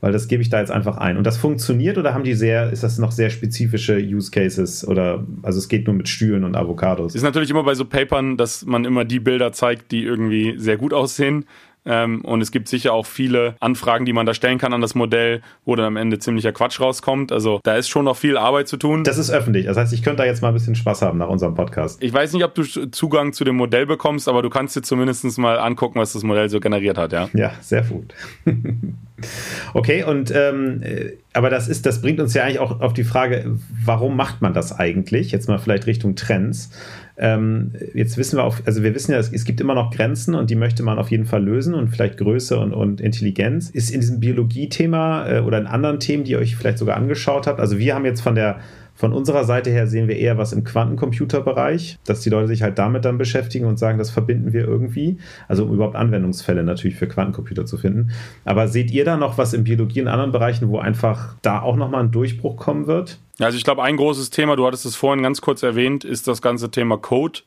weil 0.00 0.12
das 0.12 0.28
gebe 0.28 0.42
ich 0.42 0.50
da 0.50 0.60
jetzt 0.60 0.70
einfach 0.70 0.98
ein. 0.98 1.16
Und 1.16 1.26
das 1.26 1.36
funktioniert 1.36 1.96
oder 1.96 2.12
haben 2.12 2.24
die 2.24 2.34
sehr, 2.34 2.70
ist 2.70 2.82
das 2.82 2.98
noch 2.98 3.12
sehr 3.12 3.30
spezifische 3.30 3.96
Use 3.96 4.30
Cases 4.30 4.86
oder 4.86 5.24
also 5.42 5.58
es 5.58 5.68
geht 5.68 5.86
nur 5.86 5.96
mit 5.96 6.08
Stühlen 6.08 6.44
und 6.44 6.54
Avocados? 6.54 7.14
Ist 7.14 7.22
natürlich 7.22 7.50
immer 7.50 7.64
bei 7.64 7.74
so 7.74 7.84
Papern, 7.84 8.36
dass 8.36 8.64
man 8.66 8.84
immer 8.84 9.04
die 9.04 9.20
Bilder 9.20 9.52
zeigt, 9.52 9.92
die 9.92 10.04
irgendwie 10.04 10.54
sehr 10.58 10.76
gut 10.76 10.92
aussehen. 10.92 11.46
Ähm, 11.86 12.22
und 12.22 12.40
es 12.40 12.50
gibt 12.50 12.68
sicher 12.68 12.92
auch 12.92 13.06
viele 13.06 13.56
Anfragen, 13.60 14.04
die 14.04 14.12
man 14.12 14.26
da 14.26 14.34
stellen 14.34 14.58
kann 14.58 14.72
an 14.72 14.80
das 14.80 14.94
Modell, 14.94 15.40
wo 15.64 15.76
dann 15.76 15.86
am 15.86 15.96
Ende 15.96 16.18
ziemlicher 16.18 16.52
Quatsch 16.52 16.80
rauskommt. 16.80 17.32
Also 17.32 17.60
da 17.62 17.76
ist 17.76 17.88
schon 17.88 18.04
noch 18.04 18.16
viel 18.16 18.36
Arbeit 18.36 18.68
zu 18.68 18.76
tun. 18.76 19.04
Das 19.04 19.18
ist 19.18 19.30
öffentlich. 19.30 19.66
Das 19.66 19.76
heißt, 19.76 19.92
ich 19.92 20.02
könnte 20.02 20.18
da 20.18 20.24
jetzt 20.24 20.42
mal 20.42 20.48
ein 20.48 20.54
bisschen 20.54 20.74
Spaß 20.74 21.02
haben 21.02 21.18
nach 21.18 21.28
unserem 21.28 21.54
Podcast. 21.54 22.02
Ich 22.02 22.12
weiß 22.12 22.32
nicht, 22.32 22.44
ob 22.44 22.54
du 22.54 22.64
Zugang 22.64 23.32
zu 23.32 23.44
dem 23.44 23.56
Modell 23.56 23.86
bekommst, 23.86 24.28
aber 24.28 24.42
du 24.42 24.50
kannst 24.50 24.76
dir 24.76 24.82
zumindest 24.82 25.24
mal 25.38 25.58
angucken, 25.58 25.98
was 25.98 26.12
das 26.12 26.22
Modell 26.22 26.48
so 26.48 26.60
generiert 26.60 26.98
hat, 26.98 27.12
ja? 27.12 27.28
Ja, 27.32 27.52
sehr 27.60 27.82
gut. 27.82 28.14
Okay, 29.72 30.04
und 30.04 30.30
ähm, 30.34 30.82
äh, 30.82 31.12
aber 31.32 31.48
das 31.50 31.68
ist, 31.68 31.86
das 31.86 32.02
bringt 32.02 32.20
uns 32.20 32.34
ja 32.34 32.44
eigentlich 32.44 32.58
auch 32.58 32.80
auf 32.80 32.92
die 32.92 33.04
Frage, 33.04 33.56
warum 33.84 34.16
macht 34.16 34.42
man 34.42 34.52
das 34.52 34.78
eigentlich? 34.78 35.30
Jetzt 35.30 35.48
mal 35.48 35.58
vielleicht 35.58 35.86
Richtung 35.86 36.16
Trends. 36.16 36.70
Ähm, 37.18 37.72
jetzt 37.94 38.18
wissen 38.18 38.36
wir 38.36 38.44
auch, 38.44 38.58
also 38.66 38.82
wir 38.82 38.94
wissen 38.94 39.12
ja, 39.12 39.18
es, 39.18 39.32
es, 39.32 39.44
gibt 39.44 39.60
immer 39.60 39.74
noch 39.74 39.90
Grenzen 39.90 40.34
und 40.34 40.50
die 40.50 40.54
möchte 40.54 40.82
man 40.82 40.98
auf 40.98 41.10
jeden 41.10 41.24
Fall 41.24 41.42
lösen 41.42 41.74
und 41.74 41.88
vielleicht 41.88 42.18
Größe 42.18 42.58
und, 42.58 42.74
und 42.74 43.00
Intelligenz. 43.00 43.70
Ist 43.70 43.90
in 43.90 44.00
diesem 44.00 44.20
Biologie-Thema 44.20 45.28
äh, 45.28 45.40
oder 45.40 45.58
in 45.58 45.66
anderen 45.66 45.98
Themen, 45.98 46.24
die 46.24 46.32
ihr 46.32 46.38
euch 46.38 46.56
vielleicht 46.56 46.78
sogar 46.78 46.96
angeschaut 46.96 47.46
habt, 47.46 47.58
also 47.58 47.78
wir 47.78 47.94
haben 47.94 48.04
jetzt 48.04 48.20
von 48.20 48.34
der 48.34 48.60
von 48.96 49.12
unserer 49.12 49.44
Seite 49.44 49.70
her 49.70 49.86
sehen 49.86 50.08
wir 50.08 50.16
eher 50.16 50.38
was 50.38 50.52
im 50.52 50.64
Quantencomputerbereich, 50.64 51.98
dass 52.06 52.20
die 52.20 52.30
Leute 52.30 52.48
sich 52.48 52.62
halt 52.62 52.78
damit 52.78 53.04
dann 53.04 53.18
beschäftigen 53.18 53.66
und 53.66 53.78
sagen, 53.78 53.98
das 53.98 54.10
verbinden 54.10 54.54
wir 54.54 54.66
irgendwie. 54.66 55.18
Also 55.48 55.64
um 55.64 55.74
überhaupt 55.74 55.96
Anwendungsfälle 55.96 56.64
natürlich 56.64 56.96
für 56.96 57.06
Quantencomputer 57.06 57.66
zu 57.66 57.76
finden. 57.76 58.10
Aber 58.44 58.68
seht 58.68 58.90
ihr 58.90 59.04
da 59.04 59.18
noch 59.18 59.36
was 59.36 59.52
in 59.52 59.64
Biologie 59.64 60.00
und 60.00 60.08
anderen 60.08 60.32
Bereichen, 60.32 60.70
wo 60.70 60.78
einfach 60.78 61.36
da 61.42 61.60
auch 61.60 61.76
nochmal 61.76 62.04
ein 62.04 62.10
Durchbruch 62.10 62.56
kommen 62.56 62.86
wird? 62.86 63.18
Also 63.38 63.58
ich 63.58 63.64
glaube, 63.64 63.82
ein 63.82 63.98
großes 63.98 64.30
Thema, 64.30 64.56
du 64.56 64.66
hattest 64.66 64.86
es 64.86 64.96
vorhin 64.96 65.22
ganz 65.22 65.42
kurz 65.42 65.62
erwähnt, 65.62 66.04
ist 66.04 66.26
das 66.26 66.40
ganze 66.40 66.70
Thema 66.70 66.96
Code. 66.96 67.40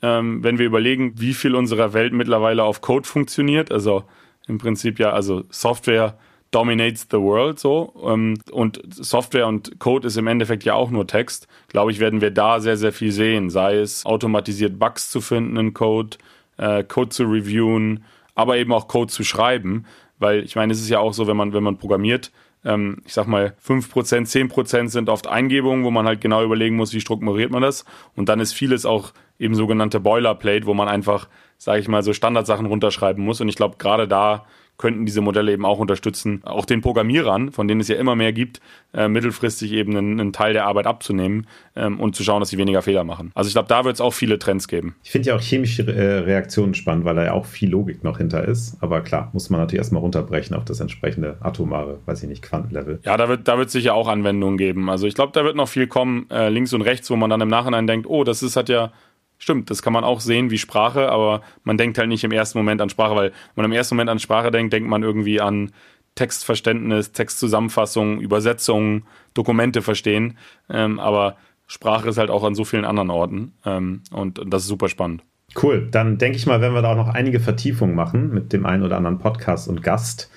Ähm, 0.00 0.44
wenn 0.44 0.58
wir 0.58 0.66
überlegen, 0.66 1.14
wie 1.16 1.34
viel 1.34 1.56
unserer 1.56 1.92
Welt 1.92 2.12
mittlerweile 2.12 2.62
auf 2.62 2.80
Code 2.80 3.08
funktioniert, 3.08 3.72
also 3.72 4.04
im 4.46 4.58
Prinzip 4.58 5.00
ja, 5.00 5.10
also 5.10 5.42
Software 5.50 6.16
dominates 6.54 7.06
the 7.10 7.18
world 7.18 7.58
so. 7.58 7.92
Ähm, 8.04 8.38
und 8.50 8.80
Software 8.94 9.46
und 9.46 9.78
Code 9.80 10.06
ist 10.06 10.16
im 10.16 10.26
Endeffekt 10.26 10.64
ja 10.64 10.74
auch 10.74 10.90
nur 10.90 11.06
Text. 11.06 11.48
Glaube 11.68 11.90
ich, 11.90 12.00
werden 12.00 12.20
wir 12.20 12.30
da 12.30 12.60
sehr, 12.60 12.76
sehr 12.76 12.92
viel 12.92 13.12
sehen. 13.12 13.50
Sei 13.50 13.76
es 13.76 14.06
automatisiert 14.06 14.78
Bugs 14.78 15.10
zu 15.10 15.20
finden 15.20 15.56
in 15.56 15.74
Code, 15.74 16.16
äh, 16.56 16.84
Code 16.84 17.10
zu 17.10 17.24
reviewen, 17.24 18.04
aber 18.34 18.56
eben 18.56 18.72
auch 18.72 18.88
Code 18.88 19.12
zu 19.12 19.24
schreiben. 19.24 19.84
Weil 20.18 20.44
ich 20.44 20.56
meine, 20.56 20.72
es 20.72 20.80
ist 20.80 20.88
ja 20.88 21.00
auch 21.00 21.12
so, 21.12 21.26
wenn 21.26 21.36
man, 21.36 21.52
wenn 21.52 21.64
man 21.64 21.78
programmiert, 21.78 22.30
ähm, 22.64 23.02
ich 23.04 23.12
sag 23.12 23.26
mal, 23.26 23.54
5%, 23.66 24.26
10% 24.26 24.88
sind 24.88 25.08
oft 25.08 25.26
Eingebungen, 25.26 25.84
wo 25.84 25.90
man 25.90 26.06
halt 26.06 26.20
genau 26.20 26.42
überlegen 26.42 26.76
muss, 26.76 26.94
wie 26.94 27.00
strukturiert 27.00 27.50
man 27.50 27.62
das. 27.62 27.84
Und 28.14 28.28
dann 28.28 28.40
ist 28.40 28.52
vieles 28.52 28.86
auch 28.86 29.12
eben 29.38 29.54
sogenannte 29.54 30.00
Boilerplate, 30.00 30.66
wo 30.66 30.74
man 30.74 30.88
einfach, 30.88 31.28
sage 31.58 31.80
ich 31.80 31.88
mal, 31.88 32.02
so 32.02 32.12
Standardsachen 32.12 32.66
runterschreiben 32.66 33.22
muss. 33.22 33.40
Und 33.40 33.48
ich 33.48 33.56
glaube, 33.56 33.76
gerade 33.78 34.08
da 34.08 34.46
könnten 34.76 35.06
diese 35.06 35.20
Modelle 35.20 35.52
eben 35.52 35.64
auch 35.64 35.78
unterstützen, 35.78 36.40
auch 36.44 36.64
den 36.64 36.80
Programmierern, 36.80 37.52
von 37.52 37.68
denen 37.68 37.80
es 37.80 37.88
ja 37.88 37.96
immer 37.96 38.16
mehr 38.16 38.32
gibt, 38.32 38.60
äh, 38.92 39.08
mittelfristig 39.08 39.72
eben 39.72 39.96
einen, 39.96 40.20
einen, 40.20 40.32
Teil 40.32 40.52
der 40.52 40.66
Arbeit 40.66 40.86
abzunehmen 40.86 41.46
ähm, 41.76 42.00
und 42.00 42.16
zu 42.16 42.24
schauen, 42.24 42.40
dass 42.40 42.50
sie 42.50 42.58
weniger 42.58 42.82
Fehler 42.82 43.04
machen. 43.04 43.30
Also 43.34 43.48
ich 43.48 43.54
glaube, 43.54 43.68
da 43.68 43.84
wird 43.84 43.94
es 43.94 44.00
auch 44.00 44.12
viele 44.12 44.38
Trends 44.38 44.66
geben. 44.66 44.96
Ich 45.04 45.10
finde 45.10 45.28
ja 45.28 45.36
auch 45.36 45.40
chemische 45.40 45.86
äh, 45.86 46.18
Reaktionen 46.18 46.74
spannend, 46.74 47.04
weil 47.04 47.14
da 47.14 47.24
ja 47.24 47.32
auch 47.32 47.46
viel 47.46 47.70
Logik 47.70 48.02
noch 48.02 48.18
hinter 48.18 48.46
ist. 48.46 48.76
Aber 48.80 49.00
klar, 49.00 49.30
muss 49.32 49.48
man 49.48 49.60
natürlich 49.60 49.78
erstmal 49.78 50.02
runterbrechen 50.02 50.56
auf 50.56 50.64
das 50.64 50.80
entsprechende 50.80 51.36
atomare, 51.40 52.00
weiß 52.06 52.24
ich 52.24 52.28
nicht, 52.28 52.42
Quantenlevel. 52.42 52.98
Ja, 53.04 53.16
da 53.16 53.28
wird 53.28 53.46
da 53.46 53.58
wird 53.58 53.70
sicher 53.70 53.94
auch 53.94 54.08
Anwendungen 54.08 54.58
geben. 54.58 54.90
Also 54.90 55.06
ich 55.06 55.14
glaube, 55.14 55.32
da 55.32 55.44
wird 55.44 55.56
noch 55.56 55.68
viel 55.68 55.86
kommen, 55.86 56.26
äh, 56.30 56.48
links 56.48 56.72
und 56.72 56.82
rechts, 56.82 57.10
wo 57.10 57.16
man 57.16 57.30
dann 57.30 57.40
im 57.40 57.48
Nachhinein 57.48 57.86
denkt, 57.86 58.08
oh, 58.08 58.24
das 58.24 58.42
ist 58.42 58.56
hat 58.56 58.68
ja 58.68 58.92
Stimmt, 59.38 59.70
das 59.70 59.82
kann 59.82 59.92
man 59.92 60.04
auch 60.04 60.20
sehen 60.20 60.50
wie 60.50 60.58
Sprache, 60.58 61.10
aber 61.10 61.42
man 61.64 61.76
denkt 61.76 61.98
halt 61.98 62.08
nicht 62.08 62.24
im 62.24 62.32
ersten 62.32 62.58
Moment 62.58 62.80
an 62.80 62.88
Sprache, 62.88 63.14
weil 63.14 63.30
wenn 63.30 63.62
man 63.62 63.66
im 63.66 63.72
ersten 63.72 63.94
Moment 63.94 64.10
an 64.10 64.18
Sprache 64.18 64.50
denkt, 64.50 64.72
denkt 64.72 64.88
man 64.88 65.02
irgendwie 65.02 65.40
an 65.40 65.72
Textverständnis, 66.14 67.12
Textzusammenfassung, 67.12 68.20
Übersetzung, 68.20 69.04
Dokumente 69.34 69.82
verstehen. 69.82 70.38
Ähm, 70.70 71.00
aber 71.00 71.36
Sprache 71.66 72.08
ist 72.08 72.18
halt 72.18 72.30
auch 72.30 72.44
an 72.44 72.54
so 72.54 72.64
vielen 72.64 72.84
anderen 72.84 73.10
Orten 73.10 73.52
ähm, 73.64 74.02
und, 74.10 74.40
das 74.46 74.62
ist 74.62 74.68
super 74.68 74.88
spannend. 74.88 75.22
Cool, 75.60 75.88
dann 75.90 76.18
denke 76.18 76.36
ich 76.36 76.46
mal, 76.46 76.60
werden 76.60 76.74
wir 76.74 76.82
da 76.82 76.92
auch 76.92 76.96
noch 76.96 77.08
einige 77.08 77.40
Vertiefungen 77.40 77.94
machen 77.94 78.32
mit 78.32 78.52
dem 78.52 78.66
einen 78.66 78.82
oder 78.82 78.96
anderen 78.96 79.18
Podcast 79.18 79.68
und 79.68 79.82
Gast. 79.82 80.30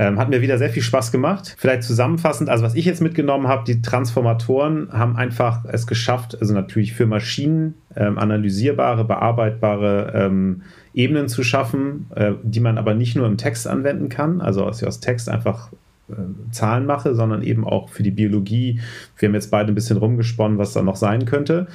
Ähm, 0.00 0.16
hat 0.16 0.28
mir 0.28 0.40
wieder 0.40 0.58
sehr 0.58 0.70
viel 0.70 0.82
Spaß 0.82 1.10
gemacht. 1.10 1.56
Vielleicht 1.58 1.82
zusammenfassend, 1.82 2.48
also 2.48 2.62
was 2.64 2.76
ich 2.76 2.84
jetzt 2.84 3.02
mitgenommen 3.02 3.48
habe, 3.48 3.64
die 3.64 3.82
Transformatoren 3.82 4.92
haben 4.92 5.16
einfach 5.16 5.64
es 5.64 5.88
geschafft, 5.88 6.40
also 6.40 6.54
natürlich 6.54 6.94
für 6.94 7.04
Maschinen 7.04 7.74
ähm, 7.96 8.16
analysierbare, 8.16 9.04
bearbeitbare 9.04 10.12
ähm, 10.14 10.62
Ebenen 10.94 11.26
zu 11.26 11.42
schaffen, 11.42 12.06
äh, 12.14 12.34
die 12.44 12.60
man 12.60 12.78
aber 12.78 12.94
nicht 12.94 13.16
nur 13.16 13.26
im 13.26 13.38
Text 13.38 13.66
anwenden 13.66 14.08
kann, 14.08 14.40
also 14.40 14.64
aus, 14.64 14.84
aus 14.84 15.00
Text 15.00 15.28
einfach 15.28 15.72
Zahlen 16.50 16.86
mache, 16.86 17.14
sondern 17.14 17.42
eben 17.42 17.66
auch 17.66 17.90
für 17.90 18.02
die 18.02 18.10
Biologie. 18.10 18.80
Wir 19.16 19.28
haben 19.28 19.34
jetzt 19.34 19.50
beide 19.50 19.72
ein 19.72 19.74
bisschen 19.74 19.98
rumgesponnen, 19.98 20.56
was 20.56 20.72
da 20.72 20.82
noch 20.82 20.96
sein 20.96 21.26
könnte. 21.26 21.66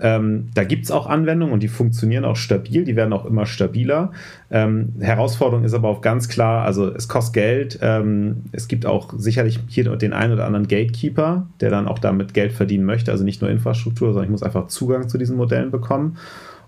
Ähm, 0.00 0.48
da 0.54 0.64
gibt 0.64 0.84
es 0.84 0.90
auch 0.90 1.06
Anwendungen 1.06 1.52
und 1.52 1.62
die 1.62 1.68
funktionieren 1.68 2.24
auch 2.24 2.36
stabil, 2.36 2.84
die 2.84 2.96
werden 2.96 3.12
auch 3.12 3.26
immer 3.26 3.44
stabiler. 3.44 4.12
Ähm, 4.50 4.94
Herausforderung 5.00 5.64
ist 5.64 5.74
aber 5.74 5.88
auch 5.88 6.00
ganz 6.00 6.28
klar, 6.28 6.64
also 6.64 6.88
es 6.92 7.08
kostet 7.08 7.34
Geld. 7.34 7.78
Ähm, 7.82 8.44
es 8.52 8.68
gibt 8.68 8.86
auch 8.86 9.12
sicherlich 9.16 9.60
hier 9.68 9.84
den 9.96 10.12
einen 10.12 10.32
oder 10.32 10.46
anderen 10.46 10.68
Gatekeeper, 10.68 11.46
der 11.60 11.70
dann 11.70 11.86
auch 11.86 11.98
damit 11.98 12.34
Geld 12.34 12.52
verdienen 12.52 12.84
möchte, 12.84 13.12
also 13.12 13.24
nicht 13.24 13.42
nur 13.42 13.50
Infrastruktur, 13.50 14.08
sondern 14.08 14.24
ich 14.24 14.30
muss 14.30 14.42
einfach 14.42 14.68
Zugang 14.68 15.08
zu 15.08 15.18
diesen 15.18 15.36
Modellen 15.36 15.70
bekommen. 15.70 16.16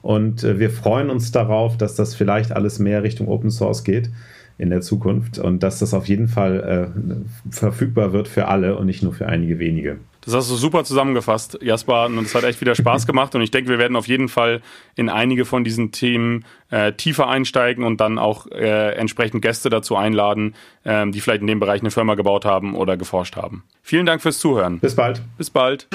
Und 0.03 0.45
äh, 0.45 0.59
wir 0.59 0.69
freuen 0.69 1.09
uns 1.09 1.33
darauf, 1.33 1.79
dass 1.79 1.95
das 1.95 2.15
vielleicht 2.15 2.53
alles 2.53 2.79
mehr 2.79 3.03
Richtung 3.03 3.29
Open 3.29 3.51
Source 3.51 3.85
geht 3.85 4.11
in 4.59 4.71
der 4.71 4.81
Zukunft 4.81 5.39
und 5.39 5.63
dass 5.63 5.79
das 5.79 5.95
auf 5.95 6.07
jeden 6.07 6.29
Fall 6.29 6.93
äh, 6.95 7.53
verfügbar 7.53 8.13
wird 8.13 8.29
für 8.29 8.47
alle 8.47 8.77
und 8.77 8.87
nicht 8.87 9.03
nur 9.03 9.13
für 9.13 9.27
einige 9.27 9.59
wenige. 9.59 9.99
Das 10.25 10.33
hast 10.35 10.51
du 10.51 10.55
super 10.55 10.85
zusammengefasst, 10.85 11.59
Jasper, 11.61 12.07
und 12.07 12.19
es 12.19 12.35
hat 12.35 12.45
echt 12.45 12.61
wieder 12.61 12.75
Spaß 12.75 13.07
gemacht 13.07 13.35
und 13.35 13.43
ich 13.43 13.51
denke, 13.51 13.69
wir 13.69 13.79
werden 13.79 13.97
auf 13.97 14.09
jeden 14.09 14.29
Fall 14.29 14.63
in 14.95 15.09
einige 15.09 15.45
von 15.45 15.65
diesen 15.65 15.93
Themen 15.93 16.45
äh, 16.71 16.93
tiefer 16.93 17.29
einsteigen 17.29 17.85
und 17.85 18.01
dann 18.01 18.19
auch 18.19 18.47
äh, 18.47 18.95
entsprechend 18.95 19.43
Gäste 19.43 19.69
dazu 19.71 19.97
einladen, 19.97 20.55
äh, 20.85 21.07
die 21.11 21.21
vielleicht 21.21 21.43
in 21.43 21.47
dem 21.47 21.61
Bereich 21.61 21.81
eine 21.81 21.91
Firma 21.91 22.15
gebaut 22.15 22.45
haben 22.45 22.75
oder 22.75 22.97
geforscht 22.97 23.37
haben. 23.37 23.65
Vielen 23.83 24.07
Dank 24.07 24.23
fürs 24.23 24.39
Zuhören. 24.39 24.79
Bis 24.79 24.95
bald. 24.95 25.21
Bis 25.37 25.51
bald. 25.51 25.89